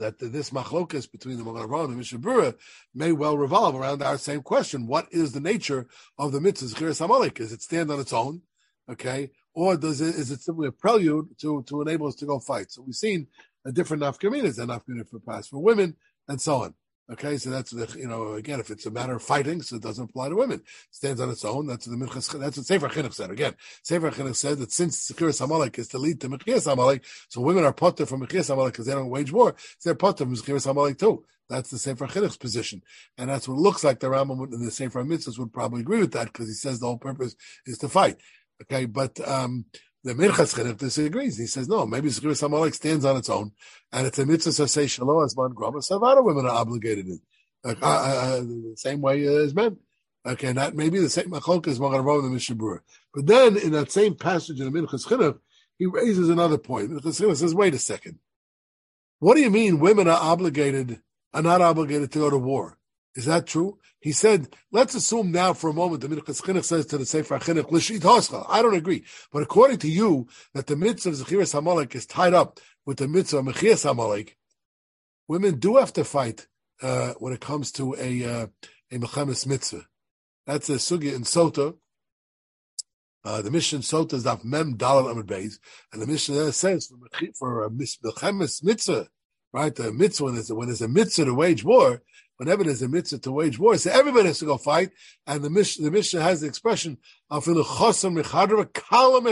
that 0.00 0.18
the, 0.18 0.26
this 0.26 0.50
machlokas 0.50 1.10
between 1.10 1.38
the 1.38 1.44
Magen 1.44 1.68
Avraham 1.68 1.84
and 1.84 1.92
the 1.94 1.96
Mishnah 1.96 2.18
Berurah 2.18 2.54
may 2.94 3.12
well 3.12 3.38
revolve 3.38 3.74
around 3.74 4.02
our 4.02 4.18
same 4.18 4.42
question. 4.42 4.86
What 4.86 5.06
is 5.10 5.32
the 5.32 5.40
nature 5.40 5.86
of 6.18 6.32
the 6.32 6.40
mitzvah 6.40 6.66
Zechiras 6.66 7.00
Amalek? 7.00 7.36
Does 7.36 7.52
it 7.52 7.62
stand 7.62 7.90
on 7.90 8.00
its 8.00 8.12
own? 8.12 8.42
Okay. 8.90 9.30
Or 9.54 9.76
does 9.76 10.00
it, 10.00 10.14
is 10.14 10.30
it 10.30 10.40
simply 10.40 10.68
a 10.68 10.72
prelude 10.72 11.38
to, 11.40 11.64
to 11.68 11.82
enable 11.82 12.06
us 12.08 12.14
to 12.16 12.26
go 12.26 12.38
fight? 12.38 12.70
So 12.70 12.82
we've 12.82 12.94
seen 12.94 13.28
a 13.64 13.72
different 13.72 14.02
nafkaminas, 14.02 14.58
and 14.58 14.70
nafkamina 14.70 15.08
for 15.08 15.42
for 15.42 15.62
women, 15.62 15.96
and 16.28 16.40
so 16.40 16.62
on. 16.62 16.74
Okay, 17.10 17.38
so 17.38 17.48
that's 17.48 17.70
the 17.70 17.98
you 17.98 18.06
know 18.06 18.34
again, 18.34 18.60
if 18.60 18.70
it's 18.70 18.84
a 18.84 18.90
matter 18.90 19.14
of 19.14 19.22
fighting, 19.22 19.62
so 19.62 19.76
it 19.76 19.82
doesn't 19.82 20.10
apply 20.10 20.28
to 20.28 20.36
women. 20.36 20.58
It 20.58 20.64
stands 20.90 21.22
on 21.22 21.30
its 21.30 21.42
own. 21.42 21.66
That's 21.66 21.86
the 21.86 21.96
minchas. 21.96 22.38
That's 22.38 22.58
what 22.58 22.66
Sefer 22.66 22.88
Chinuch 22.88 23.14
said. 23.14 23.30
Again, 23.30 23.54
Sefer 23.82 24.10
Chinuch 24.10 24.36
said 24.36 24.58
that 24.58 24.72
since 24.72 25.10
Sekiras 25.10 25.40
Hamalek 25.40 25.78
is 25.78 25.88
to 25.88 25.98
lead 25.98 26.20
to 26.20 26.28
Mechias 26.28 26.66
Hamalek, 26.66 27.02
so 27.30 27.40
women 27.40 27.64
are 27.64 27.72
potter 27.72 28.04
from 28.04 28.20
Mechias 28.20 28.54
Hamalek 28.54 28.72
because 28.72 28.86
they 28.86 28.92
don't 28.92 29.08
wage 29.08 29.32
war. 29.32 29.54
So 29.78 29.88
they're 29.88 29.94
potter 29.94 30.24
from 30.24 30.36
Mechias 30.36 30.66
Hamalek 30.70 30.98
too. 30.98 31.24
That's 31.48 31.70
the 31.70 31.78
Sefer 31.78 32.06
Chinuch's 32.06 32.36
position, 32.36 32.82
and 33.16 33.30
that's 33.30 33.48
what 33.48 33.54
it 33.54 33.60
looks 33.60 33.84
like. 33.84 34.00
The 34.00 34.08
Rambam 34.08 34.52
and 34.52 34.66
the 34.66 34.70
Sefer 34.70 35.02
Mitzvahs 35.02 35.38
would 35.38 35.52
probably 35.54 35.80
agree 35.80 36.00
with 36.00 36.12
that 36.12 36.26
because 36.26 36.48
he 36.48 36.54
says 36.54 36.78
the 36.78 36.86
whole 36.86 36.98
purpose 36.98 37.36
is 37.64 37.78
to 37.78 37.88
fight. 37.88 38.18
Okay, 38.60 38.84
but 38.84 39.18
um, 39.26 39.64
the 40.04 40.14
Minchas 40.14 40.54
Chinuch 40.54 40.78
disagrees. 40.78 41.38
He 41.38 41.46
says, 41.46 41.68
no, 41.68 41.86
maybe 41.86 42.08
Zechiras 42.08 42.46
Hamalek 42.46 42.74
stands 42.74 43.04
on 43.04 43.16
its 43.16 43.28
own, 43.28 43.52
and 43.92 44.06
it's 44.06 44.18
a 44.18 44.26
mitzvah 44.26 44.52
to 44.52 44.68
say 44.68 44.86
Shalom 44.86 45.24
as 45.24 45.36
man 45.36 45.50
grama. 45.50 45.78
Savara 45.78 46.24
women 46.24 46.46
are 46.46 46.56
obligated 46.56 47.06
in 47.06 47.20
uh, 47.64 47.74
uh, 47.82 47.84
uh, 47.84 48.40
the 48.40 48.74
same 48.76 49.00
way 49.00 49.24
as 49.24 49.54
men. 49.54 49.76
Okay, 50.26 50.52
that 50.52 50.74
maybe 50.74 50.98
the 50.98 51.08
same 51.08 51.30
machlok 51.30 51.66
as 51.68 51.80
Magen 51.80 52.00
Avraham 52.00 52.24
and 52.24 52.34
Mishnah 52.34 52.56
Berurah. 52.56 52.80
But 53.14 53.26
then 53.26 53.56
in 53.56 53.72
that 53.72 53.90
same 53.90 54.14
passage 54.14 54.60
in 54.60 54.70
the 54.70 54.78
Minchas 54.78 55.06
Chinuch, 55.06 55.38
he 55.78 55.86
raises 55.86 56.28
another 56.28 56.58
point. 56.58 56.90
Minchas 56.90 57.20
Chinuch 57.20 57.36
says, 57.36 57.54
wait 57.54 57.74
a 57.74 57.78
second. 57.78 58.18
What 59.20 59.34
do 59.34 59.40
you 59.40 59.50
mean 59.50 59.80
women 59.80 60.06
are 60.06 60.20
obligated, 60.20 61.00
are 61.32 61.42
not 61.42 61.60
obligated 61.60 62.12
to 62.12 62.18
go 62.18 62.30
to 62.30 62.38
war? 62.38 62.78
Is 63.14 63.24
that 63.24 63.46
true? 63.46 63.78
He 64.00 64.12
said, 64.12 64.48
let's 64.70 64.94
assume 64.94 65.32
now 65.32 65.52
for 65.52 65.70
a 65.70 65.74
moment 65.74 66.02
the 66.02 66.08
Minchas 66.08 66.40
Chinuch 66.40 66.64
says 66.64 66.86
to 66.86 66.98
the 66.98 67.06
Sefer 67.06 67.38
Chinuch, 67.38 67.70
L'shit 67.70 68.02
Hoscha. 68.02 68.46
I 68.48 68.62
don't 68.62 68.76
agree. 68.76 69.04
But 69.32 69.42
according 69.42 69.78
to 69.78 69.90
you, 69.90 70.28
that 70.54 70.66
the 70.68 70.76
mitzvah 70.76 71.10
of 71.10 71.16
Zechiras 71.16 71.54
Hamalek 71.54 71.94
is 71.94 72.06
tied 72.06 72.34
up 72.34 72.60
with 72.86 72.98
the 72.98 73.08
mitzvah 73.08 73.38
of 73.38 73.46
Mechias 73.46 73.84
Hamalek, 73.84 74.34
women 75.26 75.58
do 75.58 75.76
have 75.76 75.92
to 75.94 76.04
fight 76.04 76.46
uh, 76.80 77.14
when 77.18 77.32
it 77.32 77.40
comes 77.40 77.72
to 77.72 77.94
a 77.98 78.24
uh, 78.24 78.46
a 78.90 78.98
Mechamis 78.98 79.46
mitzvah. 79.46 79.86
That's 80.46 80.70
a 80.70 80.74
sugya 80.74 81.14
in 81.14 81.22
Sota. 81.22 81.76
Uh, 83.24 83.42
the 83.42 83.50
mission 83.50 83.80
Sota 83.80 84.14
is 84.14 84.26
of 84.26 84.44
Mem 84.44 84.76
Dalal 84.76 85.08
Amid 85.08 85.26
Beis, 85.26 85.58
and 85.92 86.00
the 86.00 86.06
mission 86.06 86.34
there 86.34 86.52
says 86.52 86.86
for, 86.86 87.28
for 87.38 87.64
a 87.64 87.70
Mechamis 87.70 88.64
mitzvah, 88.64 89.08
right? 89.52 89.74
The 89.74 89.92
mitzvah 89.92 90.24
when 90.54 90.66
there's 90.66 90.80
a 90.80 90.88
mitzvah 90.88 91.26
to 91.26 91.34
wage 91.34 91.64
war, 91.64 92.02
whenever 92.38 92.64
there's 92.64 92.82
a 92.82 92.88
mitzvah 92.88 93.18
to 93.18 93.30
wage 93.30 93.58
war, 93.58 93.76
so 93.76 93.90
everybody 93.90 94.28
has 94.28 94.38
to 94.38 94.46
go 94.46 94.56
fight. 94.56 94.90
And 95.26 95.42
the 95.42 95.50
mission, 95.50 95.84
the 95.84 95.90
mission 95.90 96.22
has 96.22 96.40
the 96.40 96.46
expression 96.46 96.96
of 97.30 97.44
kala 97.44 99.20
and 99.20 99.26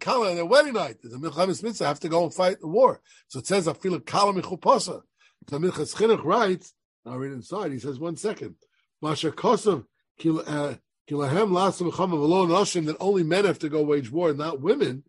kala 0.00 0.30
on 0.30 0.36
their 0.36 0.44
wedding 0.44 0.74
night, 0.74 0.96
there's 1.02 1.14
a 1.14 1.18
milchamis 1.18 1.62
mitzvah, 1.62 1.86
have 1.86 2.00
to 2.00 2.08
go 2.08 2.24
and 2.24 2.34
fight 2.34 2.60
the 2.60 2.66
war. 2.66 3.00
So 3.28 3.38
it 3.38 3.46
says 3.46 3.68
feel 3.80 4.00
kala 4.00 4.34
mechupasa. 4.34 5.02
So 5.48 5.58
Minchas 5.58 5.94
Chinuch 5.94 6.24
writes, 6.24 6.74
I'll 7.04 7.18
read 7.18 7.32
inside, 7.32 7.72
he 7.72 7.78
says, 7.78 7.98
one 7.98 8.16
second. 8.16 8.54
Masha 9.00 9.32
kosav 9.32 9.84
uh, 10.20 10.74
kilahem 11.10 11.50
lasam 11.50 11.90
v'chama 11.90 12.46
nashim, 12.46 12.86
that 12.86 12.96
only 13.00 13.22
men 13.22 13.44
have 13.44 13.58
to 13.60 13.68
go 13.68 13.82
wage 13.82 14.10
war, 14.10 14.32
not 14.32 14.60
women. 14.60 15.04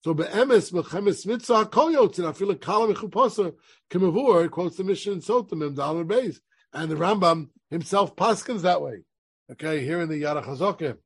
So 0.00 0.14
be'emes 0.14 0.72
mechemes 0.72 1.26
mitzvah 1.26 1.66
kol 1.66 1.90
yotzin 1.90 2.24
afila 2.24 2.60
kala 2.60 2.94
mechupasa 2.94 3.54
kemavur 3.90 4.50
quotes 4.50 4.76
the 4.76 4.84
mission 4.84 5.14
in 5.14 5.20
Sotam 5.20 5.66
and 5.66 5.76
Dalar 5.76 6.06
Beis, 6.06 6.40
and 6.72 6.90
the 6.90 6.94
Rambam 6.94 7.48
himself 7.70 8.14
paskins 8.16 8.62
that 8.62 8.80
way. 8.80 9.02
Okay, 9.50 9.84
here 9.84 10.00
in 10.00 10.08
the 10.08 10.22
Yad 10.22 10.44
HaChazokah, 10.44 10.96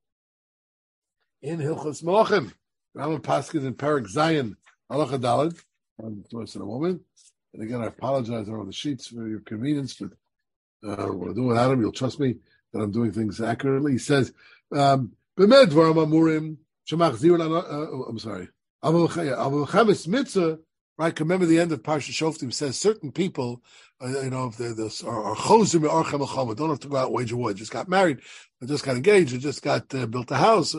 in 1.42 1.58
Hilchos 1.58 2.02
Malachim, 2.02 2.52
Rambam 2.96 3.20
paskins 3.20 3.64
in 3.66 3.74
Perak 3.74 4.08
Zion 4.08 4.56
Halacha 4.90 5.18
Dalad. 5.18 5.58
I'm 5.98 6.24
in 6.32 6.60
a 6.60 6.64
moment. 6.64 7.02
And 7.54 7.62
again, 7.62 7.82
I 7.82 7.86
apologize 7.86 8.48
on 8.48 8.66
the 8.66 8.72
sheets 8.72 9.08
for 9.08 9.28
your 9.28 9.40
convenience, 9.40 9.94
but 9.94 10.10
uh, 10.86 11.04
I 11.04 11.32
do 11.32 11.50
it, 11.52 11.56
Adam, 11.56 11.80
you'll 11.80 11.92
trust 11.92 12.18
me 12.18 12.36
that 12.72 12.80
I'm 12.80 12.90
doing 12.90 13.12
things 13.12 13.40
accurately. 13.40 13.92
He 13.92 13.98
says, 13.98 14.32
um, 14.74 15.12
I'm 15.38 15.52
sorry. 18.18 18.48
Mitzvah, 18.82 20.58
right? 20.98 21.20
Remember 21.20 21.46
the 21.46 21.58
end 21.58 21.72
of 21.72 21.82
Parsha 21.82 22.10
Shoftim 22.10 22.52
says 22.52 22.78
certain 22.78 23.12
people, 23.12 23.62
uh, 24.02 24.22
you 24.22 24.30
know, 24.30 24.46
if 24.46 24.56
they're 24.56 24.74
this, 24.74 25.02
are 25.02 25.34
chozim 25.36 25.88
or 25.88 26.54
don't 26.54 26.70
have 26.70 26.80
to 26.80 26.88
go 26.88 26.96
out 26.96 27.06
and 27.06 27.14
wage 27.14 27.32
a 27.32 27.36
war. 27.36 27.52
Just 27.54 27.70
got 27.70 27.88
married, 27.88 28.18
or 28.60 28.66
just 28.66 28.84
got 28.84 28.96
engaged, 28.96 29.34
or 29.34 29.38
just 29.38 29.62
got 29.62 29.94
uh, 29.94 30.06
built 30.06 30.30
a 30.30 30.36
house, 30.36 30.74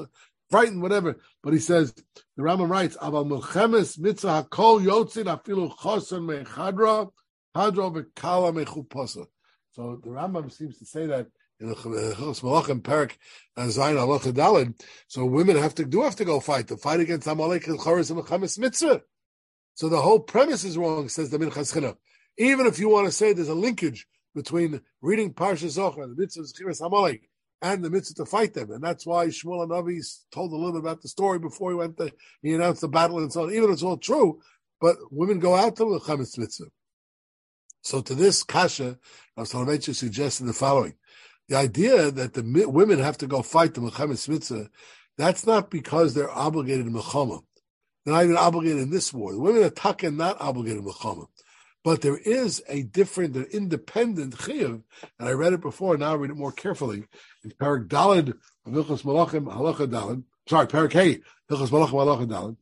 frightened, 0.49 0.81
whatever. 0.81 1.17
But 1.41 1.53
he 1.53 1.59
says, 1.59 1.93
the 2.35 2.43
Rambam 2.43 2.69
writes, 2.69 2.97
Aval 2.97 3.27
Melchemes 3.27 3.97
Mitzvah 3.97 4.47
Hakol 4.49 4.83
Yotzin 4.83 5.25
Afilu 5.25 5.75
Chosan 5.75 6.45
Mechadra 6.45 7.09
Hadra 7.55 7.93
V'Kala 7.93 8.53
Mechupasa. 8.53 9.25
So 9.71 9.99
the 10.03 10.09
Rambam 10.09 10.51
seems 10.51 10.77
to 10.79 10.85
say 10.85 11.07
that 11.07 11.27
in 11.63 11.73
Malachim 11.73 13.15
uh, 13.56 13.62
Zayin. 13.62 14.82
So 15.08 15.26
women 15.26 15.58
have 15.58 15.76
to 15.76 15.86
do 15.86 16.02
have 16.02 16.15
to 16.17 16.26
go 16.26 16.39
fight. 16.39 16.67
The 16.67 16.78
fight 16.78 16.99
against 16.99 17.28
Amalek 17.28 17.67
and 17.67 17.80
Choris 17.80 18.10
and 18.10 18.19
Melchemes 18.19 18.60
Mitzvah. 18.60 19.02
So 19.76 19.89
the 19.89 20.02
whole 20.02 20.19
premise 20.19 20.63
is 20.63 20.78
wrong, 20.78 21.10
says 21.10 21.30
the 21.30 21.38
Minchas. 21.38 21.95
Even 22.38 22.65
if 22.65 22.80
you 22.80 22.89
want 22.89 23.08
to 23.08 23.12
say 23.12 23.34
there's 23.34 23.47
a 23.47 23.56
linkage 23.56 24.08
between 24.36 24.82
reading 25.02 25.34
Parsha 25.34 25.67
Zochor, 25.67 26.08
the 26.08 26.19
mitzvah 26.19 26.41
of 26.41 26.54
Chiras 26.54 26.82
Amalek, 26.82 27.30
and 27.62 27.84
the 27.84 27.89
mitzvah 27.89 28.15
to 28.15 28.26
fight 28.26 28.54
them. 28.54 28.71
And 28.71 28.84
that's 28.84 29.06
why 29.06 29.28
Shmuel 29.28 29.67
Navi 29.67 30.04
told 30.32 30.52
a 30.52 30.56
little 30.56 30.73
bit 30.73 30.82
about 30.82 31.02
the 31.02 31.08
story 31.08 31.39
before 31.39 31.71
he 31.71 31.78
went 31.78 31.97
to, 31.97 32.12
he 32.41 32.54
announced 32.54 32.82
the 32.82 32.88
battle 32.88 33.19
and 33.19 33.32
so 33.32 33.43
on. 33.43 33.52
Even 33.52 33.65
if 33.65 33.73
it's 33.73 33.84
all 33.84 33.97
true, 33.97 34.41
but 34.82 34.97
women 35.12 35.39
go 35.39 35.56
out 35.56 35.76
to 35.78 35.86
the 35.86 35.99
Chametz 35.99 36.38
mitzvah. 36.38 36.65
So 37.84 38.02
to 38.02 38.15
this 38.15 38.43
kasha, 38.43 38.97
Rav 39.38 39.47
Soloveitchik 39.47 39.95
suggested 39.95 40.45
the 40.45 40.54
following. 40.54 40.93
The 41.49 41.58
idea 41.58 42.12
that 42.12 42.34
the 42.34 42.65
women 42.67 42.99
have 42.99 43.17
to 43.19 43.27
go 43.27 43.41
fight 43.41 43.73
the 43.73 43.82
Mechametz 43.82 44.29
mitzvah, 44.29 44.69
that's 45.17 45.46
not 45.46 45.69
because 45.69 46.13
they're 46.13 46.31
obligated 46.31 46.87
in 46.87 46.94
Mechama. 46.94 47.44
They're 48.06 48.13
not 48.13 48.23
even 48.23 48.37
obligated 48.37 48.81
in 48.81 48.89
this 48.89 49.13
war. 49.13 49.33
The 49.33 49.39
women 49.39 49.63
are 49.63 49.69
taken 49.69 50.17
not 50.17 50.41
obligated 50.41 50.79
in 50.79 50.85
Mechama. 50.85 51.27
But 51.83 52.02
there 52.02 52.17
is 52.17 52.63
a 52.69 52.83
different, 52.83 53.35
an 53.35 53.48
independent 53.52 54.37
chiyuv, 54.37 54.83
and 55.19 55.29
I 55.29 55.33
read 55.33 55.52
it 55.52 55.60
before, 55.60 55.98
now 55.98 56.13
I 56.13 56.15
read 56.15 56.31
it 56.31 56.37
more 56.37 56.54
carefully. 56.54 57.04
In 57.44 57.52
Parak 57.52 57.89
Dalid, 57.89 58.33
Hilchos 58.65 59.04
Malachim, 59.04 59.54
Halacha 59.54 59.87
Dalid, 59.87 60.23
sorry, 60.48 60.67
Parak 60.67 60.94
Hey, 60.94 61.19
Hilchos 61.52 61.69
Malachim, 61.69 61.91
Halacha 61.91 62.27
Dalid, 62.27 62.58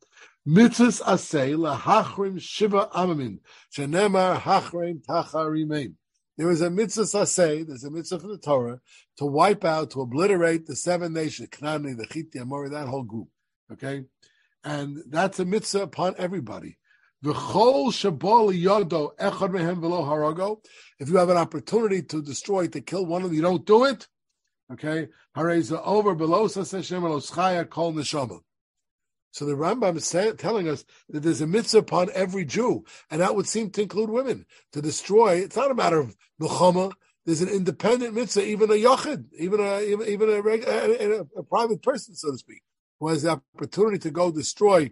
Mitzvahs 0.47 1.03
asay 1.03 1.55
lahachrim 1.55 2.41
shiva 2.41 2.89
amamin, 2.95 3.38
shenemar 3.71 4.39
hachrim 4.39 5.05
tacharimein. 5.05 5.93
There 6.38 6.49
is 6.49 6.61
a 6.61 6.69
mitzvah 6.69 7.03
asay, 7.03 7.67
there's 7.67 7.84
a 7.84 7.91
mitzvah 7.91 8.19
from 8.19 8.32
the 8.32 8.38
Torah, 8.38 8.79
to 9.17 9.25
wipe 9.25 9.65
out, 9.65 9.91
to 9.91 10.01
obliterate 10.01 10.65
the 10.65 10.75
seven 10.75 11.13
nations, 11.13 11.49
Knani, 11.49 11.95
the 11.97 12.07
Chiti, 12.07 12.41
Amori, 12.41 12.69
that 12.69 12.88
whole 12.88 13.03
group. 13.03 13.27
Okay? 13.71 14.05
and 14.63 15.03
that's 15.09 15.39
a 15.39 15.45
mitzvah 15.45 15.82
upon 15.82 16.15
everybody. 16.17 16.77
the 17.21 17.34
whole 17.34 17.91
shabab 17.91 18.53
If 20.99 21.09
you 21.09 21.17
have 21.17 21.29
an 21.29 21.38
opportunity 21.38 22.01
to 22.03 22.21
destroy, 22.21 22.67
to 22.67 22.82
kill 22.82 23.05
one 23.05 23.23
of 23.23 23.29
them, 23.29 23.36
you 23.36 23.41
don't 23.41 23.65
do 23.65 23.86
it. 23.86 24.07
Okay, 24.71 25.09
Hareza 25.36 25.82
over 25.84 26.15
below 26.15 26.47
So 29.32 29.45
the 29.45 29.53
Rambam 29.53 29.95
is 29.95 30.38
telling 30.38 30.67
us 30.67 30.84
that 31.09 31.21
there's 31.21 31.41
a 31.41 31.47
mitzvah 31.47 31.79
upon 31.79 32.09
every 32.13 32.45
Jew, 32.45 32.84
and 33.09 33.21
that 33.21 33.36
would 33.36 33.47
seem 33.47 33.69
to 33.71 33.82
include 33.82 34.09
women. 34.09 34.45
To 34.73 34.82
destroy, 34.82 35.36
it's 35.36 35.55
not 35.55 35.71
a 35.71 35.75
matter 35.75 35.99
of 35.99 36.15
milchama. 36.41 36.91
There's 37.25 37.41
an 37.41 37.49
independent 37.49 38.13
mitzvah, 38.13 38.45
even 38.45 38.69
a 38.71 38.73
yachid, 38.73 39.25
even 39.38 39.61
a 39.61 39.82
even, 39.82 40.07
even 40.07 40.29
a, 40.29 40.34
a, 40.34 41.25
a, 41.38 41.43
private 41.43 41.82
person, 41.82 42.15
so 42.15 42.32
to 42.32 42.38
speak, 42.38 42.61
who 42.99 43.07
has 43.07 43.23
the 43.23 43.41
opportunity 43.55 43.99
to 43.99 44.11
go 44.11 44.32
destroy 44.32 44.91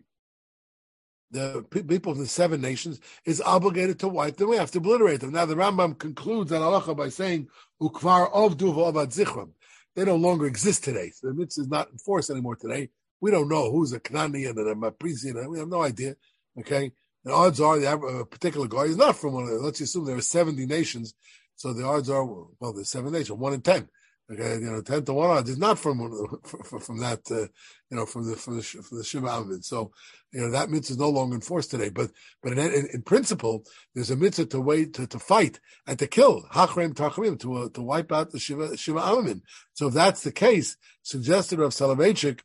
the 1.31 1.65
people 1.87 2.11
of 2.11 2.17
the 2.17 2.27
seven 2.27 2.61
nations 2.61 2.99
is 3.25 3.41
obligated 3.41 3.99
to 3.99 4.07
wipe 4.07 4.37
them 4.37 4.47
away, 4.47 4.57
have 4.57 4.71
to 4.71 4.79
obliterate 4.79 5.21
them. 5.21 5.31
Now 5.31 5.45
the 5.45 5.55
Rambam 5.55 5.97
concludes 5.97 6.49
that 6.49 6.61
halacha 6.61 6.95
by 6.95 7.09
saying 7.09 7.49
ukvar 7.81 8.31
of 8.33 8.57
duva 8.57 8.93
zichram. 9.07 9.51
They 9.95 10.05
no 10.05 10.15
longer 10.15 10.45
exist 10.45 10.83
today. 10.83 11.11
So 11.11 11.27
the 11.27 11.33
mitzvah 11.33 11.61
is 11.61 11.67
not 11.67 11.91
enforced 11.91 12.29
anymore 12.29 12.55
today. 12.55 12.89
We 13.21 13.31
don't 13.31 13.49
know 13.49 13.71
who's 13.71 13.93
a 13.93 13.99
Knani 13.99 14.49
and 14.49 14.57
a 14.59 14.75
Maprizi, 14.75 15.35
and 15.35 15.49
we 15.49 15.59
have 15.59 15.67
no 15.67 15.83
idea. 15.83 16.15
Okay, 16.59 16.91
the 17.23 17.31
odds 17.31 17.59
are 17.59 17.79
the 17.79 17.91
a 17.91 18.25
particular 18.25 18.67
guy 18.67 18.83
is 18.83 18.97
not 18.97 19.15
from 19.15 19.33
one 19.33 19.43
of 19.43 19.49
them. 19.49 19.63
Let's 19.63 19.81
assume 19.81 20.05
there 20.05 20.15
are 20.15 20.21
seventy 20.21 20.65
nations, 20.65 21.13
so 21.55 21.73
the 21.73 21.85
odds 21.85 22.09
are 22.09 22.25
well, 22.25 22.73
there's 22.73 22.89
seven 22.89 23.11
nations, 23.11 23.37
one 23.37 23.53
in 23.53 23.61
ten. 23.61 23.89
Okay, 24.31 24.59
you 24.59 24.71
know, 24.71 24.81
ten 24.81 25.03
to 25.05 25.13
one 25.13 25.31
odds 25.31 25.49
is 25.49 25.57
not 25.57 25.79
from 25.79 25.99
from, 26.43 26.79
from 26.79 26.99
that, 26.99 27.19
uh, 27.31 27.47
you 27.89 27.97
know, 27.97 28.05
from 28.05 28.29
the 28.29 28.35
from 28.35 28.57
the 28.57 28.63
from 28.63 28.97
the 28.99 29.03
Shiva 29.03 29.27
Amid. 29.27 29.65
So, 29.65 29.91
you 30.31 30.41
know, 30.41 30.51
that 30.51 30.69
mitzvah 30.69 30.93
is 30.93 30.99
no 30.99 31.09
longer 31.09 31.33
enforced 31.33 31.71
today. 31.71 31.89
But 31.89 32.11
but 32.43 32.51
in, 32.51 32.59
in, 32.59 32.87
in 32.93 33.01
principle, 33.01 33.63
there's 33.95 34.11
a 34.11 34.15
mitzvah 34.15 34.45
to 34.47 34.61
wait 34.61 34.93
to, 34.93 35.07
to 35.07 35.17
fight 35.17 35.59
and 35.87 35.97
to 35.97 36.05
kill 36.05 36.43
hachrem 36.53 36.93
tachrim 36.93 37.39
to 37.39 37.55
uh, 37.55 37.69
to 37.69 37.81
wipe 37.81 38.11
out 38.11 38.29
the 38.29 38.37
Shiva 38.37 38.77
Shiva. 38.77 39.41
So 39.73 39.87
if 39.87 39.95
that's 39.95 40.23
the 40.23 40.31
case, 40.31 40.77
suggested 41.01 41.59
of 41.59 41.71
Soloveitchik, 41.71 42.41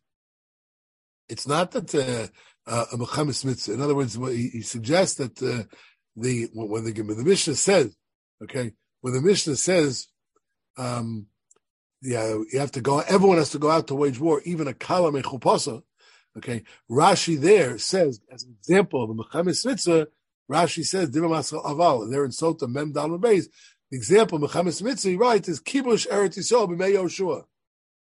it's 1.29 1.47
not 1.47 1.73
that 1.73 1.95
uh, 1.95 2.27
uh, 2.71 2.87
a 2.93 2.97
mechamis 2.97 3.45
mitzvah. 3.45 3.75
In 3.75 3.81
other 3.81 3.95
words, 3.95 4.15
he, 4.15 4.49
he 4.49 4.63
suggests 4.63 5.17
that 5.17 5.43
uh, 5.43 5.65
the 6.17 6.49
when 6.53 6.85
the 6.85 6.93
when 7.03 7.17
the 7.17 7.25
Mishnah 7.25 7.57
says, 7.57 7.97
okay, 8.43 8.73
when 9.01 9.15
the 9.15 9.23
Mishnah 9.23 9.57
says. 9.57 10.09
Um, 10.77 11.27
yeah, 12.05 12.37
you 12.53 12.59
have 12.59 12.73
to 12.73 12.83
go. 12.83 12.99
Everyone 13.01 13.39
has 13.39 13.51
to 13.53 13.59
go 13.59 13.71
out 13.71 13.87
to 13.87 13.95
wage 13.95 14.21
war, 14.21 14.43
even 14.45 14.69
a 14.69 14.75
kala 14.75 15.11
mechupasa. 15.11 15.83
Okay, 16.37 16.63
Rashi 16.91 17.41
there 17.41 17.79
says 17.79 18.21
as 18.31 18.43
an 18.45 18.57
example 18.59 19.03
of 19.03 19.09
the 19.09 19.25
mechamis 19.25 19.65
mitzvah. 19.65 20.09
Rashi 20.51 20.85
says 20.85 21.09
diva 21.09 21.29
masal 21.29 21.65
aval. 21.65 22.11
They're 22.11 22.27
in 22.27 22.31
Sota 22.31 22.69
mem 22.69 22.93
dal. 22.93 23.17
The 23.19 23.49
example 23.91 24.39
mechamis 24.39 24.83
mitzvah, 24.83 25.17
right, 25.17 25.49
is 25.49 25.61
kibush 25.61 26.07
eretz 26.09 26.37
yisrael 26.37 26.69
b'mei 26.69 26.95
Yoshua, 26.95 27.45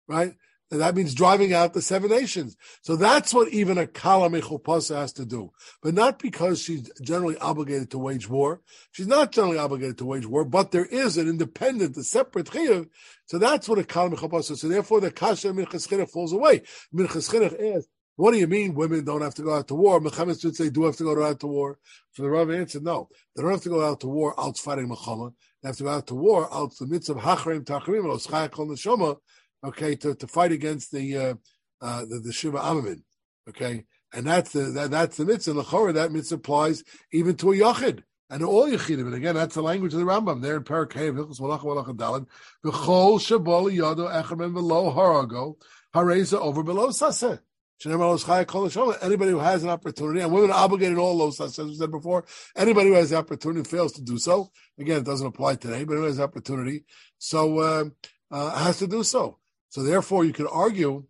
right? 0.08 0.34
And 0.70 0.80
that 0.80 0.96
means 0.96 1.14
driving 1.14 1.52
out 1.52 1.72
the 1.72 1.82
seven 1.82 2.10
nations. 2.10 2.56
So 2.82 2.96
that's 2.96 3.34
what 3.34 3.48
even 3.50 3.78
a 3.78 3.86
kala 3.86 4.30
mechupasa 4.30 4.96
has 4.96 5.12
to 5.14 5.24
do. 5.24 5.52
But 5.82 5.94
not 5.94 6.18
because 6.18 6.60
she's 6.60 6.90
generally 7.02 7.36
obligated 7.38 7.90
to 7.90 7.98
wage 7.98 8.28
war. 8.28 8.62
She's 8.92 9.06
not 9.06 9.30
generally 9.30 9.58
obligated 9.58 9.98
to 9.98 10.06
wage 10.06 10.26
war, 10.26 10.44
but 10.44 10.72
there 10.72 10.86
is 10.86 11.16
an 11.16 11.28
independent, 11.28 11.96
a 11.96 12.02
separate 12.02 12.46
chiyuv. 12.46 12.88
So 13.26 13.38
that's 13.38 13.68
what 13.68 13.78
a 13.78 13.84
kala 13.84 14.10
mechupasa. 14.10 14.56
So 14.56 14.68
therefore 14.68 15.00
the 15.00 15.10
kasha 15.10 15.48
minchas 15.48 16.10
falls 16.10 16.32
away. 16.32 16.62
Minchas 16.94 17.76
asks, 17.76 17.88
what 18.16 18.30
do 18.30 18.38
you 18.38 18.46
mean 18.46 18.74
women 18.74 19.04
don't 19.04 19.22
have 19.22 19.34
to 19.34 19.42
go 19.42 19.54
out 19.54 19.68
to 19.68 19.74
war? 19.74 20.00
Muhammad 20.00 20.40
should 20.40 20.54
say, 20.54 20.70
do 20.70 20.84
have 20.84 20.96
to 20.96 21.04
go 21.04 21.24
out 21.24 21.40
to 21.40 21.46
war. 21.48 21.78
So 22.12 22.22
the 22.22 22.30
Rav 22.30 22.48
answered, 22.50 22.84
no. 22.84 23.08
They 23.34 23.42
don't 23.42 23.50
have 23.50 23.62
to 23.62 23.68
go 23.68 23.84
out 23.84 24.00
to 24.00 24.08
war 24.08 24.38
out 24.38 24.56
fighting 24.56 24.88
Muhammad. 24.88 25.32
They 25.62 25.68
have 25.68 25.76
to 25.78 25.84
go 25.84 25.90
out 25.90 26.06
to 26.08 26.14
war 26.14 26.52
out 26.54 26.76
the 26.78 26.86
midst 26.86 27.10
of 27.10 27.16
Hachrim 27.16 27.64
Tachrim, 27.64 28.04
Oschaya 28.04 28.50
Kol 28.50 28.68
Neshama, 28.68 29.16
okay, 29.64 29.96
to, 29.96 30.14
to 30.14 30.26
fight 30.26 30.52
against 30.52 30.92
the 30.92 31.16
uh, 31.16 31.34
uh, 31.80 32.00
the, 32.00 32.20
the 32.24 32.32
Shiva 32.32 32.58
Amamin, 32.58 33.02
okay, 33.48 33.84
and 34.12 34.26
that's 34.26 34.52
the 34.52 34.62
that, 34.62 34.90
that's 34.90 35.16
the 35.16 35.24
mitzvah. 35.24 35.62
Lechora, 35.62 35.94
that 35.94 36.12
mitzvah 36.12 36.36
applies 36.36 36.84
even 37.12 37.36
to 37.36 37.52
a 37.52 37.56
yachid 37.56 38.02
and 38.30 38.42
all 38.42 38.68
yachidim. 38.68 39.06
And 39.06 39.14
again, 39.14 39.34
that's 39.34 39.54
the 39.54 39.62
language 39.62 39.92
of 39.92 40.00
the 40.00 40.06
Rambam 40.06 40.42
there 40.42 40.56
in 40.56 40.64
Parakeh 40.64 41.14
Hilchos 41.14 41.40
Malach 41.40 41.60
Malach 41.60 41.94
Dalin. 41.96 42.26
B'chol 42.64 43.18
shabol 43.20 43.72
yado 43.72 44.10
echem 44.10 44.52
below 44.52 44.92
harago 44.92 45.56
hareza 45.94 46.38
over 46.38 46.62
below 46.62 46.88
saseh. 46.88 47.40
Anybody 47.84 49.32
who 49.32 49.38
has 49.40 49.62
an 49.64 49.68
opportunity, 49.68 50.20
and 50.20 50.32
women 50.32 50.50
are 50.50 50.64
obligated 50.64 50.96
all 50.96 51.18
those, 51.18 51.40
as 51.40 51.58
we 51.58 51.74
said 51.74 51.90
before, 51.90 52.24
anybody 52.56 52.88
who 52.88 52.94
has 52.94 53.10
the 53.10 53.16
opportunity 53.16 53.68
fails 53.68 53.92
to 53.92 54.00
do 54.00 54.16
so. 54.16 54.50
Again, 54.78 54.98
it 54.98 55.04
doesn't 55.04 55.26
apply 55.26 55.56
today, 55.56 55.84
but 55.84 55.94
who 55.94 56.04
has 56.04 56.16
the 56.16 56.22
opportunity, 56.22 56.84
so 57.18 57.58
uh, 57.58 57.84
uh, 58.30 58.50
has 58.64 58.78
to 58.78 58.86
do 58.86 59.02
so. 59.02 59.38
So 59.74 59.82
therefore, 59.82 60.24
you 60.24 60.32
could 60.32 60.46
argue, 60.48 61.02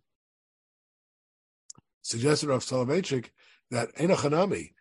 suggested 2.01 2.49
of 2.49 2.63
Soloveitchik, 2.63 3.27
that 3.69 3.93
Enochanami, 3.93 4.71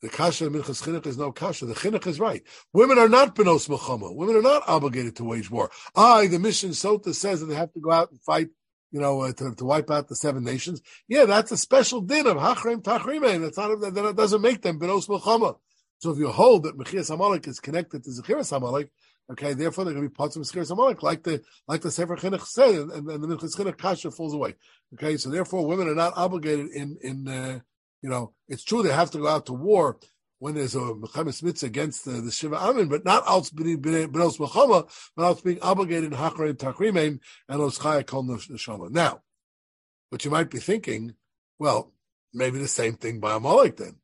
the 0.00 0.08
kasha 0.08 0.44
minchas 0.44 0.80
chinuch 0.80 1.08
is 1.08 1.18
no 1.18 1.32
kasha. 1.32 1.66
The 1.66 1.74
chinuch 1.74 2.06
is 2.06 2.20
right. 2.20 2.44
Women 2.72 2.98
are 2.98 3.08
not 3.08 3.34
benos 3.34 3.68
mechama. 3.68 4.14
Women 4.14 4.36
are 4.36 4.42
not 4.42 4.62
obligated 4.68 5.16
to 5.16 5.24
wage 5.24 5.50
war. 5.50 5.72
I, 5.96 6.28
the 6.28 6.38
mission 6.38 6.70
Sota 6.70 7.12
says 7.12 7.40
that 7.40 7.46
they 7.46 7.56
have 7.56 7.72
to 7.72 7.80
go 7.80 7.90
out 7.90 8.12
and 8.12 8.22
fight, 8.22 8.50
you 8.92 9.00
know, 9.00 9.22
uh, 9.22 9.32
to, 9.32 9.56
to, 9.56 9.64
wipe 9.64 9.90
out 9.90 10.06
the 10.06 10.14
seven 10.14 10.44
nations. 10.44 10.80
Yeah, 11.08 11.24
that's 11.24 11.50
a 11.50 11.56
special 11.56 12.00
din 12.00 12.28
of 12.28 12.36
hachrem 12.36 12.80
tachrimein. 12.80 13.40
That's 13.40 13.58
not 13.58 13.80
that 13.80 14.14
doesn't 14.16 14.40
make 14.40 14.62
them 14.62 14.78
benos 14.78 15.08
mechama. 15.08 15.56
So 16.02 16.10
if 16.10 16.18
you 16.18 16.28
hold 16.28 16.64
that 16.64 16.76
mechias 16.76 17.14
Amalek 17.14 17.46
is 17.46 17.60
connected 17.60 18.02
to 18.02 18.10
zechiras 18.10 18.54
Amalek, 18.56 18.90
Okay, 19.30 19.54
therefore 19.54 19.84
they're 19.84 19.94
going 19.94 20.04
to 20.04 20.10
be 20.10 20.14
parts 20.14 20.36
of 20.36 20.42
Meskiras 20.42 20.70
Amalek, 20.70 21.02
like 21.02 21.22
the 21.22 21.42
like 21.68 21.80
the 21.80 21.90
Sefer 21.90 22.16
Chinuch 22.16 22.44
said, 22.44 22.74
and, 22.74 23.08
and 23.08 23.22
the 23.22 23.28
Minchas 23.28 23.56
Chinuch 23.56 23.78
Kasha 23.78 24.10
falls 24.10 24.34
away. 24.34 24.56
Okay, 24.94 25.16
so 25.16 25.30
therefore 25.30 25.64
women 25.66 25.88
are 25.88 25.94
not 25.94 26.12
obligated 26.16 26.70
in 26.70 26.98
in 27.02 27.28
uh, 27.28 27.60
you 28.02 28.10
know 28.10 28.34
it's 28.48 28.64
true 28.64 28.82
they 28.82 28.92
have 28.92 29.12
to 29.12 29.18
go 29.18 29.28
out 29.28 29.46
to 29.46 29.52
war 29.52 29.98
when 30.40 30.54
there's 30.54 30.74
a 30.74 30.80
Mechamis 30.80 31.40
Mitzvah 31.40 31.66
against 31.66 32.04
the, 32.04 32.20
the 32.20 32.32
Shiva 32.32 32.56
Amin, 32.56 32.88
but 32.88 33.04
not 33.04 33.22
out 33.28 33.48
being 33.54 33.80
Benos 33.80 34.38
Mechama, 34.38 34.90
but 35.16 35.24
out 35.24 35.44
being 35.44 35.60
obligated 35.62 36.12
in 36.12 36.18
Hakrim 36.18 36.54
Takrimim 36.54 37.20
and 37.48 37.60
Oschaya 37.60 38.04
Kol 38.04 38.24
Neshama. 38.24 38.90
Now, 38.90 39.20
but 40.10 40.24
you 40.24 40.32
might 40.32 40.50
be 40.50 40.58
thinking, 40.58 41.14
well, 41.60 41.92
maybe 42.34 42.58
the 42.58 42.66
same 42.66 42.94
thing 42.94 43.20
by 43.20 43.36
Amalek 43.36 43.76
then. 43.76 44.01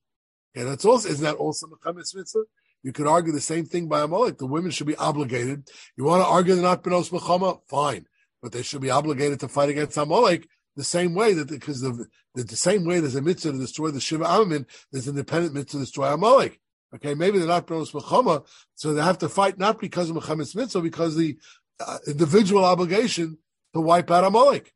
Okay, 0.56 0.64
that's 0.64 0.84
also 0.84 1.08
isn't 1.08 1.24
that 1.24 1.36
also 1.36 1.66
Mechamis 1.66 2.14
Mitzvah? 2.14 2.44
You 2.82 2.92
could 2.92 3.06
argue 3.06 3.32
the 3.32 3.40
same 3.40 3.64
thing 3.64 3.88
by 3.88 4.02
Amalek. 4.02 4.38
The 4.38 4.46
women 4.46 4.70
should 4.70 4.86
be 4.86 4.96
obligated. 4.96 5.68
You 5.96 6.04
want 6.04 6.22
to 6.22 6.28
argue 6.28 6.54
they're 6.54 6.62
not 6.62 6.82
Benos 6.82 7.10
Mechama? 7.10 7.60
Fine. 7.68 8.06
But 8.40 8.52
they 8.52 8.62
should 8.62 8.80
be 8.80 8.90
obligated 8.90 9.40
to 9.40 9.48
fight 9.48 9.68
against 9.68 9.96
Amalek 9.96 10.48
the 10.76 10.84
same 10.84 11.12
way 11.12 11.32
that 11.32 11.48
because 11.48 11.80
the, 11.80 12.06
the, 12.36 12.44
the 12.44 12.56
same 12.56 12.84
way 12.84 13.00
there's 13.00 13.16
a 13.16 13.20
mitzvah 13.20 13.50
to 13.50 13.58
destroy 13.58 13.90
the 13.90 14.00
Shiva 14.00 14.24
Amamin, 14.24 14.64
there's 14.92 15.08
an 15.08 15.16
independent 15.16 15.54
mitzvah 15.54 15.78
to 15.78 15.84
destroy 15.84 16.12
Amalek. 16.12 16.60
Okay, 16.94 17.14
maybe 17.14 17.38
they're 17.38 17.48
not 17.48 17.66
Benos 17.66 17.92
Mechama, 17.92 18.46
so 18.74 18.94
they 18.94 19.02
have 19.02 19.18
to 19.18 19.28
fight 19.28 19.58
not 19.58 19.80
because 19.80 20.08
of 20.08 20.16
Mechamit's 20.16 20.54
mitzvah, 20.54 20.80
because 20.80 21.16
the 21.16 21.36
uh, 21.84 21.98
individual 22.06 22.64
obligation 22.64 23.38
to 23.74 23.80
wipe 23.80 24.10
out 24.10 24.24
Amalek. 24.24 24.72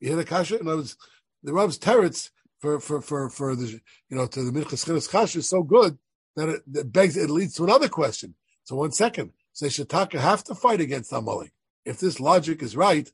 You 0.00 0.08
hear 0.08 0.16
the 0.16 0.24
kasha? 0.24 0.58
In 0.58 0.66
other 0.66 0.78
words, 0.78 0.96
the 1.42 1.52
Rav's 1.52 1.78
teretz 1.78 2.30
for 2.62 2.78
for 2.80 3.02
for 3.02 3.28
for 3.28 3.56
the 3.56 3.80
you 4.08 4.16
know 4.16 4.26
to 4.26 4.42
the 4.44 4.52
Minchas 4.52 5.10
Kasha 5.10 5.40
is 5.40 5.48
so 5.48 5.62
good 5.62 5.98
that 6.36 6.48
it, 6.48 6.92
begs, 6.92 7.16
it 7.16 7.28
leads 7.28 7.54
to 7.56 7.64
another 7.64 7.88
question. 7.88 8.34
So 8.64 8.76
one 8.76 8.92
second, 8.92 9.32
say 9.52 9.66
Shataka 9.66 10.18
have 10.18 10.44
to 10.44 10.54
fight 10.54 10.80
against 10.80 11.12
Amalek. 11.12 11.52
If 11.84 11.98
this 11.98 12.20
logic 12.20 12.62
is 12.62 12.76
right, 12.76 13.10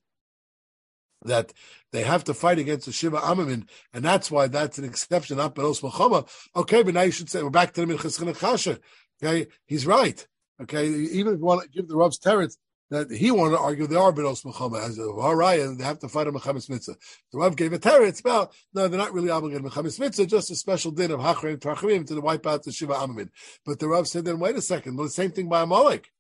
that 1.25 1.55
they 1.91 2.03
have 2.03 2.25
to 2.25 2.35
fight 2.35 2.59
against 2.59 2.87
the 2.87 2.93
Shiva 2.93 3.17
Amamin, 3.19 3.67
and 3.95 4.05
that's 4.05 4.31
why 4.31 4.47
that's 4.47 4.79
an 4.79 4.85
exception, 4.85 5.39
not 5.39 5.55
Benos 5.55 5.83
Machama. 5.83 6.29
Okay, 6.55 6.83
but 6.83 6.95
now 6.95 7.03
you 7.03 7.11
should 7.11 7.31
say, 7.31 7.43
we're 7.43 7.51
back 7.51 7.73
to 7.73 7.85
the 7.85 7.93
Minchas. 7.95 8.79
Okay, 9.21 9.51
he's 9.65 9.87
right. 9.87 10.27
Okay, 10.61 10.87
even 10.87 11.35
if 11.35 11.39
you 11.39 11.45
want 11.45 11.63
to 11.63 11.69
give 11.69 11.89
the 11.89 11.97
Rav's 11.97 12.19
teretz, 12.19 12.59
that 12.91 13.11
he 13.11 13.31
wanted 13.31 13.57
to 13.57 13.59
argue 13.61 13.87
they 13.87 13.97
are 13.97 14.13
benos 14.13 14.45
mechama 14.45 14.83
as 14.83 14.99
a 14.99 15.03
haraya, 15.03 15.77
they 15.77 15.85
have 15.85 15.99
to 15.99 16.09
fight 16.09 16.27
a 16.27 16.33
mechamis 16.33 16.71
mitzvah. 16.71 16.97
The 17.33 17.39
Rav 17.39 17.57
gave 17.57 17.73
a 17.73 17.79
teretz 17.79 18.21
about 18.21 18.53
no, 18.73 18.89
they're 18.89 18.99
not 18.99 19.13
really 19.13 19.31
obligated 19.31 19.65
mechamis 19.65 20.01
mitzvah, 20.01 20.27
just 20.27 20.51
a 20.51 20.57
special 20.57 20.91
din 20.91 21.11
of 21.11 21.21
hachrim 21.21 21.59
trachim 21.59 22.07
to 22.07 22.21
wipe 22.21 22.47
out 22.47 22.63
the 22.63 22.73
shiva 22.73 22.95
amamin. 22.95 23.31
But 23.67 23.79
the 23.79 23.89
Rav 23.89 24.07
said, 24.07 24.25
then 24.25 24.39
wait 24.39 24.57
a 24.57 24.63
second, 24.63 24.97
the 24.97 25.11
same 25.11 25.33
thing 25.33 25.49
by 25.49 25.63
Amalek, 25.63 26.11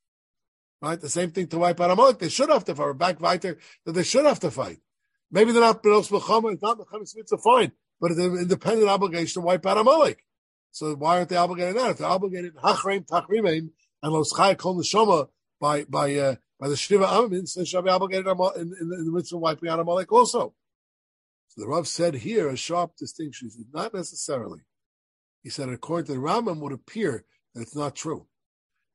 right? 0.82 1.00
The 1.00 1.08
same 1.08 1.30
thing 1.30 1.46
to 1.48 1.58
wipe 1.58 1.80
out 1.80 1.90
Amalek. 1.90 2.18
They 2.18 2.28
should 2.28 2.50
have 2.50 2.64
to 2.66 2.74
fight. 2.74 2.98
Back 2.98 3.20
weiter 3.20 3.58
that 3.86 3.92
they 3.92 4.02
should 4.02 4.26
have 4.26 4.40
to 4.40 4.50
fight. 4.50 4.78
Maybe 5.30 5.52
they're 5.52 5.62
not 5.62 5.82
benos 5.82 6.10
mechama, 6.10 6.52
it's 6.52 6.62
not 6.62 6.78
mechamis 6.78 7.16
mitzvah, 7.16 7.38
fine, 7.38 7.72
but 8.00 8.10
it's 8.10 8.20
an 8.20 8.36
independent 8.36 8.88
obligation 8.88 9.40
to 9.40 9.46
wipe 9.46 9.64
out 9.64 9.78
Amalek. 9.78 10.24
So 10.70 10.94
why 10.94 11.16
aren't 11.16 11.30
they 11.30 11.36
obligated 11.36 11.76
now? 11.76 11.90
If 11.90 11.98
they're 11.98 12.06
obligated 12.06 12.54
hachrim 12.56 13.06
tachrim 13.06 13.70
and 14.02 14.12
los 14.12 14.32
chaya 14.32 14.56
kol 14.56 14.78
neshama 14.78 15.28
by 15.60 15.84
by 15.84 16.14
uh, 16.14 16.34
by 16.58 16.68
the 16.68 16.76
Shiva 16.76 17.04
Amamin, 17.04 17.46
so 17.46 17.64
shall 17.64 17.82
be 17.82 17.90
obligated 17.90 18.26
in, 18.26 18.38
in, 18.56 18.72
in 18.80 19.04
the 19.04 19.12
mitzvah 19.12 19.36
of 19.36 19.42
wiping 19.42 19.68
out 19.68 19.80
Amalek 19.80 20.12
also. 20.12 20.54
So 21.48 21.60
the 21.60 21.68
Rav 21.68 21.86
said 21.88 22.14
here 22.14 22.48
a 22.48 22.56
sharp 22.56 22.96
distinction. 22.96 23.48
He 23.48 23.50
said, 23.50 23.66
not 23.72 23.94
necessarily. 23.94 24.60
He 25.42 25.50
said, 25.50 25.68
according 25.68 26.06
to 26.06 26.12
the 26.12 26.18
Rambam, 26.18 26.60
would 26.60 26.72
appear 26.72 27.24
that 27.54 27.62
it's 27.62 27.76
not 27.76 27.94
true. 27.94 28.26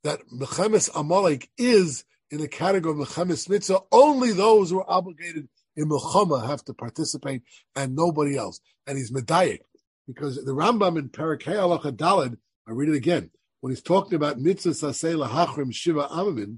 That 0.03 0.19
Mechemes 0.29 0.89
Amalek 0.93 1.49
is 1.57 2.03
in 2.29 2.39
the 2.39 2.47
category 2.47 2.99
of 2.99 3.07
Mechemes 3.07 3.49
Mitzvah. 3.49 3.79
Only 3.91 4.33
those 4.33 4.69
who 4.69 4.79
are 4.79 4.89
obligated 4.89 5.47
in 5.75 5.89
Melchama 5.89 6.45
have 6.45 6.63
to 6.65 6.73
participate 6.73 7.43
and 7.75 7.95
nobody 7.95 8.37
else. 8.37 8.59
And 8.85 8.97
he's 8.97 9.11
Medayik. 9.11 9.61
Because 10.05 10.35
the 10.43 10.51
Rambam 10.51 10.97
in 10.97 11.09
Parakeh 11.09 11.55
Alacha 11.55 11.91
Dalid, 11.91 12.37
I 12.67 12.71
read 12.71 12.89
it 12.89 12.95
again, 12.95 13.31
when 13.61 13.71
he's 13.71 13.81
talking 13.81 14.15
about 14.15 14.39
Mitzvah 14.39 14.71
Sasei 14.71 15.15
Lahachrim 15.15 15.73
Shiva 15.73 16.07
Amamin, 16.11 16.57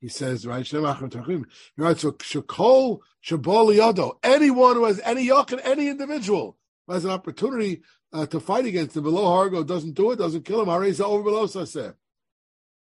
he 0.00 0.08
says, 0.08 0.46
right, 0.46 0.58
writes, 0.58 0.70
so 0.70 2.12
Shakol 2.12 3.00
Shabol 3.24 4.16
anyone 4.22 4.76
who 4.76 4.84
has 4.84 5.00
any 5.04 5.28
yachid, 5.28 5.60
any 5.64 5.88
individual 5.88 6.56
who 6.86 6.92
has 6.92 7.04
an 7.04 7.10
opportunity 7.10 7.82
uh, 8.12 8.26
to 8.26 8.38
fight 8.38 8.66
against 8.66 8.96
him, 8.96 9.02
below 9.04 9.24
Hargo 9.24 9.66
doesn't 9.66 9.94
do 9.94 10.10
it, 10.10 10.16
doesn't 10.16 10.44
kill 10.44 10.62
him, 10.62 10.68
Hareza 10.68 11.04
over 11.04 11.22
below 11.22 11.46
Saseh. 11.46 11.94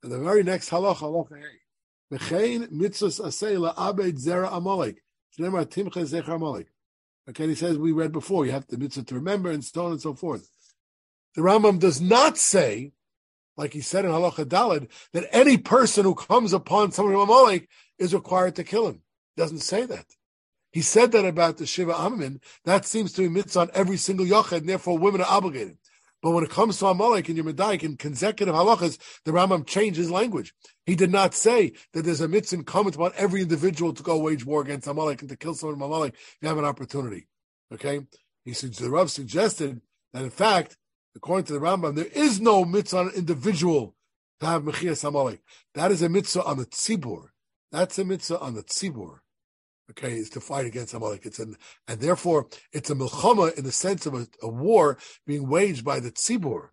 And 0.03 0.13
the 0.13 0.19
very 0.19 0.43
next 0.43 0.71
halach, 0.71 0.97
halacha 0.97 1.39
hey. 1.39 2.17
Mechein 2.17 2.73
mitzvahs 2.73 3.21
asay 3.21 3.57
la'abed 3.57 4.23
zera 4.25 4.49
amalek. 4.53 5.03
Shnemar 5.39 5.67
timcha 5.67 6.03
zecher 6.05 6.35
amalek. 6.35 6.69
Okay, 7.29 7.47
he 7.47 7.55
says 7.55 7.79
we 7.79 7.93
read 7.93 8.13
before, 8.13 8.47
you 8.47 8.53
have 8.53 8.67
the 8.67 8.79
mitzvah 8.79 9.05
to 9.05 9.15
remember 9.15 9.51
and 9.51 9.65
stone 9.65 9.93
and 9.93 10.01
so 10.01 10.15
forth. 10.15 10.51
The 11.37 11.43
Rambam 11.43 11.79
does 11.79 12.01
not 12.01 12.39
say 12.39 12.93
like 13.57 13.72
he 13.72 13.80
said 13.80 14.05
in 14.05 14.11
Halacha 14.11 14.44
Dalad, 14.44 14.90
that 15.12 15.28
any 15.32 15.59
person 15.59 16.05
who 16.05 16.14
comes 16.14 16.53
upon 16.53 16.92
someone 16.92 17.14
from 17.14 17.22
Amalek 17.22 17.68
is 17.98 18.14
required 18.14 18.57
to 18.57 18.64
kill 18.64 18.88
him. 18.88 19.03
He 19.36 19.42
doesn't 19.42 19.61
say 19.61 19.84
that. 19.86 20.07
He 20.72 20.82
said 20.82 21.12
that 21.12 21.24
about 21.24 21.57
the 21.57 21.66
Shiva 21.66 21.92
Amamin. 21.92 22.40
That 22.64 22.84
seems 22.84 23.12
to 23.12 23.22
be 23.22 23.28
mitzvah 23.28 23.61
on 23.61 23.70
every 23.74 23.96
single 23.96 24.26
yachid, 24.26 24.59
and 24.59 24.68
therefore 24.68 24.98
women 24.98 25.20
are 25.20 25.30
obligated. 25.30 25.76
But 26.22 26.32
when 26.32 26.44
it 26.44 26.51
comes 26.51 26.78
to 26.78 26.86
Amalek 26.86 27.28
and 27.28 27.38
Medayik 27.38 27.82
in 27.82 27.96
consecutive 27.96 28.55
halachas, 28.55 28.98
the 29.24 29.32
Rambam 29.32 29.66
changed 29.66 29.98
his 29.98 30.11
language. 30.11 30.55
He 30.84 30.94
did 30.94 31.11
not 31.11 31.34
say 31.34 31.72
that 31.92 32.03
there's 32.03 32.20
a 32.20 32.28
mitzvah 32.28 32.59
incumbent 32.59 32.96
upon 32.96 33.12
every 33.16 33.42
individual 33.42 33.94
to 33.94 34.03
go 34.03 34.18
wage 34.18 34.44
war 34.44 34.61
against 34.61 34.86
Amalek 34.86 35.22
and 35.22 35.30
to 35.30 35.36
kill 35.36 35.55
someone 35.55 35.76
from 35.76 35.82
Amalek. 35.82 36.14
If 36.14 36.36
you 36.42 36.48
have 36.48 36.59
an 36.59 36.64
opportunity. 36.64 37.26
Okay? 37.72 38.01
He 38.44 38.53
said 38.53 38.74
the 38.74 38.90
Rav 38.90 39.11
suggested 39.11 39.80
that 40.12 40.22
in 40.22 40.30
fact 40.30 40.76
according 41.17 41.47
to 41.47 41.53
the 41.53 41.61
Rambam, 41.61 41.95
there 41.95 42.05
is 42.07 42.41
no 42.41 42.65
mitzvah 42.65 42.99
on 42.99 43.07
an 43.09 43.15
individual 43.15 43.95
to 44.41 44.47
have 44.47 44.63
mechias 44.63 45.05
amalek. 45.05 45.41
That 45.75 45.91
is 45.91 46.03
a 46.03 46.09
mitzvah 46.09 46.45
on 46.45 46.59
the 46.59 46.67
tzibur. 46.67 47.29
That's 47.73 47.99
a 47.99 48.05
mitzvah 48.05 48.41
on 48.41 48.55
the 48.55 48.63
tzibur. 48.63 49.19
Okay, 49.91 50.13
is 50.13 50.31
to 50.31 50.41
fight 50.41 50.67
against 50.67 50.95
Amalek. 50.95 51.27
It's 51.27 51.41
an, 51.41 51.57
and 51.89 52.01
therefore 52.01 52.47
it's 52.73 52.91
a 52.91 52.95
milchama 52.95 53.57
in 53.59 53.65
the 53.65 53.73
sense 53.73 54.07
of 54.07 54.15
a, 54.15 54.29
a, 54.41 54.49
war 54.49 54.99
being 55.27 55.49
waged 55.49 55.85
by 55.85 55.99
the 55.99 56.13
tzibur. 56.13 56.69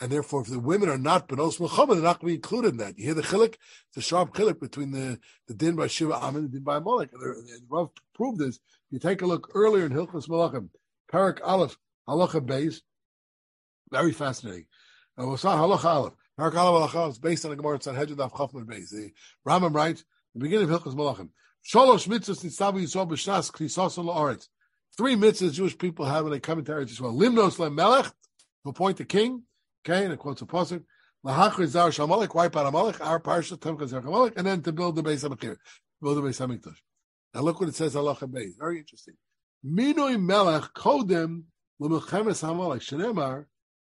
And 0.00 0.10
therefore, 0.10 0.40
if 0.40 0.48
the 0.48 0.58
women 0.58 0.88
are 0.88 0.98
not 0.98 1.28
benos 1.28 1.58
milchama, 1.58 1.94
they're 1.94 2.02
not 2.02 2.20
going 2.20 2.20
to 2.20 2.26
be 2.26 2.34
included 2.34 2.72
in 2.72 2.76
that. 2.78 2.98
You 2.98 3.04
hear 3.04 3.14
the 3.14 3.22
chilik, 3.22 3.56
the 3.94 4.00
sharp 4.00 4.34
chilik 4.34 4.60
between 4.60 4.92
the, 4.92 5.18
the 5.46 5.54
din 5.54 5.76
by 5.76 5.88
Shiva 5.88 6.14
Amin 6.14 6.44
and 6.44 6.48
the 6.48 6.52
din 6.54 6.64
by 6.64 6.78
Amalek. 6.78 7.10
And, 7.12 7.22
and 7.22 7.62
Rav 7.68 7.90
proved 8.14 8.38
this. 8.38 8.58
You 8.90 8.98
take 8.98 9.20
a 9.20 9.26
look 9.26 9.50
earlier 9.54 9.84
in 9.84 9.92
Hilchas 9.92 10.28
Malachim, 10.28 10.70
Parak 11.12 11.40
Aleph, 11.44 11.76
Halacha 12.08 12.40
Beis, 12.40 12.80
very 13.90 14.12
fascinating. 14.12 14.66
Uh, 15.16 15.22
halacha 15.22 15.84
aleph. 15.84 16.14
Parak 16.38 16.54
aleph 16.54 17.10
is 17.10 17.18
based 17.18 17.44
on 17.44 17.50
the 17.50 17.56
Gemara 17.56 17.80
Sanhedrin 17.80 18.18
Daf 18.18 18.32
Chafman 18.32 18.66
Beis. 18.66 18.90
The 18.90 19.12
Rambam 19.46 19.74
writes 19.74 20.04
the 20.34 20.40
beginning 20.40 20.68
of 20.70 20.82
Hilchas 20.82 20.94
Malachim. 20.94 21.30
Shalosh 21.64 22.08
mitzvahs 22.08 22.44
nitzavu 22.44 22.82
yisrael 22.82 23.08
b'shnas 23.08 23.50
knisas 23.52 23.96
la'aretz. 24.04 24.48
Three 24.96 25.14
mitzvahs 25.14 25.52
Jewish 25.52 25.78
people 25.78 26.04
have 26.04 26.24
when 26.24 26.32
they 26.32 26.40
come 26.40 26.62
Eretz 26.64 26.98
Yisrael. 26.98 27.16
Limnos 27.16 27.56
le'melech, 27.58 28.12
to 28.64 28.70
appoint 28.70 28.96
the 28.96 29.04
king. 29.04 29.42
Okay, 29.86 30.04
and 30.04 30.12
it 30.12 30.18
quotes 30.18 30.42
a 30.42 30.46
pasuk. 30.46 30.82
Lahachri 31.24 31.66
zar 31.66 31.90
shamalek, 31.90 32.34
wipe 32.34 32.54
out 32.56 32.66
Amalek, 32.66 33.00
our 33.00 33.20
parsha 33.20 33.56
temcha 33.56 33.88
zar 33.88 34.00
Amalek, 34.00 34.34
and 34.36 34.46
then 34.46 34.60
to 34.62 34.72
build 34.72 34.96
the 34.96 35.02
Beis 35.02 35.26
Hamikdash. 35.26 35.56
Build 36.02 36.16
the 36.18 36.22
Beis 36.22 36.40
Hamikdash. 36.44 36.76
Now 37.32 37.40
look 37.40 37.60
what 37.60 37.68
it 37.68 37.74
says 37.74 37.94
halacha 37.94 38.30
Beis. 38.30 38.58
Very 38.58 38.78
interesting. 38.78 39.14
Minoi 39.64 40.20
melech 40.20 40.70
kodem 40.74 41.44
l'melchemes 41.78 42.46
Amalek. 42.48 42.82
Shenemar 42.82 43.46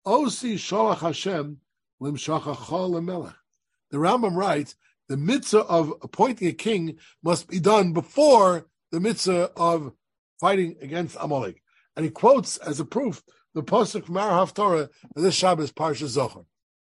Osi 0.05 0.55
Sholach 0.55 0.99
Hashem 0.99 1.57
Limshachachol 2.01 3.33
The 3.91 3.97
Rambam 3.97 4.35
writes 4.35 4.75
the 5.07 5.17
mitzvah 5.17 5.59
of 5.59 5.93
appointing 6.01 6.47
a 6.47 6.53
king 6.53 6.97
must 7.23 7.47
be 7.47 7.59
done 7.59 7.93
before 7.93 8.67
the 8.91 8.99
mitzvah 8.99 9.51
of 9.55 9.93
fighting 10.39 10.77
against 10.81 11.17
Amalek. 11.19 11.61
And 11.95 12.05
he 12.05 12.11
quotes 12.11 12.57
as 12.57 12.79
a 12.79 12.85
proof 12.85 13.21
the 13.53 13.61
pasuk 13.61 14.05
from 14.05 14.17
our 14.17 14.45
Haftorah 14.45 14.89
of 15.15 15.21
this 15.21 15.35
Shabbos 15.35 15.71
Parsha 15.71 16.07
Zochor. 16.07 16.45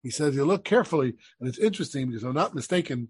He 0.01 0.09
says, 0.09 0.35
you 0.35 0.45
look 0.45 0.63
carefully, 0.63 1.15
and 1.39 1.49
it's 1.49 1.59
interesting 1.59 2.07
because 2.07 2.23
if 2.23 2.29
I'm 2.29 2.35
not 2.35 2.55
mistaken, 2.55 3.09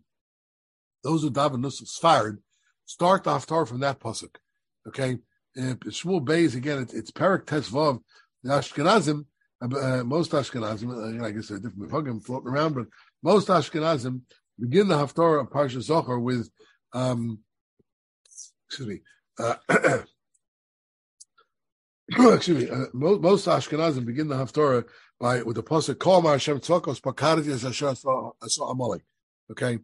those 1.04 1.22
who 1.22 1.32
daven 1.32 1.62
nusach 1.62 1.88
sfared 1.88 2.42
start 2.86 3.24
the 3.24 3.32
Haftorah 3.32 3.68
from 3.68 3.80
that 3.82 4.00
pasuk. 4.00 4.36
Okay, 4.88 5.20
Shmuel 5.58 6.26
Beis 6.26 6.56
again, 6.56 6.80
it's, 6.80 6.94
it's 6.94 7.12
Perak 7.12 7.46
Tesvav. 7.46 8.02
The 8.44 8.54
Ashkenazim 8.54 9.26
uh, 9.74 10.04
most 10.04 10.32
Ashkenazim, 10.32 11.22
uh, 11.22 11.26
I 11.26 11.32
guess 11.32 11.48
there 11.48 11.58
are 11.58 11.60
different 11.60 11.90
Mefagim 11.90 12.24
floating 12.24 12.50
around, 12.50 12.76
but 12.76 12.88
most 13.24 13.48
Ashkenazim 13.48 14.22
begin 14.60 14.88
the 14.88 14.96
Haftarah 14.96 15.42
of 15.42 15.50
Parsha 15.50 15.78
Zochor 15.78 16.22
with, 16.22 16.50
um, 16.94 17.40
excuse 18.68 18.88
me, 18.88 19.00
uh, 19.40 19.56
excuse 22.34 22.64
me, 22.64 22.70
uh, 22.70 22.86
most, 22.94 23.22
most 23.22 23.48
Ashkenazim 23.48 24.06
begin 24.06 24.28
the 24.28 24.36
Haftarah 24.36 24.86
by 25.20 25.42
with 25.44 25.56
the 25.56 25.64
pasuk 25.64 26.00
Kol 26.00 26.22
Hashem 26.22 26.60
Tzvakos 26.60 27.02
Pakarati 27.02 27.54
Asher 27.54 28.64
Amalek. 28.64 29.02
Okay, 29.52 29.80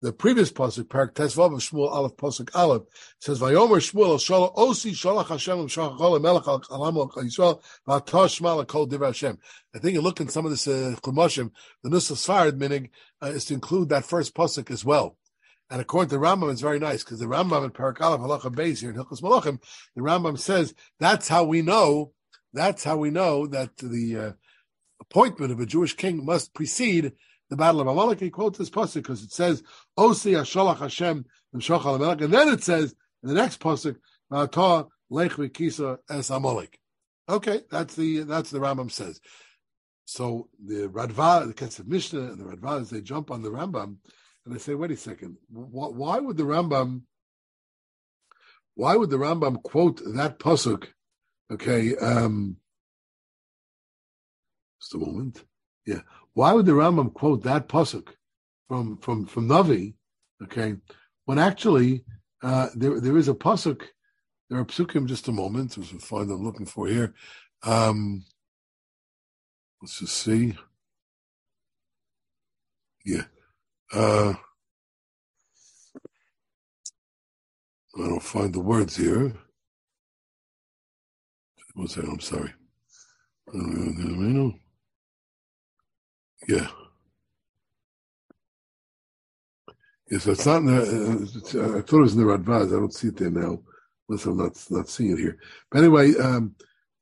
the 0.00 0.12
previous 0.12 0.52
pasuk, 0.52 0.84
Parak 0.84 1.14
Tesvav 1.14 1.52
of 1.52 1.60
Shmuel 1.60 1.90
Aleph 1.90 2.16
pasuk 2.16 2.50
Aleph 2.54 2.82
says, 3.20 3.40
"Vayomer 3.40 3.78
Shmuel 3.78 4.20
Shalom 4.20 4.50
Osi 4.54 4.92
Shalach 4.92 5.28
Hashem 5.28 5.66
Shachachol 5.66 6.20
Melech 6.22 6.46
Alam 6.46 6.94
Yisrael 6.94 7.60
V'Atosh 7.86 8.40
Shmal 8.40 8.66
Kol 8.66 8.86
Div 8.86 9.00
Hashem." 9.00 9.38
I 9.74 9.78
think 9.78 9.94
you 9.94 10.00
look 10.00 10.20
in 10.20 10.28
some 10.28 10.44
of 10.44 10.52
this 10.52 10.68
uh, 10.68 10.94
Chumashim, 11.02 11.50
the 11.82 11.90
Nusach 11.90 12.12
Sfarad 12.12 12.56
meaning 12.56 12.90
uh, 13.22 13.26
is 13.26 13.46
to 13.46 13.54
include 13.54 13.88
that 13.88 14.04
first 14.04 14.34
pasuk 14.34 14.70
as 14.70 14.84
well. 14.84 15.16
And 15.68 15.80
according 15.80 16.10
to 16.10 16.16
Rambam, 16.16 16.52
it's 16.52 16.60
very 16.60 16.78
nice 16.78 17.02
because 17.02 17.18
the 17.18 17.26
Rambam 17.26 17.64
in 17.64 17.70
Parak 17.70 18.00
Aleph 18.00 18.20
Halacha 18.20 18.54
Beis 18.54 18.80
here 18.80 18.90
in 18.90 18.96
Hilchos 18.96 19.20
Malachim, 19.20 19.60
the 19.96 20.02
Rambam 20.02 20.38
says 20.38 20.74
that's 21.00 21.28
how 21.28 21.42
we 21.42 21.60
know. 21.60 22.12
That's 22.52 22.84
how 22.84 22.96
we 22.96 23.10
know 23.10 23.46
that 23.48 23.76
the 23.78 24.16
uh, 24.16 24.32
appointment 25.00 25.52
of 25.52 25.60
a 25.60 25.66
Jewish 25.66 25.94
king 25.94 26.24
must 26.24 26.54
precede 26.54 27.12
the 27.50 27.56
battle 27.56 27.80
of 27.80 27.86
Amalek. 27.86 28.20
He 28.20 28.30
quotes 28.30 28.58
this 28.58 28.70
pasuk 28.70 28.94
because 28.94 29.22
it 29.22 29.32
says, 29.32 29.62
"Osi 29.98 30.32
Hashalach 30.32 30.78
Hashem 30.78 31.24
Shachal 31.56 31.96
Amalek," 31.96 32.20
and 32.22 32.32
then 32.32 32.48
it 32.48 32.62
says 32.62 32.94
in 33.22 33.28
the 33.28 33.34
next 33.34 33.60
pasuk, 33.60 33.96
"V'atah 34.30 34.88
Lech 35.10 35.32
V'Kisa 35.32 35.98
Es 36.10 36.30
Amalek." 36.30 36.78
Okay, 37.28 37.62
that's 37.70 37.94
the 37.94 38.20
that's 38.20 38.50
the 38.50 38.58
Rambam 38.58 38.90
says. 38.90 39.20
So 40.04 40.48
the 40.64 40.88
Radva, 40.88 41.46
the 41.46 41.54
Kesef 41.54 41.86
Mishnah, 41.86 42.20
and 42.20 42.40
the 42.40 42.44
Radvas, 42.44 42.88
they 42.88 43.02
jump 43.02 43.30
on 43.30 43.42
the 43.42 43.50
Rambam 43.50 43.96
and 44.44 44.54
they 44.54 44.58
say, 44.58 44.74
"Wait 44.74 44.90
a 44.90 44.96
second, 44.96 45.36
why 45.48 46.18
would 46.18 46.36
the 46.36 46.44
Rambam?" 46.44 47.02
Why 48.74 48.94
would 48.94 49.10
the 49.10 49.16
Rambam 49.16 49.60
quote 49.60 50.00
that 50.14 50.38
pasuk? 50.38 50.86
Okay, 51.50 51.96
um, 51.96 52.58
just 54.80 54.94
a 54.94 54.98
moment. 54.98 55.42
Yeah, 55.84 56.02
why 56.38 56.52
would 56.52 56.66
the 56.66 56.72
Rambam 56.72 57.12
quote 57.12 57.42
that 57.42 57.66
pasuk 57.66 58.10
from 58.68 58.98
from 58.98 59.26
from 59.26 59.48
Navi? 59.48 59.94
Okay, 60.40 60.76
when 61.24 61.36
actually 61.36 62.04
uh, 62.44 62.68
there 62.76 63.00
there 63.00 63.16
is 63.16 63.26
a 63.26 63.34
pasuk. 63.34 63.82
There 64.48 64.60
are 64.60 64.64
psukim. 64.64 65.08
Just 65.08 65.26
a 65.26 65.32
moment, 65.32 65.76
as 65.76 65.92
we 65.92 65.98
find 65.98 66.30
I'm 66.30 66.44
looking 66.44 66.64
for 66.64 66.86
here. 66.86 67.12
Um, 67.64 68.24
let's 69.82 69.98
just 69.98 70.16
see. 70.16 70.56
Yeah. 73.04 73.24
Uh, 73.92 74.34
I 77.96 77.98
don't 77.98 78.22
find 78.22 78.54
the 78.54 78.60
words 78.60 78.96
here. 78.96 79.34
One 81.74 81.88
second, 81.88 82.10
I'm 82.10 82.20
sorry. 82.20 82.54
Yeah. 86.48 86.68
Yes, 90.10 90.26
it's 90.26 90.46
not 90.46 90.58
in 90.58 90.66
the, 90.66 90.74
uh, 90.74 91.78
I 91.78 91.82
thought 91.82 91.98
it 91.98 92.00
was 92.00 92.14
in 92.14 92.20
the 92.20 92.32
Radvaz. 92.32 92.68
I 92.68 92.80
don't 92.80 92.94
see 92.94 93.08
it 93.08 93.18
there 93.18 93.30
now, 93.30 93.60
unless 94.08 94.24
I'm 94.24 94.38
not 94.38 94.56
not 94.70 94.88
seeing 94.88 95.12
it 95.12 95.18
here. 95.18 95.38
But 95.70 95.80
anyway, 95.80 96.14
um, 96.16 96.54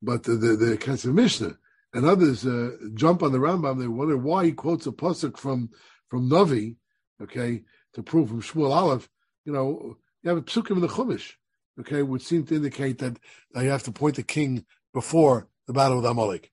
but 0.02 0.24
the 0.24 0.32
the, 0.32 0.56
the 0.56 0.78
Kesef 0.78 1.14
Mishnah 1.14 1.56
and 1.94 2.04
others 2.04 2.44
uh, 2.44 2.70
jump 2.94 3.22
on 3.22 3.30
the 3.30 3.38
Rambam. 3.38 3.78
They 3.78 3.86
wonder 3.86 4.16
why 4.16 4.46
he 4.46 4.52
quotes 4.52 4.88
a 4.88 4.92
pasuk 4.92 5.36
from 5.36 5.70
from 6.08 6.28
Navi, 6.28 6.76
okay, 7.22 7.62
to 7.94 8.02
prove 8.02 8.28
from 8.28 8.42
Shmuel 8.42 8.74
Aleph. 8.74 9.08
You 9.44 9.52
know, 9.52 9.96
you 10.22 10.30
have 10.30 10.38
a 10.38 10.42
psukim 10.42 10.72
in 10.72 10.80
the 10.80 10.88
Chumash. 10.88 11.34
okay, 11.78 12.02
which 12.02 12.22
seem 12.22 12.44
to 12.46 12.56
indicate 12.56 12.98
that 12.98 13.18
uh, 13.56 13.60
you 13.60 13.70
have 13.70 13.84
to 13.84 13.90
appoint 13.90 14.16
the 14.16 14.24
king 14.24 14.64
before 14.92 15.46
the 15.68 15.72
battle 15.72 15.98
with 15.98 16.06
Amalek. 16.06 16.50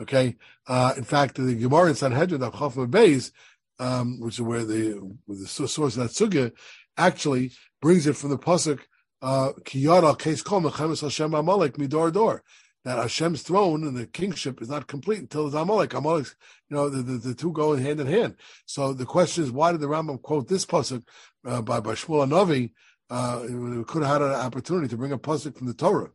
Okay, 0.00 0.36
uh, 0.66 0.92
in 0.96 1.04
fact, 1.04 1.36
the 1.36 1.54
Gemara 1.54 1.88
in 1.88 1.94
Sanhedrin 1.94 2.42
of 2.42 2.52
Beis, 2.52 3.30
um, 3.78 4.20
which 4.20 4.34
is 4.34 4.42
where 4.42 4.64
the 4.64 5.16
the 5.26 5.46
source 5.46 5.96
of 5.96 6.02
that 6.02 6.10
sugya, 6.10 6.52
actually 6.98 7.52
brings 7.80 8.06
it 8.06 8.16
from 8.16 8.30
the 8.30 8.38
pasuk 8.38 8.80
uh, 9.22 9.52
Kiyara 9.62 10.18
Case 10.18 10.42
Kol 10.42 10.60
Mechemes 10.60 11.00
Hashem 11.00 11.32
Amalek 11.32 11.74
Midor 11.74 12.12
Dor. 12.12 12.42
That 12.84 12.98
Hashem's 12.98 13.42
throne 13.42 13.82
and 13.82 13.96
the 13.96 14.06
kingship 14.06 14.62
is 14.62 14.68
not 14.68 14.86
complete 14.86 15.18
until 15.18 15.46
it's 15.46 15.56
Amalek. 15.56 15.92
Amalek, 15.94 16.28
you 16.70 16.76
know, 16.76 16.88
the, 16.88 17.02
the, 17.02 17.18
the, 17.18 17.34
two 17.34 17.50
go 17.50 17.74
hand 17.74 17.98
in 17.98 18.06
hand. 18.06 18.36
So 18.64 18.92
the 18.92 19.04
question 19.04 19.42
is, 19.42 19.50
why 19.50 19.72
did 19.72 19.80
the 19.80 19.88
Rambam 19.88 20.22
quote 20.22 20.46
this 20.46 20.64
pasuk 20.64 21.02
uh, 21.44 21.62
by 21.62 21.80
by 21.80 21.94
Shmuel 21.94 22.28
Navi? 22.28 22.72
Uh, 23.08 23.84
could 23.86 24.02
have 24.02 24.20
had 24.20 24.22
an 24.22 24.34
opportunity 24.34 24.88
to 24.88 24.96
bring 24.96 25.10
a 25.12 25.18
pasuk 25.18 25.56
from 25.56 25.66
the 25.66 25.74
Torah, 25.74 26.10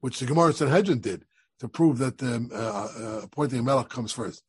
which 0.00 0.18
the 0.18 0.26
Gemara 0.26 0.52
Sanhedrin 0.52 1.00
did 1.00 1.24
to 1.60 1.68
prove 1.68 1.98
that 1.98 2.18
the 2.18 2.48
uh, 2.52 3.02
uh, 3.02 3.20
appointing 3.24 3.60
a 3.60 3.62
melech 3.62 3.88
comes 3.88 4.12
first. 4.12 4.42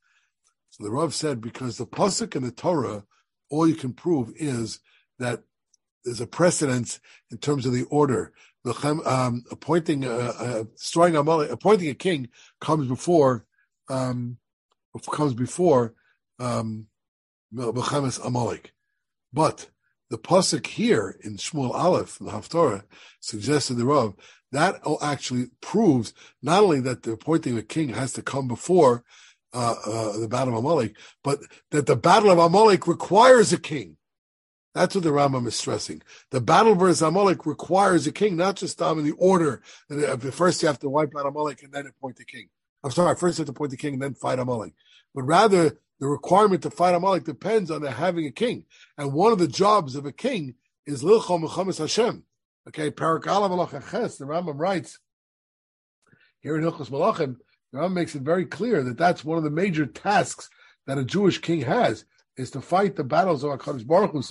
So 0.70 0.84
the 0.84 0.92
Rav 0.92 1.14
said 1.14 1.42
because 1.42 1.78
the 1.78 1.86
pasuk 1.86 2.36
in 2.36 2.44
the 2.44 2.52
Torah, 2.52 3.04
all 3.50 3.68
you 3.68 3.76
can 3.76 3.94
prove 3.94 4.32
is 4.36 4.80
that 5.20 5.44
there's 6.04 6.22
a 6.22 6.28
precedence 6.28 7.00
in 7.32 7.38
terms 7.38 7.66
of 7.66 7.74
the 7.74 7.84
order. 7.84 8.34
Um, 9.06 9.46
appointing, 9.50 10.04
uh, 10.06 10.34
uh, 10.38 10.64
destroying 10.76 11.16
Amalek, 11.16 11.52
appointing 11.52 11.90
a 11.90 11.94
king 11.94 12.28
comes 12.60 12.88
before, 12.88 13.46
um, 13.90 14.38
comes 15.12 15.34
before 15.34 15.94
um, 16.38 16.88
Amalek. 17.58 18.74
But 19.32 19.70
the 20.10 20.18
pasuk 20.18 20.68
here 20.68 21.18
in 21.24 21.38
Shmuel 21.38 21.74
Aleph, 21.74 22.20
the 22.20 22.32
Haftorah, 22.32 22.84
suggested 23.20 23.76
the 23.76 23.86
Rav 23.86 24.16
that 24.52 24.82
actually 25.02 25.48
proves 25.62 26.14
not 26.42 26.64
only 26.64 26.80
that 26.82 27.04
the 27.04 27.14
appointing 27.14 27.58
a 27.58 27.64
king 27.64 27.90
has 27.90 28.14
to 28.14 28.22
come 28.22 28.48
before 28.48 29.04
uh, 29.54 29.76
uh, 29.86 30.18
the 30.18 30.28
battle 30.28 30.54
of 30.54 30.60
Amalek, 30.60 30.96
but 31.24 31.40
that 31.72 31.86
the 31.86 31.96
battle 31.96 32.30
of 32.30 32.38
Amalek 32.38 32.88
requires 32.88 33.52
a 33.52 33.58
king. 33.58 33.98
That's 34.74 34.94
what 34.94 35.04
the 35.04 35.10
Rambam 35.10 35.48
is 35.48 35.56
stressing. 35.56 36.04
The 36.30 36.40
battle 36.40 36.76
versus 36.76 37.02
Amalek 37.02 37.46
requires 37.48 38.06
a 38.06 38.12
king, 38.12 38.38
not 38.38 38.58
just 38.58 38.80
um, 38.82 39.00
in 39.00 39.06
the 39.06 39.14
order. 39.14 39.64
Uh, 39.90 40.18
first, 40.18 40.62
you 40.62 40.68
have 40.68 40.80
to 40.80 40.90
wipe 40.90 41.14
out 41.18 41.26
Amalek 41.26 41.64
and 41.64 41.74
then 41.74 41.88
appoint 41.88 42.18
the 42.18 42.26
king. 42.26 42.50
I'm 42.84 42.92
sorry, 42.92 43.16
first 43.16 43.40
you 43.40 43.42
have 43.42 43.48
to 43.48 43.52
appoint 43.52 43.72
the 43.72 43.78
king 43.78 43.94
and 43.94 44.02
then 44.02 44.14
fight 44.14 44.38
Amalek. 44.38 44.74
But 45.16 45.24
rather, 45.24 45.80
the 46.00 46.08
requirement 46.08 46.62
to 46.62 46.70
fight 46.70 46.94
Amalek 46.94 47.24
depends 47.24 47.72
on 47.72 47.82
the 47.82 47.90
having 47.90 48.28
a 48.28 48.32
king. 48.32 48.66
And 48.98 49.14
one 49.14 49.32
of 49.32 49.40
the 49.40 49.48
jobs 49.48 49.96
of 49.96 50.06
a 50.06 50.12
king 50.12 50.54
is 50.86 51.04
Lilchom 51.04 51.44
Mechamas 51.44 51.80
Hashem. 51.80 52.24
Okay, 52.68 52.92
Parak 52.92 53.24
Ches, 53.90 54.18
the 54.18 54.26
Rambam 54.26 54.60
writes 54.60 55.00
here 56.42 56.58
in 56.58 56.64
Hilchos 56.64 56.90
Malachim, 56.90 57.38
the 57.72 57.80
Rambam 57.80 57.94
makes 57.94 58.14
it 58.14 58.24
very 58.24 58.46
clear 58.46 58.84
that 58.84 58.98
that's 58.98 59.24
one 59.24 59.38
of 59.38 59.46
the 59.46 59.50
major 59.50 59.86
tasks 59.86 60.50
that 60.86 60.98
a 60.98 61.06
Jewish 61.06 61.40
king 61.40 61.62
has 61.62 62.04
is 62.36 62.52
to 62.52 62.60
fight 62.62 62.98
the 62.98 63.06
battles 63.06 63.44
of 63.44 63.52
Hakadosh 63.52 63.88
Baruch 63.88 64.12
Hu. 64.12 64.22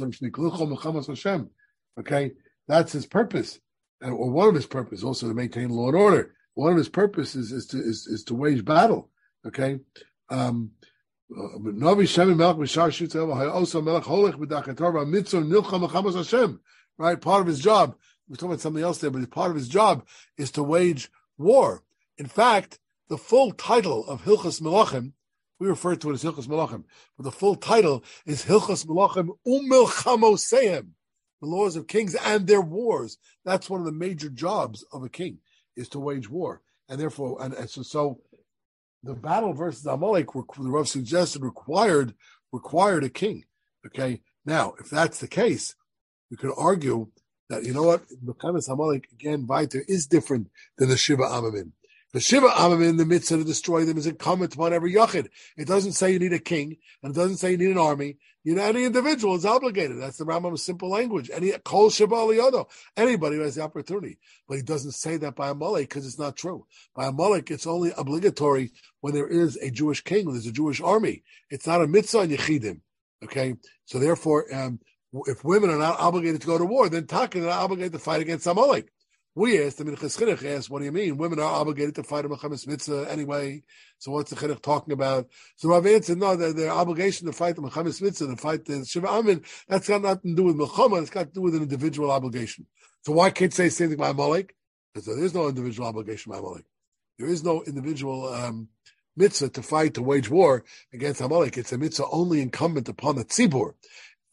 Hashem. 1.09 1.51
Okay, 1.99 2.33
that's 2.69 2.93
his 2.93 3.07
purpose, 3.07 3.59
or 4.03 4.31
one 4.31 4.49
of 4.49 4.55
his 4.55 4.67
purposes 4.67 5.03
also 5.03 5.29
to 5.29 5.35
maintain 5.35 5.71
law 5.71 5.89
and 5.89 5.97
order. 5.97 6.35
One 6.55 6.73
of 6.73 6.79
his 6.79 6.91
purposes 6.91 7.53
is 7.53 7.67
to 7.69 7.79
is, 7.79 8.07
is 8.07 8.25
to 8.25 8.35
wage 8.35 8.65
battle. 8.65 9.11
Okay. 9.47 9.81
Um, 10.29 10.73
Hashem. 16.15 16.61
Right, 16.99 17.21
part 17.21 17.41
of 17.43 17.47
his 17.47 17.61
job 17.61 17.97
we're 18.29 18.37
talking 18.37 18.51
about 18.51 18.61
something 18.61 18.83
else 18.83 18.99
there, 18.99 19.11
but 19.11 19.31
part 19.31 19.51
of 19.51 19.57
his 19.57 19.69
job 19.69 20.07
is 20.37 20.51
to 20.53 20.63
wage 20.63 21.11
war. 21.39 21.83
In 22.19 22.27
fact, 22.27 22.79
the 23.09 23.19
full 23.19 23.53
title 23.53 24.07
of 24.09 24.25
Hilchas 24.25 24.61
Melachim, 24.61 25.13
we 25.59 25.69
refer 25.69 25.97
to 25.97 26.11
it 26.11 26.15
as 26.15 26.25
Hilchas 26.25 26.49
Melachim, 26.49 26.85
but 27.17 27.25
the 27.25 27.33
full 27.33 27.55
title 27.55 28.03
is 28.25 28.45
Hilchas 28.45 28.87
Melachim 28.87 29.29
Umilchamoseim, 29.47 30.89
the 31.41 31.47
laws 31.47 31.77
of 31.77 31.87
kings 31.87 32.15
and 32.15 32.47
their 32.47 32.61
wars. 32.61 33.19
That's 33.45 33.71
one 33.71 33.81
of 33.81 33.87
the 33.87 33.93
major 33.93 34.29
jobs 34.29 34.85
of 34.93 35.05
a 35.05 35.09
king, 35.09 35.39
is 35.77 35.89
to 35.91 36.01
wage 36.01 36.29
war. 36.29 36.63
And 36.89 37.01
therefore, 37.01 37.39
and, 37.41 37.55
and 37.55 37.71
so, 37.71 37.83
so 37.83 38.21
the 39.03 39.15
battle 39.15 39.53
versus 39.53 39.87
Amalek, 39.87 40.33
the 40.33 40.45
Rav 40.59 40.89
suggested, 40.89 41.43
required 41.43 42.15
required 42.53 43.05
a 43.05 43.09
king. 43.09 43.45
Okay, 43.87 44.23
now 44.45 44.75
if 44.81 44.91
that's 44.91 45.21
the 45.21 45.29
case, 45.29 45.75
we 46.31 46.37
could 46.37 46.53
argue 46.57 47.09
that 47.49 47.65
you 47.65 47.73
know 47.73 47.83
what 47.83 48.09
the 48.09 48.35
Mechames 48.35 48.69
Hamalek 48.69 49.13
again 49.13 49.47
Viter 49.47 49.83
is 49.89 50.07
different 50.07 50.49
than 50.79 50.89
the 50.89 50.97
Shiva 50.97 51.23
Amamin. 51.23 51.73
The 52.13 52.21
Shiva 52.21 52.49
Amamin, 52.49 52.97
the 52.97 53.05
mitzvah 53.05 53.39
to 53.39 53.45
destroy 53.45 53.85
them, 53.85 53.99
is 53.99 54.07
incumbent 54.07 54.55
upon 54.55 54.73
every 54.73 54.95
yachid. 54.95 55.29
It 55.57 55.67
doesn't 55.67 55.93
say 55.93 56.13
you 56.13 56.19
need 56.19 56.33
a 56.33 56.39
king, 56.39 56.77
and 57.03 57.15
it 57.15 57.19
doesn't 57.19 57.37
say 57.37 57.51
you 57.51 57.59
need 57.59 57.71
an 57.71 57.79
army. 57.79 58.17
You 58.43 58.55
know, 58.55 58.63
any 58.63 58.85
individual 58.85 59.35
is 59.35 59.45
obligated. 59.45 60.01
That's 60.01 60.19
the 60.19 60.25
Rambam's 60.25 60.63
simple 60.63 60.89
language. 60.89 61.31
Any 61.35 61.51
kol 61.65 61.91
shiva 61.91 62.15
aliyado, 62.15 62.67
anybody 62.97 63.37
who 63.37 63.43
has 63.43 63.57
the 63.57 63.63
opportunity. 63.63 64.19
But 64.49 64.57
he 64.57 64.63
doesn't 64.63 64.93
say 64.93 65.17
that 65.17 65.35
by 65.35 65.49
Amalek 65.49 65.89
because 65.89 66.07
it's 66.07 66.19
not 66.19 66.37
true. 66.37 66.65
By 66.95 67.07
Amalek, 67.07 67.51
it's 67.51 67.67
only 67.67 67.93
obligatory 67.99 68.71
when 69.01 69.15
there 69.15 69.27
is 69.27 69.57
a 69.57 69.71
Jewish 69.71 70.03
king, 70.03 70.27
when 70.27 70.37
there's 70.37 70.47
a 70.47 70.53
Jewish 70.53 70.81
army. 70.81 71.25
It's 71.51 71.67
not 71.67 71.83
a 71.83 71.89
mitzvah 71.89 72.21
in 72.21 72.31
yechidim. 72.31 72.81
Okay, 73.25 73.57
so 73.85 73.99
therefore, 73.99 74.47
um, 74.55 74.79
if 75.13 75.45
women 75.45 75.71
are 75.71 75.79
not 75.79 76.01
obligated 76.01 76.41
to 76.41 76.47
go 76.47 76.59
to 76.59 76.65
war, 76.65 76.89
then 76.89 77.07
Taka 77.07 77.39
are 77.39 77.47
not 77.47 77.63
obligated 77.63 77.93
to 77.93 77.99
fight 77.99 78.21
against 78.21 78.47
Amalek. 78.47 78.91
We 79.37 79.63
asked, 79.63 79.83
I 79.83 79.85
mean, 79.85 79.97
Chinuch 79.97 80.57
asked, 80.57 80.71
what 80.71 80.79
do 80.79 80.87
you 80.87 80.93
mean? 80.93 81.19
Women 81.19 81.39
are 81.41 81.61
obligated 81.61 81.95
to 81.97 82.03
fight 82.03 82.25
a 82.25 82.29
Mechamis 82.29 82.67
Mitzvah 82.67 83.07
anyway. 83.11 83.65
So 83.99 84.11
what's 84.11 84.31
the 84.31 84.37
Chinuch 84.37 84.63
talking 84.63 84.95
about? 84.95 85.29
So 85.57 85.69
Rav 85.69 85.87
answered, 85.87 86.17
no, 86.17 86.37
their, 86.37 86.55
their 86.55 86.71
obligation 86.71 87.27
to 87.27 87.35
fight 87.35 87.55
the 87.55 87.61
Mechamis 87.61 88.01
Mitzvah, 88.01 88.29
to 88.29 88.37
fight 88.37 88.65
the 88.65 88.87
Shiva 88.87 89.09
Amin, 89.09 89.43
that's 89.69 89.89
got 89.89 90.01
nothing 90.01 90.35
to 90.35 90.37
do 90.37 90.45
with 90.45 90.57
Mechama, 90.57 91.03
it's 91.03 91.11
got 91.11 91.27
to 91.27 91.33
do 91.33 91.43
with 91.43 91.55
an 91.55 91.63
individual 91.63 92.11
obligation. 92.11 92.67
So 93.05 93.13
why 93.13 93.29
can't 93.29 93.53
say 93.53 93.69
same 93.69 93.91
thing 93.91 93.99
by 93.99 94.09
Amalek? 94.09 94.55
Because 94.95 95.07
there 95.07 95.23
is 95.23 95.35
no 95.35 95.49
individual 95.49 95.87
obligation 95.87 96.33
by 96.33 96.39
Amalek. 96.39 96.65
There 97.19 97.29
is 97.29 97.45
no 97.45 97.63
individual 97.63 98.33
um, 98.33 98.69
mitzvah 99.19 99.51
to 99.51 99.63
fight, 99.63 99.95
to 99.95 100.03
wage 100.03 100.31
war 100.31 100.65
against 100.95 101.21
Amalek. 101.21 101.59
It's 101.59 101.73
a 101.73 101.79
mitzvah 101.79 102.07
only 102.11 102.41
incumbent 102.41 102.89
upon 102.89 103.17
the 103.17 103.25
tzibur 103.27 103.75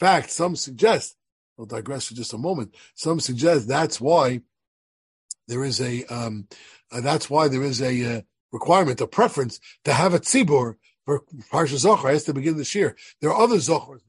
fact, 0.04 0.30
some 0.32 0.56
suggest, 0.56 1.16
I'll 1.58 1.66
digress 1.66 2.08
for 2.08 2.16
just 2.16 2.34
a 2.34 2.38
moment, 2.38 2.76
some 2.96 3.20
suggest 3.20 3.68
that's 3.68 4.02
why 4.02 4.42
there 5.48 5.64
is 5.64 5.82
a, 5.82 6.04
um, 6.06 6.48
uh, 6.92 7.02
that's 7.02 7.30
why 7.30 7.48
there 7.48 7.64
is 7.64 7.82
a 7.82 8.18
uh, 8.18 8.22
requirement, 8.52 9.02
a 9.02 9.08
preference 9.08 9.60
to 9.86 9.94
have 9.94 10.14
a 10.14 10.20
tzibur 10.20 10.76
for 11.06 11.24
Parsha 11.52 11.76
Zochor 11.84 12.12
has 12.12 12.24
to 12.26 12.34
begin 12.34 12.58
this 12.58 12.76
year. 12.76 12.96
There 13.22 13.32
are 13.32 13.42
other 13.42 13.58
Zochors. 13.58 14.02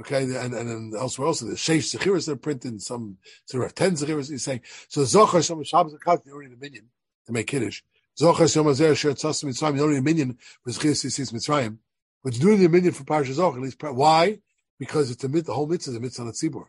Okay, 0.00 0.24
and, 0.24 0.34
and, 0.34 0.54
and 0.54 0.94
elsewhere 0.94 1.28
also, 1.28 1.46
the 1.46 1.52
Sheish 1.52 1.94
Zechiras 1.94 2.26
that 2.26 2.32
are 2.32 2.36
printed 2.36 2.72
in 2.72 2.80
some, 2.80 3.16
so 3.44 3.58
there 3.58 3.66
are 3.66 3.70
10 3.70 3.92
Zechiras, 3.92 4.28
he's 4.28 4.42
saying. 4.42 4.62
So 4.88 5.02
Zochor, 5.02 5.42
some 5.42 5.62
Shabbos 5.62 5.94
Akat, 5.94 6.26
you 6.26 6.32
don't 6.32 6.42
need 6.42 6.52
a 6.52 6.60
minion 6.60 6.86
to 7.26 7.32
make 7.32 7.46
Kiddush. 7.46 7.82
Zochor, 8.18 8.44
Shom 8.44 8.66
Azer, 8.66 8.96
Sher 8.96 9.12
Tzasim 9.12 9.56
don't 9.78 9.90
need 9.90 9.98
a 9.98 10.02
minion 10.02 10.36
for 10.64 10.72
Zechiras 10.72 11.04
Yisis 11.04 11.32
Mitzrayim. 11.32 11.78
But 12.24 12.34
you 12.34 12.40
do 12.40 12.56
need 12.56 12.64
a 12.64 12.68
minion 12.68 12.92
for 12.92 13.04
Parsha 13.04 13.34
Zochor, 13.34 13.56
at 13.56 13.62
least. 13.62 13.80
Why? 13.82 14.40
Because 14.78 15.10
it's 15.10 15.24
a 15.24 15.28
mit, 15.28 15.46
the 15.46 15.54
whole 15.54 15.66
mitzvah 15.66 15.92
is 15.92 15.96
a 15.96 16.00
mitzvah 16.00 16.22
on 16.22 16.28
a 16.28 16.32
tzibur. 16.32 16.64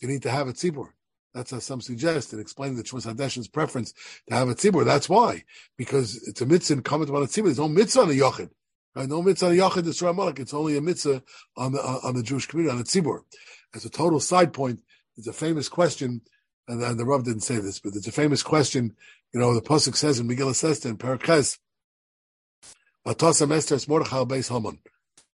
You 0.00 0.08
need 0.08 0.22
to 0.22 0.30
have 0.30 0.48
a 0.48 0.52
tzibur. 0.52 0.88
That's 1.34 1.50
how 1.50 1.58
some 1.58 1.80
suggest 1.80 2.32
and 2.32 2.40
explain 2.40 2.76
the 2.76 2.82
Shmus 2.82 3.06
Hadeshin's 3.06 3.48
preference 3.48 3.92
to 4.28 4.34
have 4.34 4.48
a 4.48 4.54
tzibur. 4.54 4.84
That's 4.84 5.08
why, 5.08 5.44
because 5.76 6.16
it's 6.26 6.40
a 6.40 6.46
mitzvah 6.46 6.74
and 6.74 6.84
comment 6.84 7.10
about 7.10 7.22
a 7.22 7.26
tzibur. 7.26 7.44
There's 7.44 7.58
no 7.58 7.68
mitzvah 7.68 8.02
on 8.02 8.10
a 8.10 8.12
yochid. 8.12 8.50
Right? 8.94 9.08
No 9.08 9.22
mitzvah 9.22 9.46
on 9.46 9.52
a 9.52 9.56
yochid. 9.56 10.40
It's 10.40 10.54
only 10.54 10.76
a 10.76 10.80
mitzvah 10.80 11.22
on 11.56 11.72
the 11.72 11.80
on 11.80 12.14
the 12.14 12.22
Jewish 12.22 12.46
community 12.46 12.74
on 12.74 12.80
a 12.80 12.84
tzibur. 12.84 13.20
As 13.74 13.84
a 13.84 13.90
total 13.90 14.20
side 14.20 14.52
point, 14.52 14.80
there's 15.16 15.28
a 15.28 15.32
famous 15.32 15.68
question, 15.68 16.22
and, 16.66 16.82
and 16.82 16.98
the 16.98 17.04
Rav 17.04 17.24
didn't 17.24 17.42
say 17.42 17.58
this, 17.58 17.78
but 17.78 17.92
there's 17.92 18.06
a 18.06 18.12
famous 18.12 18.42
question. 18.42 18.96
You 19.34 19.40
know, 19.40 19.52
the 19.52 19.60
pasuk 19.60 19.94
says 19.94 20.18
in 20.18 20.28
Megillah 20.28 20.54
Sesta 20.54 20.88
in 20.88 20.96
Parakhes, 20.96 21.58
"Atasa 23.06 23.50
Esther 23.54 23.78
Mordechai 23.88 24.24
Beis 24.24 24.48
Haman." 24.48 24.78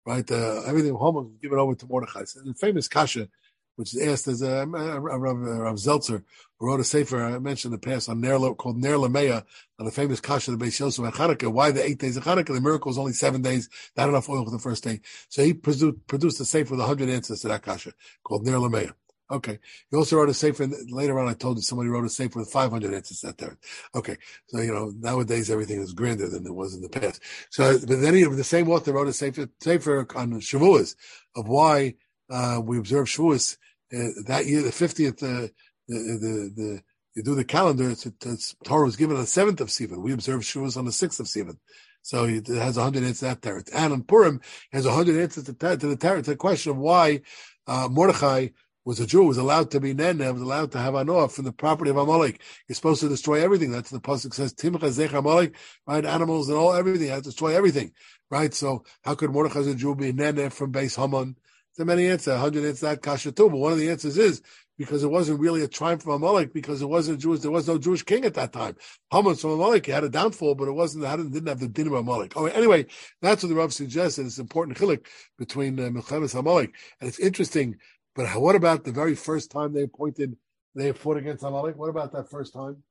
Right? 0.07 0.29
Uh, 0.31 0.63
everything 0.67 0.97
Haman 0.97 1.15
was 1.15 1.39
given 1.41 1.59
over 1.59 1.75
to 1.75 1.87
Mordechai. 1.87 2.25
So 2.25 2.41
the 2.41 2.55
famous 2.55 2.89
kasha, 2.89 3.29
which 3.77 3.95
is 3.95 4.07
asked 4.07 4.29
as 4.29 4.43
a, 4.43 4.63
a, 4.63 4.67
Rav, 4.67 5.77
Zeltzer, 5.77 6.23
who 6.59 6.67
wrote 6.67 6.81
a 6.81 6.85
sefer 6.85 7.23
I 7.25 7.39
mentioned 7.39 7.75
in 7.75 7.81
the 7.81 7.87
past 7.87 8.09
on 8.09 8.21
Ner, 8.21 8.39
called 8.55 8.77
Ner 8.77 8.95
Lameya, 8.95 9.45
on 9.79 9.87
the 9.87 9.93
famous 9.93 10.21
kasha 10.21 10.53
of 10.53 10.59
the 10.59 10.65
Beis 10.65 10.79
Yosef 10.79 11.05
and 11.05 11.15
Hanukkah. 11.15 11.53
Why 11.53 11.71
the 11.71 11.85
eight 11.85 11.99
days 11.99 12.17
of 12.17 12.25
Hanukkah? 12.25 12.55
The 12.55 12.61
miracle 12.61 12.91
is 12.91 12.99
only 12.99 13.13
seven 13.13 13.43
days. 13.43 13.69
Not 13.97 14.09
enough 14.09 14.29
oil 14.29 14.45
for 14.45 14.51
the 14.51 14.59
first 14.59 14.85
day. 14.85 15.01
So 15.29 15.43
he 15.43 15.55
produced, 15.55 16.07
produced 16.07 16.41
a 16.41 16.45
sefer 16.45 16.73
with 16.73 16.81
a 16.81 16.87
hundred 16.87 17.09
answers 17.09 17.41
to 17.41 17.49
that 17.49 17.63
kasha 17.63 17.93
called 18.23 18.47
Ner 18.47 18.59
Lameya. 18.59 18.95
Okay. 19.31 19.59
He 19.91 19.97
also 19.97 20.17
wrote 20.17 20.29
a 20.29 20.35
sefer. 20.35 20.69
Later 20.89 21.19
on, 21.19 21.29
I 21.29 21.35
told 21.35 21.57
you 21.57 21.63
somebody 21.63 21.89
wrote 21.89 22.05
a 22.05 22.11
sefer 22.11 22.39
with 22.39 22.51
500 22.51 22.93
answers 22.93 23.25
out 23.25 23.39
there. 23.39 23.57
Okay. 23.95 24.17
So, 24.49 24.61
you 24.61 24.73
know, 24.73 24.93
nowadays 24.99 25.51
everything 25.51 25.81
is 25.81 25.93
grander 25.93 26.29
than 26.29 26.47
it 26.47 26.55
was 26.55 26.75
in 26.75 26.83
the 26.83 26.89
past. 26.89 27.23
So, 27.51 27.79
but 27.79 28.01
then 28.01 28.15
he, 28.15 28.25
the 28.25 28.45
same 28.45 28.69
author 28.69 28.93
wrote 28.93 29.09
a 29.09 29.13
sefer, 29.13 29.49
sefer 29.61 30.07
on 30.15 30.33
Shavuos 30.41 30.95
of 31.35 31.49
why, 31.49 31.95
uh, 32.31 32.61
we 32.63 32.79
observe 32.79 33.07
Shavuos 33.07 33.57
uh, 33.93 34.23
that 34.27 34.47
year, 34.47 34.63
the 34.63 34.71
50th, 34.71 35.23
uh, 35.23 35.49
the, 35.89 35.95
the, 35.95 36.53
the, 36.57 36.83
you 37.15 37.23
do 37.23 37.35
the 37.35 37.45
calendar, 37.45 37.91
it's, 37.91 38.07
it's, 38.07 38.57
Torah 38.65 38.85
was 38.85 38.97
given 38.97 39.17
on 39.17 39.23
the 39.23 39.29
seventh 39.29 39.61
of 39.61 39.69
Sivan. 39.69 40.03
We 40.03 40.13
observe 40.13 40.41
Shavuos 40.41 40.77
on 40.77 40.85
the 40.85 40.93
sixth 40.93 41.21
of 41.21 41.27
Sivan. 41.27 41.59
So 42.03 42.25
it 42.25 42.47
has 42.49 42.77
a 42.77 42.83
hundred 42.83 43.05
answers 43.05 43.21
to 43.21 43.25
that 43.27 43.41
teretz. 43.41 43.71
And 43.75 43.93
on 43.93 44.03
Purim, 44.03 44.41
has 44.73 44.85
a 44.85 44.93
hundred 44.93 45.21
answers 45.21 45.45
to, 45.45 45.55
to 45.55 45.77
the 45.77 45.97
teretz, 45.97 46.25
to 46.25 46.31
the 46.31 46.37
question 46.37 46.73
of 46.73 46.79
why 46.79 47.23
uh, 47.67 47.89
Mordechai 47.91 48.49
was 48.85 49.01
a 49.01 49.07
Jew, 49.07 49.25
was 49.25 49.39
allowed 49.39 49.71
to 49.71 49.81
be 49.81 49.95
Nene, 49.95 50.19
was 50.19 50.43
allowed 50.43 50.73
to 50.73 50.79
have 50.79 50.95
Anoah 50.95 51.31
from 51.33 51.45
the 51.45 51.53
property 51.53 51.91
of 51.91 51.97
Amalek. 51.97 52.41
You're 52.69 52.77
supposed 52.77 53.01
to 53.01 53.09
destroy 53.09 53.43
everything. 53.43 53.71
That's 53.71 53.91
the 53.91 54.01
Pasuk 54.01 54.35
says, 54.35 54.53
Timcha 54.55 54.91
Zech 54.91 55.13
Amalek, 55.13 55.55
right? 55.87 56.05
Animals 56.05 56.49
and 56.49 56.59
all, 56.59 56.75
everything. 56.75 57.09
To 57.09 57.21
destroy 57.21 57.57
everything, 57.57 57.93
right? 58.31 58.53
So 58.53 58.85
how 59.03 59.15
could 59.15 59.31
Mordechai 59.31 59.61
as 59.61 59.67
a 59.69 59.75
Jew 59.75 59.95
be 59.95 60.13
Nene 60.13 60.51
from 60.51 60.71
base 60.71 60.97
Haman? 60.97 61.37
There's 61.77 61.87
many 61.87 62.07
answers. 62.07 62.35
A 62.35 62.39
hundred 62.39 62.65
answers 62.65 62.81
that 62.81 63.03
kasha 63.03 63.33
too. 63.33 63.51
But 63.51 63.57
one 63.57 63.73
of 63.73 63.79
the 63.79 63.91
answers 63.91 64.17
is 64.17 64.43
because 64.79 65.03
it 65.03 65.11
wasn't 65.11 65.41
really 65.41 65.63
a 65.63 65.69
triumph 65.69 66.03
from 66.03 66.13
Amalek 66.13 66.53
because 66.53 66.83
it 66.83 66.87
wasn't 66.87 67.21
Jewish. 67.21 67.41
There 67.41 67.51
was 67.51 67.67
no 67.67 67.79
Jewish 67.79 68.03
king 68.03 68.25
at 68.25 68.35
that 68.35 68.53
time. 68.53 68.77
Haman 69.11 69.35
from 69.37 69.51
Amalek 69.53 69.87
had 69.87 70.05
a 70.05 70.09
downfall, 70.09 70.55
but 70.55 70.69
it 70.69 70.73
wasn't. 70.73 71.05
Hadn't 71.05 71.33
didn't 71.33 71.49
have 71.49 71.61
the 71.61 71.69
din 71.69 71.89
of 71.89 71.95
Amalek. 71.95 72.35
Oh, 72.37 72.47
anyway, 72.47 72.87
that's 73.21 73.43
what 73.43 73.49
the 73.49 73.55
Rav 73.57 73.73
suggested. 73.73 74.27
It's 74.27 74.39
important 74.39 74.79
chilik 74.79 75.07
between 75.39 75.79
uh, 75.81 75.85
Milchemes 75.85 76.39
Amalek, 76.39 76.75
and 77.01 77.09
it's 77.09 77.19
interesting. 77.19 77.77
But 78.15 78.29
what 78.41 78.55
about 78.55 78.85
the 78.85 78.93
very 78.93 79.15
first 79.15 79.51
time 79.51 79.73
they 79.73 79.83
appointed? 79.83 80.37
They 80.75 80.93
fought 80.93 81.17
against 81.17 81.45
Amalek. 81.45 81.77
What 81.77 81.91
about 81.91 82.13
that 82.13 82.31
first 82.31 82.53
time? 82.53 82.83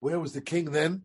Where 0.00 0.20
was 0.20 0.32
the 0.32 0.40
king 0.40 0.70
then? 0.72 1.02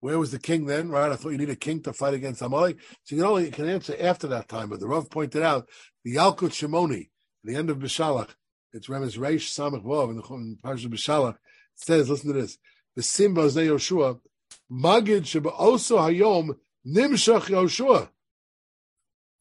Where 0.00 0.18
was 0.18 0.32
the 0.32 0.38
king 0.38 0.66
then? 0.66 0.90
Right? 0.90 1.12
I 1.12 1.16
thought 1.16 1.30
you 1.30 1.38
need 1.38 1.50
a 1.50 1.56
king 1.56 1.82
to 1.82 1.92
fight 1.92 2.14
against 2.14 2.42
Amalek. 2.42 2.78
So 3.04 3.14
you 3.14 3.22
can 3.22 3.30
only 3.30 3.44
you 3.46 3.52
can 3.52 3.68
answer 3.68 3.96
after 4.00 4.26
that 4.28 4.48
time. 4.48 4.68
But 4.68 4.80
the 4.80 4.88
Rav 4.88 5.08
pointed 5.10 5.42
out 5.42 5.68
the 6.04 6.16
Yalkut 6.16 6.50
Shimoni, 6.50 7.10
the 7.44 7.54
end 7.54 7.70
of 7.70 7.78
Bishalach, 7.78 8.30
it's 8.72 8.88
Remes 8.88 9.18
Reish 9.18 9.48
Samach 9.50 9.84
Vav 9.84 10.10
in 10.10 10.16
the 10.16 10.22
Parsha 10.22 10.86
B'Shalach. 10.86 11.34
It 11.34 11.38
says, 11.76 12.10
listen 12.10 12.32
to 12.32 12.40
this: 12.40 12.58
the 12.96 13.02
Simba 13.02 13.42
Yoshua, 13.42 14.18
Magid 14.70 15.26
Sheba 15.26 15.50
also 15.50 15.98
Hayom 15.98 16.56
Nimshach 16.86 17.42
Yoshua. 17.42 18.08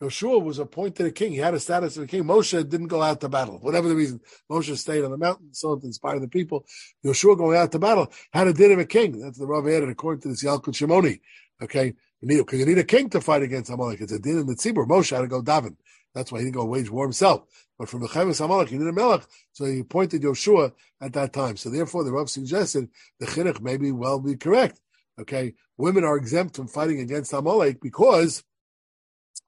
Yoshua 0.01 0.43
was 0.43 0.57
appointed 0.57 1.05
a 1.05 1.11
king. 1.11 1.31
He 1.31 1.37
had 1.37 1.53
a 1.53 1.59
status 1.59 1.95
of 1.95 2.03
a 2.03 2.07
king. 2.07 2.23
Moshe 2.23 2.67
didn't 2.67 2.87
go 2.87 3.03
out 3.03 3.21
to 3.21 3.29
battle. 3.29 3.59
Whatever 3.59 3.87
the 3.87 3.95
reason, 3.95 4.19
Moshe 4.49 4.75
stayed 4.77 5.03
on 5.03 5.11
the 5.11 5.17
mountain, 5.17 5.53
so 5.53 5.75
to 5.75 5.85
inspire 5.85 6.19
the 6.19 6.27
people. 6.27 6.65
Yoshua 7.05 7.37
going 7.37 7.57
out 7.57 7.71
to 7.73 7.79
battle 7.79 8.11
had 8.33 8.47
a 8.47 8.53
din 8.53 8.71
of 8.71 8.79
a 8.79 8.85
king. 8.85 9.19
That's 9.19 9.37
the 9.37 9.45
Rav 9.45 9.67
added 9.67 9.89
according 9.89 10.21
to 10.21 10.29
this 10.29 10.43
Yalkut 10.43 10.73
Shimoni. 10.73 11.19
Okay, 11.61 11.93
you 12.21 12.27
need 12.27 12.37
because 12.37 12.59
you 12.59 12.65
need 12.65 12.79
a 12.79 12.83
king 12.83 13.09
to 13.11 13.21
fight 13.21 13.43
against 13.43 13.69
Amalek. 13.69 14.01
It's 14.01 14.11
a 14.11 14.19
din 14.19 14.39
in 14.39 14.47
the 14.47 14.55
tzibur. 14.55 14.87
Moshe 14.87 15.15
had 15.15 15.21
to 15.21 15.27
go 15.27 15.43
daven. 15.43 15.75
That's 16.15 16.31
why 16.31 16.39
he 16.39 16.45
didn't 16.45 16.55
go 16.55 16.65
wage 16.65 16.89
war 16.89 17.05
himself. 17.05 17.43
But 17.77 17.87
from 17.87 18.01
the 18.01 18.07
Chavis 18.07 18.43
Amalek, 18.43 18.69
he 18.69 18.77
needed 18.77 18.89
a 18.89 18.93
melech, 18.93 19.25
so 19.53 19.65
he 19.65 19.79
appointed 19.79 20.21
Yoshua 20.21 20.73
at 20.99 21.13
that 21.13 21.33
time. 21.33 21.57
So 21.57 21.69
therefore, 21.69 22.03
the 22.03 22.11
Rav 22.11 22.29
suggested 22.29 22.89
the 23.19 23.27
chinuch 23.27 23.61
may 23.61 23.77
be 23.77 23.91
well 23.91 24.19
be 24.19 24.35
correct. 24.35 24.79
Okay, 25.19 25.53
women 25.77 26.03
are 26.03 26.17
exempt 26.17 26.55
from 26.55 26.67
fighting 26.67 26.99
against 26.99 27.33
Amalek 27.33 27.81
because 27.81 28.43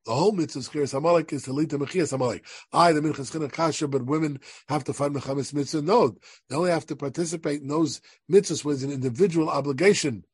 the 0.06 0.14
whole 0.14 0.32
mitzvah 0.32 0.62
chiras 0.62 0.94
Amalek 0.94 1.32
is 1.34 1.44
to 1.44 1.54
lead 1.54 1.70
to 1.70 1.80
mechias 1.80 2.14
Amalek. 2.14 2.46
I, 2.72 2.92
the 2.92 3.02
minchas 3.02 3.52
kasha, 3.52 3.88
but 3.88 4.06
women 4.06 4.40
have 4.68 4.84
to 4.86 4.94
fight 4.94 5.12
mechamis 5.12 5.54
mitzvah. 5.54 5.82
No, 5.82 6.16
they 6.50 6.56
only 6.56 6.72
have 6.72 6.86
to 6.88 6.96
participate 6.96 7.62
in 7.62 7.68
those 7.68 8.02
mitzvahs 8.32 8.66
with 8.66 8.84
an 8.84 8.92
individual 8.92 9.50
obligation 9.50 10.26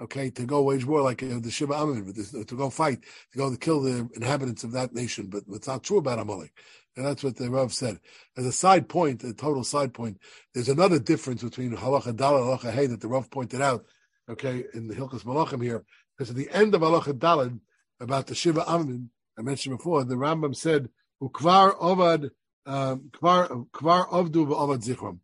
okay, 0.00 0.30
to 0.30 0.44
go 0.44 0.62
wage 0.62 0.84
war 0.84 1.02
like 1.02 1.18
the 1.18 1.50
Shiva 1.50 1.74
Amin, 1.74 2.12
to 2.12 2.56
go 2.56 2.70
fight, 2.70 3.02
to 3.32 3.38
go 3.38 3.50
to 3.50 3.56
kill 3.56 3.80
the 3.80 4.08
inhabitants 4.14 4.64
of 4.64 4.72
that 4.72 4.94
nation. 4.94 5.26
But 5.26 5.42
it's 5.50 5.66
not 5.66 5.82
true 5.82 5.98
about 5.98 6.18
Amalek. 6.18 6.52
And 6.96 7.06
that's 7.06 7.22
what 7.22 7.36
the 7.36 7.50
Rav 7.50 7.72
said. 7.72 8.00
As 8.36 8.46
a 8.46 8.52
side 8.52 8.88
point, 8.88 9.22
a 9.24 9.32
total 9.32 9.64
side 9.64 9.94
point, 9.94 10.18
there's 10.54 10.68
another 10.68 10.98
difference 10.98 11.42
between 11.42 11.76
Halacha 11.76 12.16
Dal 12.16 12.36
and 12.36 12.46
Halacha 12.46 12.72
Hey 12.72 12.86
that 12.86 13.00
the 13.00 13.08
Rav 13.08 13.30
pointed 13.30 13.60
out, 13.60 13.84
okay, 14.28 14.64
in 14.74 14.88
the 14.88 14.94
Hilchas 14.94 15.24
Malachim 15.24 15.62
here, 15.62 15.84
because 16.16 16.30
at 16.30 16.36
the 16.36 16.50
end 16.50 16.74
of 16.74 16.80
Halacha 16.80 17.12
Dalad, 17.12 17.60
about 18.00 18.26
the 18.28 18.34
Shiva 18.34 18.68
Amin, 18.68 19.10
I 19.38 19.42
mentioned 19.42 19.76
before, 19.76 20.04
the 20.04 20.16
Rambam 20.16 20.56
said, 20.56 20.88
Ukvar 21.22 21.78
Ovad, 21.78 22.30
um, 22.66 23.10
Kvar 23.12 23.48
Ovdu. 23.72 25.18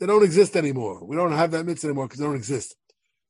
They 0.00 0.06
don't 0.06 0.24
exist 0.24 0.56
anymore. 0.56 1.04
We 1.04 1.16
don't 1.16 1.32
have 1.32 1.52
that 1.52 1.64
mitzvah 1.64 1.88
anymore 1.88 2.06
because 2.06 2.18
they 2.18 2.26
don't 2.26 2.36
exist. 2.36 2.76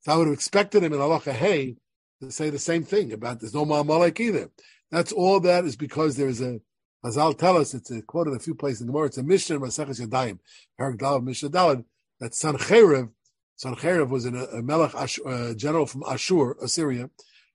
So 0.01 0.11
I 0.11 0.17
would 0.17 0.27
have 0.27 0.33
expected 0.33 0.83
him 0.83 0.93
in 0.93 0.99
Halacha 0.99 1.31
Hey 1.31 1.77
to 2.21 2.31
say 2.31 2.49
the 2.49 2.59
same 2.59 2.83
thing 2.83 3.13
about 3.13 3.39
there's 3.39 3.53
no 3.53 3.65
Ma'amalek 3.65 4.19
either. 4.19 4.49
That's 4.91 5.11
all 5.11 5.39
that 5.41 5.65
is 5.65 5.75
because 5.75 6.15
there 6.15 6.27
is 6.27 6.41
a 6.41 6.59
Hazal 7.03 7.37
tell 7.37 7.57
us 7.57 7.75
it's 7.75 7.91
a, 7.91 8.01
quoted 8.01 8.31
in 8.31 8.37
a 8.37 8.39
few 8.39 8.55
places 8.55 8.81
in 8.81 8.87
the 8.87 8.93
Gemara. 8.93 9.07
It's 9.07 9.17
a 9.19 9.23
Mishnah 9.23 9.59
Maseches 9.59 10.01
Yadayim, 10.01 10.39
Parak 10.79 10.97
Dalav 10.97 11.23
Mishnah 11.23 11.49
Dalad 11.49 11.85
that 12.19 12.31
Sancheiriv, 12.31 13.11
Sancheiriv 13.63 14.09
was 14.09 14.25
an, 14.25 14.35
a 14.35 14.61
Melech 14.63 14.95
uh, 14.95 15.53
general 15.53 15.85
from 15.85 16.03
Ashur, 16.09 16.55
Assyria, 16.63 17.09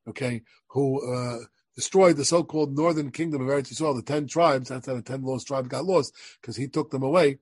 okay, 0.08 0.42
who 0.68 1.00
uh, 1.12 1.38
destroyed 1.74 2.16
the 2.16 2.24
so-called 2.24 2.76
northern 2.76 3.10
kingdom 3.10 3.42
of 3.42 3.48
Eretz 3.48 3.72
Yisrael, 3.72 3.96
the 3.96 4.02
ten 4.02 4.26
tribes. 4.26 4.68
That's 4.68 4.86
how 4.86 4.94
the 4.94 5.02
ten 5.02 5.22
lost 5.22 5.46
tribes 5.46 5.68
got 5.68 5.84
lost 5.84 6.14
because 6.40 6.56
he 6.56 6.68
took 6.68 6.90
them 6.90 7.02
away 7.02 7.38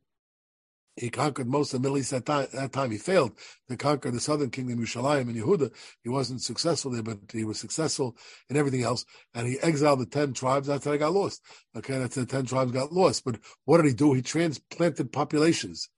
he 1.00 1.10
conquered 1.10 1.48
most 1.48 1.72
of 1.72 1.80
the 1.80 1.86
Middle 1.86 1.98
East 1.98 2.12
at 2.12 2.26
that, 2.26 2.72
time. 2.72 2.90
He 2.90 2.98
failed 2.98 3.32
to 3.68 3.76
conquer 3.76 4.10
the 4.10 4.20
southern 4.20 4.50
kingdom, 4.50 4.78
Yerushalayim 4.78 5.28
and 5.28 5.36
Yehuda. 5.36 5.70
He 6.02 6.08
wasn't 6.08 6.42
successful 6.42 6.90
there, 6.90 7.02
but 7.02 7.18
he 7.32 7.44
was 7.44 7.58
successful 7.58 8.16
in 8.48 8.56
everything 8.56 8.82
else. 8.82 9.04
And 9.34 9.46
he 9.46 9.60
exiled 9.60 10.00
the 10.00 10.06
10 10.06 10.32
tribes. 10.32 10.66
That's 10.66 10.84
how 10.84 10.90
they 10.90 10.98
got 10.98 11.12
lost. 11.12 11.42
Okay, 11.76 11.98
that's 11.98 12.16
how 12.16 12.22
the 12.22 12.26
10 12.26 12.46
tribes 12.46 12.72
got 12.72 12.92
lost. 12.92 13.24
But 13.24 13.38
what 13.64 13.78
did 13.78 13.86
he 13.86 13.94
do? 13.94 14.12
He 14.12 14.22
transplanted 14.22 15.12
populations. 15.12 15.88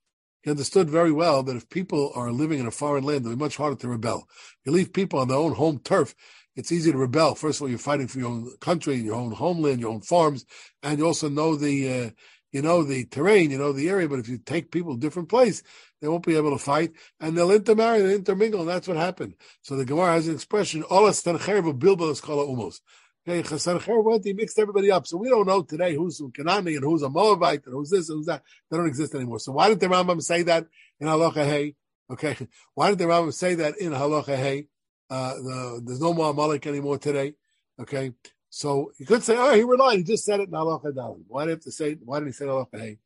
He 0.43 0.51
understood 0.51 0.89
very 0.89 1.11
well 1.11 1.43
that 1.43 1.55
if 1.55 1.69
people 1.69 2.11
are 2.15 2.31
living 2.31 2.59
in 2.59 2.67
a 2.67 2.71
foreign 2.71 3.03
land, 3.03 3.25
be 3.25 3.35
much 3.35 3.57
harder 3.57 3.75
to 3.77 3.87
rebel. 3.87 4.27
You 4.65 4.71
leave 4.71 4.93
people 4.93 5.19
on 5.19 5.27
their 5.27 5.37
own 5.37 5.53
home 5.53 5.79
turf, 5.83 6.15
it's 6.55 6.71
easy 6.71 6.91
to 6.91 6.97
rebel. 6.97 7.35
First 7.35 7.59
of 7.59 7.63
all, 7.63 7.69
you're 7.69 7.79
fighting 7.79 8.07
for 8.07 8.19
your 8.19 8.29
own 8.29 8.51
country, 8.59 8.95
your 8.95 9.15
own 9.15 9.31
homeland, 9.31 9.79
your 9.79 9.91
own 9.91 10.01
farms, 10.01 10.45
and 10.83 10.99
you 10.99 11.05
also 11.05 11.29
know 11.29 11.55
the 11.55 11.89
uh, 11.89 12.09
you 12.51 12.61
know 12.61 12.83
the 12.83 13.05
terrain, 13.05 13.51
you 13.51 13.57
know 13.57 13.71
the 13.71 13.89
area, 13.89 14.09
but 14.09 14.19
if 14.19 14.27
you 14.27 14.37
take 14.37 14.71
people 14.71 14.95
different 14.95 15.29
place, 15.29 15.63
they 16.01 16.07
won't 16.07 16.25
be 16.25 16.35
able 16.35 16.51
to 16.51 16.63
fight, 16.63 16.91
and 17.19 17.37
they'll 17.37 17.51
intermarry 17.51 18.01
and 18.01 18.11
intermingle, 18.11 18.61
and 18.61 18.69
that's 18.69 18.87
what 18.87 18.97
happened. 18.97 19.35
So 19.61 19.75
the 19.75 19.85
Gemara 19.85 20.13
has 20.13 20.27
an 20.27 20.35
expression, 20.35 20.83
Olas 20.83 21.23
Umos. 21.23 22.81
Okay, 23.27 23.43
Chasan 23.47 24.03
went, 24.03 24.25
he 24.25 24.33
mixed 24.33 24.57
everybody 24.57 24.89
up. 24.89 25.05
So 25.05 25.15
we 25.17 25.29
don't 25.29 25.45
know 25.45 25.61
today 25.61 25.93
who's 25.93 26.19
a 26.19 26.23
Kanani 26.23 26.75
and 26.75 26.83
who's 26.83 27.03
a 27.03 27.09
Moabite 27.09 27.65
and 27.65 27.75
who's 27.75 27.91
this 27.91 28.09
and 28.09 28.17
who's 28.17 28.25
that. 28.25 28.41
They 28.69 28.77
don't 28.77 28.87
exist 28.87 29.13
anymore. 29.13 29.39
So 29.39 29.51
why 29.51 29.69
did 29.69 29.79
the 29.79 29.87
Rambam 29.87 30.21
say 30.23 30.41
that 30.43 30.65
in 30.99 31.07
Halacha 31.07 31.45
Hey? 31.45 31.75
Okay, 32.09 32.35
why 32.73 32.89
did 32.89 32.97
the 32.97 33.05
Rambam 33.05 33.31
say 33.31 33.53
that 33.55 33.77
in 33.77 33.91
Halacha 33.91 34.35
Hey? 34.35 34.67
Uh, 35.11 35.33
the, 35.33 35.81
there's 35.85 35.99
no 35.99 36.13
more 36.13 36.29
Amalek 36.29 36.65
anymore 36.65 36.97
today. 36.97 37.33
Okay, 37.77 38.13
so 38.49 38.93
you 38.97 39.05
could 39.05 39.23
say, 39.23 39.35
oh, 39.37 39.53
he 39.53 39.63
relied. 39.63 39.97
He 39.97 40.03
just 40.03 40.23
said 40.23 40.39
it 40.39 40.43
in 40.43 40.51
dalim. 40.51 41.23
Why 41.27 41.43
did 41.43 41.49
he 41.49 41.51
have 41.51 41.63
to 41.63 41.71
say? 41.71 41.93
Why 41.95 42.19
did 42.19 42.27
he 42.27 42.31
say 42.31 42.47
hey? 42.71 42.97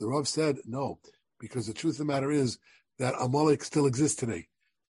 The 0.00 0.08
Rav 0.08 0.26
said 0.26 0.58
no, 0.66 0.98
because 1.38 1.68
the 1.68 1.72
truth 1.72 1.94
of 1.94 1.98
the 1.98 2.12
matter 2.12 2.32
is 2.32 2.58
that 2.98 3.14
Amalek 3.20 3.62
still 3.62 3.86
exists 3.86 4.18
today. 4.18 4.48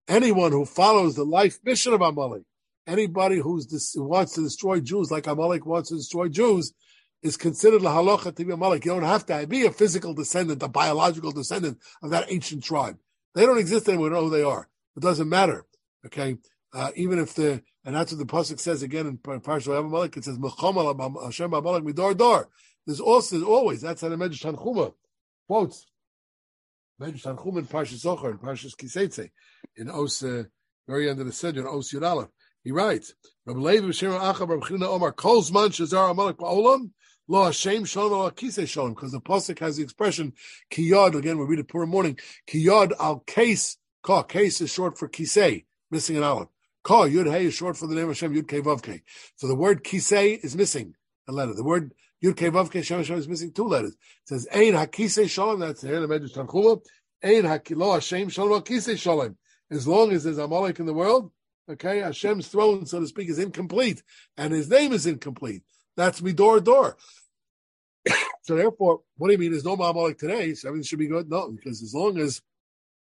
Anyone 0.09 0.53
who 0.53 0.67
follows 0.67 1.17
the 1.17 1.25
life 1.25 1.59
mission 1.65 1.95
of 1.95 2.03
Amalek, 2.03 2.43
anybody 2.87 3.39
who's 3.39 3.93
who 3.95 4.05
wants 4.05 4.35
to 4.35 4.43
destroy 4.43 4.81
Jews 4.81 5.11
like 5.11 5.27
Amalek 5.27 5.65
wants 5.65 5.89
to 5.89 5.97
destroy 5.97 6.29
Jews, 6.29 6.75
is 7.23 7.39
considered 7.39 7.81
a 7.81 7.87
halacha 7.87 8.37
to 8.37 8.45
be 8.45 8.53
Amalek. 8.53 8.85
You 8.85 8.93
don't 8.93 9.05
have 9.05 9.25
to 9.27 9.47
be 9.47 9.65
a 9.65 9.73
physical 9.73 10.13
descendant, 10.13 10.63
a 10.63 10.69
biological 10.69 11.33
descendant 11.33 11.79
of 12.03 12.11
that 12.11 12.31
ancient 12.31 12.63
tribe. 12.63 12.99
They 13.35 13.47
don't 13.47 13.59
exist 13.59 13.89
anymore. 13.89 14.11
We 14.11 14.15
know 14.15 14.25
who 14.25 14.31
they 14.31 14.43
are. 14.43 14.69
It 14.97 15.03
doesn't 15.03 15.29
matter. 15.29 15.65
Okay, 16.07 16.37
uh, 16.73 16.91
even 16.97 17.19
if 17.19 17.35
the 17.35 17.63
and 17.85 17.97
that's 17.97 18.13
what 18.13 18.19
the 18.19 18.27
pasuk 18.27 18.61
says 18.61 18.83
again 18.83 19.07
in 19.07 19.17
Parashah 19.19 19.79
Amalek. 19.79 20.17
It 20.17 20.25
says 20.25 20.39
Mechamal 20.39 21.25
Hashem 21.25 21.55
Amalek 21.55 21.85
Midor 21.85 22.17
Dor. 22.17 22.49
There's 22.87 23.01
also 23.01 23.37
there's 23.37 23.49
always 23.49 23.81
that's 23.81 24.03
how 24.03 24.11
the 24.11 24.17
Medrash 24.17 24.43
Tanchuma 24.43 24.93
quotes 25.47 25.87
Medrash 27.01 27.23
Tanchuma 27.23 27.61
in 27.61 27.67
Parashah 27.67 28.19
Zochor 28.19 28.33
in 28.33 28.39
Parashah 28.39 28.77
Kiseitze 28.77 29.31
in 29.77 29.89
Os 29.89 30.23
uh, 30.23 30.45
very 30.87 31.09
end 31.09 31.21
of 31.21 31.27
the 31.27 31.33
Siddur 31.33 31.67
Os 31.67 31.93
Yud 31.93 32.29
He 32.63 32.73
writes 32.73 33.15
Rabbi 33.47 33.59
Levi 33.59 33.87
B'Shem 33.87 34.21
Achab 34.21 34.49
Rabbi 34.49 34.67
China 34.67 34.91
Omar 34.91 35.13
Kol 35.13 35.43
Zman 35.43 35.69
Shazar 35.69 36.11
Amalek 36.11 36.37
Ba'olam 36.37 36.91
Lo 37.27 37.45
Hashem 37.45 37.87
Shalom 37.87 38.13
Lo 38.13 38.31
Kisei 38.31 38.69
Shalom 38.69 38.93
because 38.93 39.13
the 39.13 39.21
pasuk 39.21 39.59
has 39.61 39.79
the 39.79 39.83
expression 39.83 40.35
Kiyad 40.71 41.15
again 41.15 41.39
we 41.39 41.47
read 41.47 41.61
it 41.61 41.69
Purim 41.69 41.89
morning 41.89 42.19
Kiyad 42.47 42.93
al 43.01 43.21
Case 43.21 43.79
Ka 44.03 44.23
Case 44.25 44.61
is 44.61 44.71
short 44.71 44.99
for 44.99 45.09
Kisei 45.09 45.65
missing 45.91 46.19
an 46.19 46.23
olive 46.23 46.49
Ka 46.89 47.05
Yud 47.05 47.31
Hey 47.31 47.45
is 47.45 47.53
short 47.53 47.77
for 47.77 47.87
the 47.87 47.95
name 47.95 48.05
of 48.05 48.19
Hashem 48.19 48.35
Yud 48.35 48.49
Kei 48.49 49.03
So 49.37 49.47
the 49.47 49.55
word 49.55 49.85
Kisei 49.85 50.43
is 50.43 50.57
missing 50.57 50.95
a 51.29 51.33
letter. 51.33 51.53
The 51.53 51.63
word 51.63 51.93
Yud 52.25 52.35
Kei 52.35 52.49
Vav 52.49 52.73
Kei 52.73 52.79
Hashem 52.79 52.97
Hashem 52.97 53.19
is 53.19 53.29
missing 53.29 53.53
two 53.53 53.67
letters. 53.67 53.93
It 53.93 53.99
says 54.25 54.49
Ein 54.51 54.73
Hakisei 54.73 55.29
Shalom. 55.29 55.61
That's 55.61 55.83
the 55.83 55.89
Medrash 55.89 56.33
Tanchuma. 56.33 56.81
Ein 57.23 57.43
Hakilo 57.43 57.93
Hashem 57.93 58.31
Shalom 58.31 58.63
Hakisei 58.63 58.99
Shalom. 58.99 59.37
As 59.71 59.87
long 59.87 60.13
as 60.13 60.25
there's 60.25 60.39
Amalek 60.39 60.81
in 60.81 60.87
the 60.87 60.95
world, 60.95 61.31
okay, 61.71 61.99
Hashem's 61.99 62.49
throne, 62.49 62.87
so 62.87 63.01
to 63.01 63.07
speak, 63.07 63.29
is 63.29 63.39
incomplete, 63.39 64.03
and 64.39 64.55
His 64.55 64.71
name 64.71 64.95
is 64.95 65.05
incomplete. 65.05 65.65
That's 65.95 66.23
Midor 66.23 66.65
Dor. 66.65 66.97
so 68.45 68.57
therefore, 68.57 69.03
what 69.19 69.29
do 69.29 69.33
you 69.33 69.39
mean? 69.39 69.51
There's 69.51 69.67
no 69.67 69.75
Amalek 69.75 70.17
today, 70.17 70.55
so 70.55 70.69
everything 70.69 70.87
should 70.87 71.01
be 71.01 71.09
good. 71.09 71.29
No, 71.29 71.51
because 71.51 71.83
as 71.83 71.93
long 71.93 72.17
as 72.19 72.41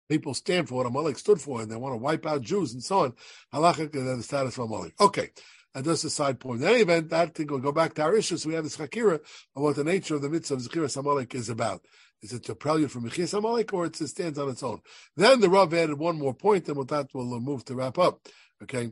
people 0.09 0.33
stand 0.33 0.67
for 0.67 0.75
what 0.75 0.85
Amalek 0.85 1.17
stood 1.17 1.39
for, 1.39 1.61
and 1.61 1.71
they 1.71 1.75
want 1.75 1.93
to 1.93 1.97
wipe 1.97 2.25
out 2.25 2.41
Jews 2.41 2.73
and 2.73 2.83
so 2.83 2.99
on. 2.99 3.13
Halacha 3.53 3.95
is 3.95 4.17
the 4.17 4.23
status 4.23 4.57
of 4.57 4.65
Amalek. 4.65 4.93
Okay, 4.99 5.29
and 5.73 5.85
just 5.85 6.03
a 6.03 6.09
side 6.09 6.39
point. 6.39 6.61
In 6.61 6.67
any 6.67 6.79
event, 6.79 7.09
that 7.09 7.35
thing 7.35 7.47
will 7.47 7.59
go 7.59 7.71
back 7.71 7.93
to 7.95 8.03
our 8.03 8.15
issues. 8.15 8.43
So 8.43 8.49
we 8.49 8.55
have 8.55 8.63
this 8.63 8.77
chakira 8.77 9.15
of 9.15 9.63
what 9.63 9.75
the 9.75 9.83
nature 9.83 10.15
of 10.15 10.21
the 10.21 10.29
mitzvah 10.29 10.55
of 10.55 10.61
Zechiras 10.61 10.97
Amalek 10.97 11.33
is 11.35 11.49
about. 11.49 11.85
Is 12.21 12.33
it 12.33 12.49
a 12.49 12.55
prelude 12.55 12.91
for 12.91 12.99
Mechias 12.99 13.37
Amalek, 13.37 13.71
or 13.73 13.85
it 13.85 13.95
stands 13.95 14.37
on 14.37 14.49
its 14.49 14.63
own? 14.63 14.81
Then 15.15 15.39
the 15.39 15.49
Rav 15.49 15.73
added 15.73 15.97
one 15.97 16.17
more 16.17 16.33
point, 16.33 16.67
and 16.67 16.77
with 16.77 16.89
that 16.89 17.07
we'll 17.13 17.39
move 17.39 17.63
to 17.65 17.75
wrap 17.75 17.97
up. 17.97 18.19
Okay 18.61 18.91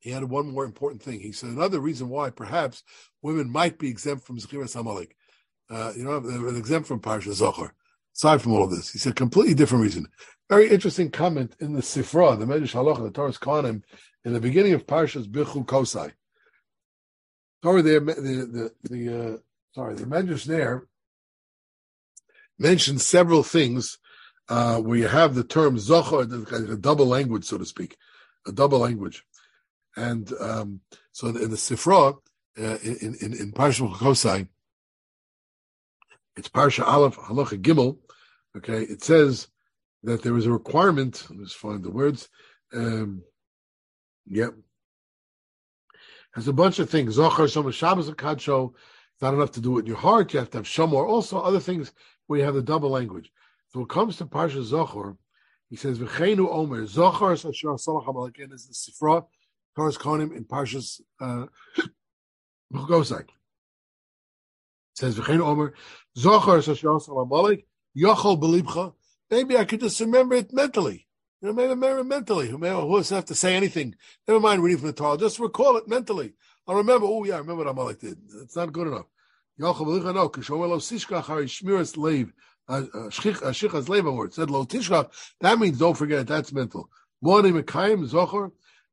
he 0.00 0.14
added 0.14 0.30
one 0.30 0.50
more 0.50 0.64
important 0.64 1.02
thing. 1.02 1.20
He 1.20 1.32
said 1.32 1.50
another 1.50 1.78
reason 1.78 2.08
why 2.08 2.30
perhaps 2.30 2.82
women 3.22 3.50
might 3.50 3.78
be 3.78 3.88
exempt 3.88 4.26
from 4.26 4.38
Zechiras 4.38 4.74
Amalek. 4.74 5.14
Uh, 5.68 5.92
you 5.94 6.02
know, 6.02 6.18
they're 6.18 6.56
exempt 6.56 6.88
from 6.88 7.00
Parsha 7.00 7.28
Zochor. 7.28 7.70
Aside 8.14 8.42
from 8.42 8.52
all 8.52 8.64
of 8.64 8.70
this, 8.70 8.90
he 8.90 8.98
said 8.98 9.16
completely 9.16 9.54
different 9.54 9.84
reason. 9.84 10.06
Very 10.48 10.68
interesting 10.68 11.10
comment 11.10 11.54
in 11.60 11.74
the 11.74 11.80
Sifra, 11.80 12.38
the 12.38 12.44
Medrash 12.44 12.74
Halacha, 12.74 13.04
the 13.04 13.10
Torah's 13.10 13.38
Kohanim, 13.38 13.82
in 14.24 14.32
the 14.32 14.40
beginning 14.40 14.72
of 14.72 14.86
Parshas 14.86 15.26
Bichu 15.26 15.64
Kosai. 15.64 16.12
Sorry, 17.62 17.82
the 17.82 18.00
the 18.00 18.70
the, 18.82 18.90
the 18.90 19.18
uh, 19.18 19.36
sorry, 19.74 19.94
the 19.94 20.04
Medrash 20.04 20.44
there 20.44 20.86
mentions 22.58 23.04
several 23.04 23.42
things 23.42 23.98
uh, 24.48 24.78
where 24.80 24.98
you 24.98 25.08
have 25.08 25.34
the 25.34 25.44
term 25.44 25.76
Zochor, 25.76 26.72
a 26.72 26.76
double 26.76 27.06
language, 27.06 27.44
so 27.44 27.56
to 27.56 27.64
speak, 27.64 27.96
a 28.46 28.52
double 28.52 28.80
language. 28.80 29.24
And 29.96 30.32
um, 30.40 30.80
so 31.12 31.28
in 31.28 31.50
the 31.50 31.56
Sifra, 31.56 32.18
uh, 32.58 32.78
in, 32.82 33.16
in, 33.20 33.32
in 33.34 33.52
Parsha 33.52 33.92
Kosai, 33.94 34.48
it's 36.40 36.48
Parsha 36.48 36.86
Aleph 36.86 37.16
Halacha 37.16 37.60
Gimel, 37.60 37.98
okay, 38.56 38.80
it 38.80 39.04
says 39.04 39.48
that 40.04 40.22
there 40.22 40.34
is 40.38 40.46
a 40.46 40.50
requirement, 40.50 41.26
let's 41.28 41.52
find 41.52 41.84
the 41.84 41.90
words, 41.90 42.30
um, 42.72 43.22
yep, 44.24 44.54
has 46.32 46.48
a 46.48 46.54
bunch 46.54 46.78
of 46.78 46.88
things. 46.88 47.18
Zochor, 47.18 47.46
Shom 47.46 47.70
Shabbos, 47.74 48.08
a 48.08 48.14
Kadsho, 48.14 48.72
it's 48.72 49.20
not 49.20 49.34
enough 49.34 49.50
to 49.52 49.60
do 49.60 49.76
it 49.76 49.80
in 49.80 49.86
your 49.88 49.98
heart, 49.98 50.32
you 50.32 50.38
have 50.38 50.48
to 50.52 50.58
have 50.58 50.66
Shomor, 50.66 51.06
also 51.06 51.38
other 51.38 51.60
things 51.60 51.92
where 52.26 52.38
you 52.38 52.46
have 52.46 52.54
the 52.54 52.62
double 52.62 52.88
language. 52.88 53.30
So 53.68 53.80
when 53.80 53.84
it 53.84 53.90
comes 53.90 54.16
to 54.16 54.24
Parsha 54.24 54.64
Zochor, 54.64 55.18
he 55.68 55.76
says, 55.76 55.98
V'cheinu 55.98 56.48
Omer, 56.50 56.84
Zochor, 56.84 57.36
Sashar, 57.36 57.78
Salach 57.78 58.28
Again, 58.28 58.50
is 58.54 58.66
the 58.66 58.72
Sifra, 58.72 59.26
Torah's 59.76 59.98
Kohanim 59.98 60.34
in 60.34 60.46
Parshas 60.46 61.02
uh, 61.20 61.44
It 62.72 63.39
says 65.00 65.18
V'chein 65.18 65.40
Omer, 65.40 65.72
Zochor 66.16 66.60
Sashar 66.62 67.00
Salamalik, 67.04 67.64
Yochol 67.96 68.38
Belibcha. 68.40 68.92
Maybe 69.30 69.56
I 69.56 69.64
could 69.64 69.80
just 69.80 70.00
remember 70.00 70.34
it 70.36 70.52
mentally. 70.52 71.06
You 71.40 71.48
know, 71.48 71.54
maybe 71.54 71.70
remember 71.70 72.04
mentally. 72.04 72.48
Who 72.48 72.58
doesn't 72.58 73.14
have 73.14 73.24
to 73.26 73.34
say 73.34 73.56
anything? 73.56 73.94
Never 74.28 74.40
mind 74.40 74.62
reading 74.62 74.78
from 74.78 74.88
the 74.88 74.92
Torah. 74.92 75.16
Just 75.16 75.38
recall 75.38 75.76
it 75.78 75.88
mentally. 75.88 76.34
I 76.68 76.74
remember. 76.74 77.06
Oh 77.06 77.24
yeah, 77.24 77.36
I 77.36 77.38
remember 77.38 77.64
what 77.64 77.70
Amalek 77.70 78.00
did. 78.00 78.18
It's 78.42 78.56
not 78.56 78.72
good 78.72 78.88
enough. 78.88 79.06
Yochel 79.58 79.86
Belibcha 79.86 80.14
no. 80.14 80.28
Kishomer 80.28 80.68
Lo 80.68 80.78
Sishkach 80.78 81.24
Chari 81.24 81.44
Shmiras 81.44 81.96
Leiv. 81.96 82.32
Shichas 82.68 83.86
Leiv 83.86 84.14
word 84.14 84.34
said 84.34 84.50
Lo 84.50 84.64
Tishka. 84.66 85.10
That 85.40 85.58
means 85.58 85.78
don't 85.78 85.96
forget. 85.96 86.26
That's 86.26 86.52
mental. 86.52 86.90
Morning 87.22 87.54
Mekayim 87.54 88.06
Zochor. 88.06 88.52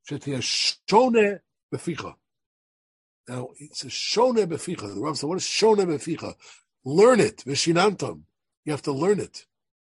Shetiyah 0.10 0.42
Shone 0.88 1.40
Beficha. 1.74 2.16
Now, 3.28 3.50
it's 3.58 3.84
a 3.84 3.90
shone 3.90 4.36
beficha. 4.36 4.94
The 4.94 5.02
Rav 5.02 5.18
said, 5.18 5.28
what 5.28 5.38
is 5.38 5.46
shone 5.46 5.78
beficha? 5.78 6.36
Learn 6.86 7.20
it. 7.20 7.44
Vishinantam. 7.46 8.22
You 8.66 8.72
have 8.72 8.84
to 8.84 8.92
learn 8.92 9.20
it. 9.20 9.46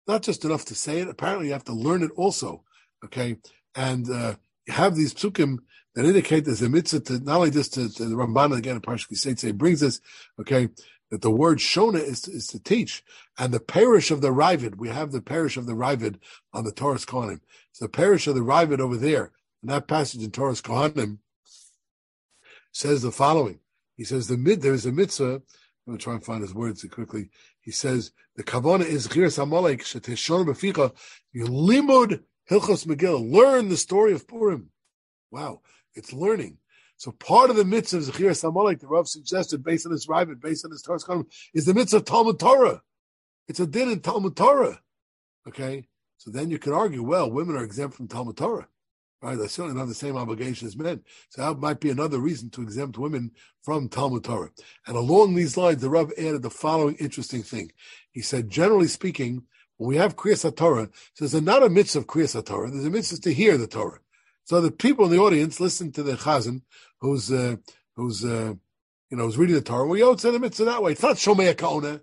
Not 0.06 0.22
just 0.22 0.44
enough 0.44 0.64
to 0.66 0.74
say 0.74 1.00
it. 1.00 1.08
Apparently, 1.08 1.46
you 1.46 1.52
have 1.52 1.64
to 1.64 1.72
learn 1.72 2.02
it 2.02 2.10
also. 2.16 2.64
Okay. 3.04 3.36
And, 3.74 4.10
uh, 4.10 4.34
you 4.66 4.74
have 4.74 4.94
these 4.94 5.14
psukim 5.14 5.58
that 5.94 6.04
indicate 6.04 6.44
there's 6.44 6.62
a 6.62 6.68
mitzvah 6.68 7.00
to, 7.00 7.18
not 7.20 7.36
only 7.36 7.50
just 7.50 7.74
to, 7.74 7.92
to 7.92 8.04
the 8.04 8.14
Ramban 8.14 8.56
again 8.56 8.76
in 8.76 8.82
Parshas 8.82 9.08
Kiseitze 9.08 9.56
brings 9.56 9.82
us, 9.82 10.00
okay, 10.38 10.68
that 11.10 11.22
the 11.22 11.30
word 11.30 11.58
shona 11.58 12.00
is, 12.00 12.28
is 12.28 12.46
to 12.48 12.62
teach. 12.62 13.02
And 13.38 13.52
the 13.52 13.60
parish 13.60 14.10
of 14.10 14.20
the 14.20 14.28
Ravid, 14.28 14.76
we 14.76 14.90
have 14.90 15.10
the 15.10 15.22
parish 15.22 15.56
of 15.56 15.66
the 15.66 15.72
Ravid 15.72 16.18
on 16.52 16.64
the 16.64 16.72
Torah's 16.72 17.06
Kohanim. 17.06 17.40
So 17.72 17.86
the 17.86 17.90
parish 17.90 18.26
of 18.26 18.34
the 18.34 18.42
Ravid 18.42 18.78
over 18.78 18.96
there, 18.96 19.32
and 19.62 19.70
that 19.70 19.88
passage 19.88 20.22
in 20.22 20.30
Torah's 20.30 20.62
Kohanim 20.62 21.18
says 22.72 23.02
the 23.02 23.12
following. 23.12 23.60
He 23.96 24.04
says 24.04 24.28
the 24.28 24.36
mid 24.36 24.62
there 24.62 24.74
is 24.74 24.86
a 24.86 24.92
mitzvah. 24.92 25.34
I'm 25.34 25.42
going 25.86 25.98
to 25.98 26.04
try 26.04 26.14
and 26.14 26.24
find 26.24 26.42
his 26.42 26.54
words 26.54 26.84
quickly. 26.90 27.30
He 27.60 27.70
says 27.70 28.12
the 28.36 28.44
kavana 28.44 28.84
is 28.84 29.08
chiras 29.08 29.38
amalek 29.38 29.80
sheteshon 29.80 30.46
beficha. 30.46 30.92
You 31.32 31.46
limud 31.46 32.22
hilchos 32.50 32.86
Megillah. 32.86 33.32
Learn 33.32 33.68
the 33.68 33.76
story 33.76 34.12
of 34.12 34.28
Purim. 34.28 34.70
Wow, 35.30 35.60
it's 35.94 36.12
learning. 36.12 36.58
So 36.98 37.12
part 37.12 37.50
of 37.50 37.56
the 37.56 37.64
mitzvah 37.64 37.98
of 37.98 38.04
Zechiras 38.04 38.42
Amalek, 38.42 38.80
the 38.80 38.88
Rav 38.88 39.08
suggested, 39.08 39.62
based 39.62 39.86
on 39.86 39.92
this 39.92 40.08
Rabbit, 40.08 40.40
based 40.40 40.64
on 40.64 40.72
his 40.72 40.82
Kohanim, 40.82 41.26
is 41.54 41.64
the 41.64 41.72
mitzvah 41.72 41.98
of 41.98 42.04
Talmud 42.04 42.40
Torah. 42.40 42.82
It's 43.46 43.60
a 43.60 43.66
din 43.68 43.88
in 43.88 44.00
Talmud 44.00 44.36
Torah. 44.36 44.80
Okay, 45.46 45.86
so 46.16 46.32
then 46.32 46.50
you 46.50 46.58
could 46.58 46.72
argue, 46.72 47.04
well, 47.04 47.30
women 47.30 47.54
are 47.56 47.62
exempt 47.62 47.96
from 47.96 48.08
Talmud 48.08 48.36
Torah. 48.36 48.66
Right, 49.20 49.36
they 49.36 49.48
certainly 49.48 49.76
not 49.76 49.88
the 49.88 49.94
same 49.94 50.16
obligation 50.16 50.68
as 50.68 50.76
men. 50.76 51.02
So 51.30 51.42
that 51.42 51.58
might 51.58 51.80
be 51.80 51.90
another 51.90 52.18
reason 52.18 52.50
to 52.50 52.62
exempt 52.62 52.98
women 52.98 53.32
from 53.62 53.88
Talmud 53.88 54.22
Torah. 54.22 54.50
And 54.86 54.96
along 54.96 55.34
these 55.34 55.56
lines, 55.56 55.82
the 55.82 55.90
Rav 55.90 56.12
added 56.16 56.42
the 56.42 56.50
following 56.50 56.94
interesting 56.96 57.42
thing. 57.42 57.72
He 58.12 58.20
said, 58.20 58.48
generally 58.48 58.86
speaking, 58.86 59.42
when 59.76 59.88
we 59.88 59.96
have 59.96 60.14
Kriyas 60.14 60.54
Torah, 60.54 60.88
so 61.14 61.26
there's 61.26 61.42
not 61.42 61.64
a 61.64 61.68
mitzvah 61.68 62.00
of 62.00 62.06
Kriyas 62.06 62.44
Torah, 62.44 62.70
there's 62.70 62.84
a 62.84 62.90
mitzvah 62.90 63.20
to 63.22 63.34
hear 63.34 63.56
the 63.56 63.66
Torah. 63.66 63.98
So 64.44 64.60
the 64.60 64.70
people 64.70 65.06
in 65.06 65.10
the 65.10 65.18
audience 65.18 65.60
listen 65.60 65.90
to 65.92 66.04
the 66.04 66.14
chazan 66.14 66.62
who's, 67.00 67.32
uh, 67.32 67.56
who's, 67.96 68.24
uh, 68.24 68.54
you 69.10 69.16
know, 69.16 69.24
who's 69.24 69.36
reading 69.36 69.56
the 69.56 69.62
Torah. 69.62 69.86
We 69.86 69.98
don't 69.98 70.20
say 70.20 70.30
the 70.30 70.38
mitzvah 70.38 70.66
that 70.66 70.82
way. 70.82 70.92
It's 70.92 71.02
not 71.02 71.16
Shomei 71.16 71.54
Kaona. 71.54 72.02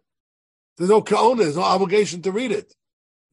There's 0.77 0.89
no 0.89 1.01
Kaona. 1.01 1.37
There's 1.37 1.55
no 1.55 1.63
obligation 1.63 2.21
to 2.23 2.31
read 2.31 2.51
it. 2.51 2.73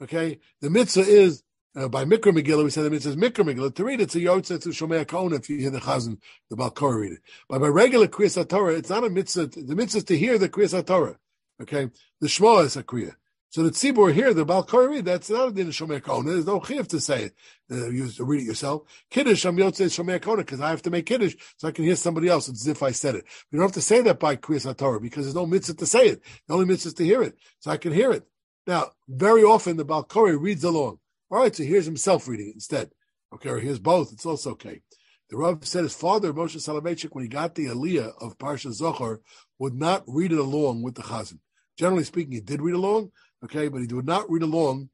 Okay. 0.03 0.39
The 0.61 0.70
mitzvah 0.70 1.03
is 1.03 1.43
uh, 1.74 1.88
by 1.88 2.04
Mikra 2.04 2.32
Megillah, 2.32 2.64
we 2.64 2.70
said 2.70 2.84
that 2.84 2.92
it 2.92 3.02
says 3.02 3.16
Mikra 3.16 3.44
Megillah. 3.44 3.74
To 3.74 3.84
read 3.84 4.00
it, 4.00 4.04
it's 4.04 4.14
a 4.14 4.20
Yotze 4.20 4.62
to 4.62 4.68
Shomei 4.68 5.04
HaKaon 5.04 5.38
if 5.38 5.48
you 5.48 5.58
hear 5.58 5.70
the 5.70 5.80
Chazan, 5.80 6.18
the 6.50 6.56
Balkor 6.56 7.00
read 7.00 7.12
it. 7.12 7.20
But 7.48 7.60
by 7.60 7.68
regular 7.68 8.08
Kriyas 8.08 8.46
Torah, 8.48 8.74
it's 8.74 8.90
not 8.90 9.04
a 9.04 9.10
mitzvah. 9.10 9.46
The 9.46 9.74
mitzvah 9.74 9.98
is 9.98 10.04
to 10.04 10.18
hear 10.18 10.38
the 10.38 10.48
Kriyas 10.48 10.84
Torah. 10.86 11.16
Okay? 11.60 11.90
The 12.20 12.28
Shema 12.28 12.58
is 12.58 12.76
a 12.76 12.82
Kriya. 12.82 13.14
So 13.50 13.62
the 13.62 13.70
Tzibur 13.70 14.14
here, 14.14 14.32
the 14.32 14.46
Balkor 14.46 14.88
read, 14.88 15.04
that's 15.04 15.28
not 15.28 15.48
a 15.48 15.52
din 15.52 15.68
of 15.68 15.74
Shomei 15.74 16.00
HaKaon. 16.00 16.24
There's 16.24 16.46
no 16.46 16.60
chiv 16.60 16.88
to 16.88 17.00
say 17.00 17.24
it. 17.24 17.34
Uh, 17.70 17.90
you 17.90 18.10
read 18.20 18.42
it 18.42 18.46
yourself. 18.46 18.82
Kiddush, 19.10 19.44
I'm 19.44 19.56
Yotze 19.56 19.86
Shomei 19.86 20.18
HaKaon 20.18 20.38
because 20.38 20.60
I 20.60 20.70
have 20.70 20.82
to 20.82 20.90
make 20.90 21.06
Kiddush 21.06 21.36
so 21.58 21.68
I 21.68 21.70
can 21.70 21.84
hear 21.84 21.96
somebody 21.96 22.28
else. 22.28 22.48
It's 22.48 22.62
as 22.62 22.68
if 22.68 22.82
I 22.82 22.92
said 22.92 23.14
it. 23.14 23.24
You 23.50 23.58
don't 23.58 23.66
have 23.68 23.72
to 23.72 23.82
say 23.82 24.00
that 24.02 24.18
by 24.18 24.36
Kriyas 24.36 24.74
Torah 24.76 25.00
because 25.00 25.24
there's 25.24 25.34
no 25.34 25.46
mitzvah 25.46 25.74
to 25.74 25.86
say 25.86 26.08
it. 26.08 26.22
The 26.48 26.54
only 26.54 26.66
mitzvah 26.66 26.88
is 26.88 26.94
to 26.94 27.04
hear 27.04 27.22
it. 27.22 27.36
So 27.60 27.70
I 27.70 27.76
can 27.76 27.92
hear 27.92 28.12
it. 28.12 28.26
Now, 28.66 28.92
very 29.08 29.42
often 29.42 29.76
the 29.76 29.84
Balkori 29.84 30.40
reads 30.40 30.64
along. 30.64 30.98
All 31.33 31.39
right, 31.39 31.57
so 31.57 31.62
here's 31.62 31.87
himself 31.87 32.28
reading 32.28 32.49
it 32.49 32.57
instead. 32.57 32.91
Okay, 33.35 33.49
or 33.49 33.59
here's 33.59 33.78
both. 33.78 34.12
It's 34.12 34.26
also 34.26 34.51
okay. 34.51 34.83
The 35.30 35.39
Rav 35.39 35.66
said 35.66 35.85
his 35.85 35.95
father, 35.95 36.30
Moshe 36.35 36.57
Soloveitchik, 36.57 37.09
when 37.12 37.24
he 37.24 37.28
got 37.28 37.55
the 37.55 37.68
Aliyah 37.68 38.12
of 38.20 38.37
Parsha 38.37 38.78
Zochor, 38.78 39.20
would 39.59 39.74
not 39.74 40.05
read 40.07 40.33
it 40.33 40.39
along 40.39 40.83
with 40.83 40.95
the 40.95 41.03
Chazan. 41.03 41.39
Generally 41.78 42.05
speaking, 42.05 42.33
he 42.35 42.41
did 42.41 42.61
read 42.61 42.74
along, 42.74 43.12
okay, 43.43 43.68
but 43.68 43.80
he 43.80 43.87
would 43.95 44.05
not 44.05 44.30
read 44.30 44.43
along 44.43 44.91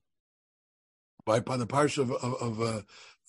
by, 1.26 1.40
by 1.40 1.56
the 1.56 1.66
Parsha 1.66 2.02
of, 2.02 2.12
of, 2.12 2.34
of 2.34 2.62
uh, 2.62 2.80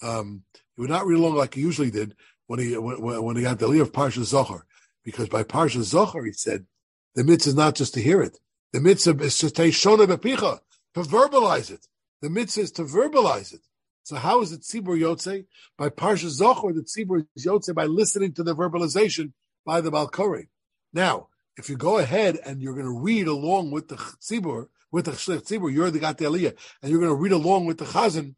um, 0.07 0.43
he 0.75 0.81
would 0.81 0.91
not 0.91 1.07
read 1.07 1.17
along 1.17 1.33
like 1.33 1.55
he 1.55 1.61
usually 1.61 1.89
did 1.89 2.15
when 2.45 2.59
he 2.59 2.77
when, 2.77 3.23
when 3.23 3.35
he 3.35 3.41
got 3.41 3.57
the 3.57 3.67
Aliyah 3.67 3.81
of 3.81 3.91
Parsha 3.91 4.19
Zochor. 4.19 4.61
Because 5.03 5.29
by 5.29 5.41
Parsha 5.41 5.79
Zochor, 5.79 6.27
he 6.27 6.31
said, 6.31 6.67
the 7.15 7.23
mitzvah 7.23 7.49
is 7.49 7.55
not 7.55 7.73
just 7.73 7.95
to 7.95 8.01
hear 8.01 8.21
it. 8.21 8.37
The 8.71 8.81
mitzvah 8.81 9.23
is 9.23 9.39
to 9.39 9.49
take 9.49 9.73
shona 9.73 10.05
bepicha, 10.05 10.59
to 10.93 11.01
verbalize 11.01 11.71
it. 11.71 11.87
The 12.21 12.29
mitzvah 12.29 12.61
is 12.61 12.71
to 12.73 12.83
verbalize 12.83 13.53
it. 13.53 13.61
So 14.03 14.15
how 14.15 14.41
is 14.41 14.51
it 14.51 14.61
Tzibur 14.61 14.99
Yotze? 14.99 15.45
By 15.77 15.89
Parsha 15.89 16.25
Zochor, 16.25 16.73
the 16.73 16.81
Tzibur 16.81 17.25
is 17.35 17.45
Yotze 17.45 17.73
by 17.73 17.85
listening 17.85 18.33
to 18.33 18.43
the 18.43 18.55
verbalization 18.55 19.33
by 19.65 19.81
the 19.81 19.91
Balkori. 19.91 20.47
Now, 20.93 21.27
if 21.57 21.69
you 21.69 21.77
go 21.77 21.99
ahead 21.99 22.39
and 22.45 22.61
you're 22.61 22.73
going 22.73 22.85
to 22.85 22.99
read 22.99 23.27
along 23.27 23.71
with 23.71 23.87
the 23.89 23.95
Tzibur, 23.95 24.69
with 24.91 25.05
the 25.05 25.11
Tzibur, 25.11 25.71
you're 25.71 25.91
the 25.91 25.99
Gat 25.99 26.19
and 26.21 26.31
you're 26.83 26.99
going 26.99 27.11
to 27.11 27.13
read 27.13 27.33
along 27.33 27.65
with 27.65 27.77
the 27.77 27.85
Chazan, 27.85 28.35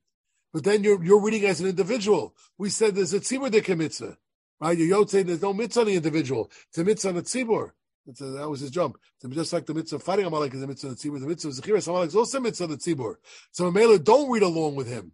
but 0.52 0.64
then 0.64 0.84
you're, 0.84 1.02
you're 1.04 1.22
reading 1.22 1.46
as 1.46 1.62
an 1.62 1.68
individual. 1.68 2.36
We 2.58 2.70
said 2.70 2.96
there's 2.96 3.14
a 3.14 3.20
Tzibur 3.20 3.50
Dika 3.50 3.78
mitzvah, 3.78 4.18
right? 4.60 4.78
You're 4.78 5.00
Yotze, 5.00 5.26
there's 5.26 5.42
no 5.42 5.54
mitzvah 5.54 5.82
on 5.82 5.88
the 5.88 5.96
individual. 5.96 6.52
It's 6.70 6.78
a 6.78 6.84
mitzvah 6.84 7.10
on 7.10 7.16
the 7.16 7.22
Tzibur. 7.22 7.72
A, 8.08 8.24
that 8.24 8.49
was 8.49 8.62
his 8.62 8.72
jump. 8.72 8.97
So 9.20 9.30
just 9.30 9.54
like 9.54 9.66
the 9.66 9.74
mitzvah 9.74 9.97
of 9.97 10.04
fighting 10.04 10.26
Amalek 10.26 10.54
is 10.54 10.64
a 10.64 10.68
mitzvah 10.68 10.89
of 10.89 10.97
the 10.97 11.10
tzibur, 11.10 11.20
the 11.20 11.28
mitzvah 11.28 11.49
of 11.49 11.56
Zechiras 11.56 11.88
Amalek 11.88 12.08
is 12.10 12.16
also 12.16 12.39
a 12.39 12.41
mitzvah 12.41 12.64
of 12.66 12.70
the 12.72 12.78
tzibur. 12.78 13.16
So 13.52 13.72
Mela, 13.72 13.99
don't 13.99 14.32
read 14.32 14.43
along 14.43 14.76
with 14.76 14.88
him, 14.88 15.12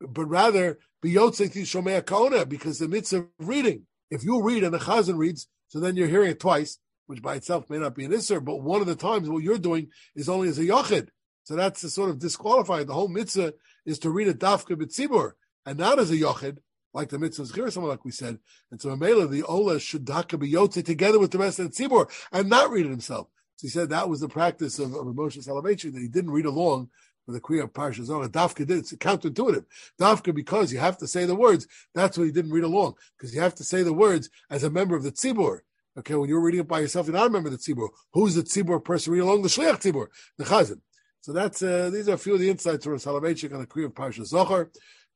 but 0.00 0.26
rather 0.26 0.78
be 1.02 1.14
yotzei 1.14 1.50
shomei 1.50 2.02
kaona 2.02 2.48
because 2.48 2.78
the 2.78 2.88
mitzvah 2.88 3.18
of 3.18 3.26
reading. 3.38 3.86
If 4.10 4.22
you 4.22 4.42
read 4.42 4.64
and 4.64 4.72
the 4.72 4.78
chazan 4.78 5.16
reads, 5.18 5.48
so 5.68 5.80
then 5.80 5.96
you're 5.96 6.08
hearing 6.08 6.30
it 6.30 6.40
twice, 6.40 6.78
which 7.06 7.22
by 7.22 7.36
itself 7.36 7.68
may 7.70 7.78
not 7.78 7.94
be 7.94 8.04
an 8.04 8.12
isser, 8.12 8.44
but 8.44 8.62
one 8.62 8.80
of 8.80 8.86
the 8.86 8.94
times 8.94 9.28
what 9.28 9.42
you're 9.42 9.58
doing 9.58 9.88
is 10.14 10.28
only 10.28 10.48
as 10.48 10.58
a 10.58 10.64
yachid. 10.64 11.08
So 11.44 11.56
that's 11.56 11.82
a 11.84 11.90
sort 11.90 12.10
of 12.10 12.18
disqualified. 12.18 12.86
The 12.86 12.94
whole 12.94 13.08
mitzvah 13.08 13.54
is 13.84 13.98
to 14.00 14.10
read 14.10 14.28
a 14.28 14.34
dafka 14.34 14.76
b'tzibur 14.76 15.32
and 15.64 15.78
not 15.78 15.98
as 15.98 16.10
a 16.10 16.16
yochid, 16.16 16.58
like 16.96 17.10
the 17.10 17.18
mitzvah 17.18 17.70
someone 17.70 17.90
like 17.90 18.06
we 18.06 18.10
said. 18.10 18.38
And 18.70 18.80
so 18.80 18.88
Amela, 18.88 19.30
the 19.30 19.42
Ola 19.42 19.78
should 19.78 20.06
daka 20.06 20.38
b'yotze 20.38 20.82
together 20.82 21.18
with 21.18 21.30
the 21.30 21.38
rest 21.38 21.58
of 21.58 21.70
the 21.70 21.76
tzibur 21.76 22.10
and 22.32 22.48
not 22.48 22.70
read 22.70 22.86
it 22.86 22.90
himself. 22.90 23.28
So 23.56 23.66
he 23.66 23.68
said 23.68 23.90
that 23.90 24.08
was 24.08 24.20
the 24.20 24.28
practice 24.28 24.78
of, 24.78 24.94
of 24.94 25.06
Moshe 25.06 25.46
Soloveitchik, 25.46 25.92
that 25.92 26.00
he 26.00 26.08
didn't 26.08 26.30
read 26.30 26.46
along 26.46 26.88
with 27.26 27.36
the 27.36 27.40
Kriya 27.40 27.64
of 27.64 27.72
Parsha 27.74 28.06
Zochor. 28.06 28.28
Dafka 28.28 28.66
did. 28.66 28.78
It's 28.78 28.92
counterintuitive. 28.94 29.66
Dafka, 30.00 30.34
because 30.34 30.72
you 30.72 30.78
have 30.78 30.96
to 30.98 31.06
say 31.06 31.26
the 31.26 31.34
words, 31.34 31.66
that's 31.94 32.16
why 32.16 32.24
he 32.24 32.32
didn't 32.32 32.52
read 32.52 32.64
along, 32.64 32.94
because 33.16 33.34
you 33.34 33.42
have 33.42 33.54
to 33.56 33.64
say 33.64 33.82
the 33.82 33.92
words 33.92 34.30
as 34.50 34.64
a 34.64 34.70
member 34.70 34.96
of 34.96 35.02
the 35.02 35.12
tzibur. 35.12 35.60
Okay, 35.98 36.14
when 36.14 36.28
you're 36.28 36.40
reading 36.40 36.60
it 36.60 36.68
by 36.68 36.80
yourself, 36.80 37.06
you're 37.06 37.16
not 37.16 37.26
a 37.26 37.30
member 37.30 37.48
of 37.48 37.52
the 37.52 37.58
tzibur. 37.58 37.88
Who's 38.14 38.34
the 38.34 38.42
tzibur 38.42 38.82
person 38.82 39.12
reading 39.12 39.28
along? 39.28 39.42
The 39.42 39.48
shliach 39.48 39.82
tzibur, 39.82 40.06
the 40.38 40.44
chazan. 40.44 40.80
So 41.20 41.32
that's 41.32 41.62
uh, 41.62 41.90
these 41.92 42.08
are 42.08 42.14
a 42.14 42.18
few 42.18 42.34
of 42.34 42.40
the 42.40 42.48
insights 42.48 42.84
from 42.84 42.96
Soloveitchik 42.96 43.52
on 43.52 43.60
the 43.60 43.66
Kriya 43.66 43.86
of 43.86 43.94
Parsha 43.94 44.20
Zochor. 44.30 44.68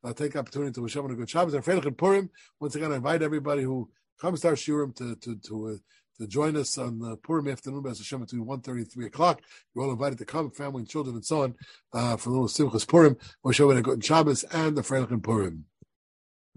I'll 0.02 0.14
take 0.14 0.36
opportunity 0.36 0.72
to 0.72 0.82
wish 0.82 0.96
everyone 0.96 1.12
a 1.12 1.16
good 1.16 1.30
Shabbos 1.30 1.54
and 1.54 1.64
Freilichen 1.64 1.96
Purim. 1.96 2.30
Once 2.58 2.74
again, 2.74 2.92
I 2.92 2.96
invite 2.96 3.22
everybody 3.22 3.62
who 3.62 3.90
comes 4.20 4.40
to 4.40 4.48
our 4.48 4.54
shiurim 4.54 4.94
to 4.96 5.16
to 5.16 5.36
to, 5.36 5.68
uh, 5.68 5.76
to 6.18 6.26
join 6.26 6.56
us 6.56 6.78
on 6.78 6.98
the 6.98 7.16
Purim 7.16 7.48
afternoon, 7.48 7.82
B'ez 7.82 7.98
Hashem, 7.98 8.20
between 8.20 8.44
1.30 8.44 8.68
and 8.68 8.92
3 8.92 9.06
o'clock. 9.06 9.42
You're 9.74 9.84
all 9.84 9.92
invited 9.92 10.18
to 10.18 10.24
come, 10.24 10.50
family 10.50 10.80
and 10.80 10.88
children 10.88 11.16
and 11.16 11.24
so 11.24 11.42
on, 11.42 11.54
uh, 11.92 12.16
for 12.16 12.30
a 12.30 12.32
little 12.32 12.48
Simchas 12.48 12.86
Purim. 12.86 13.16
Wish 13.42 13.60
everyone 13.60 13.78
a 13.78 13.82
good 13.82 14.04
Shabbos 14.04 14.44
and 14.44 14.76
the 14.76 14.82
Freilichen 14.82 15.22
Purim. 15.22 15.64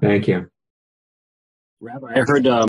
Thank 0.01 0.27
you. 0.27 0.49
Rabbi, 1.79 2.13
I 2.15 2.23
heard 2.25 2.47
um, 2.47 2.59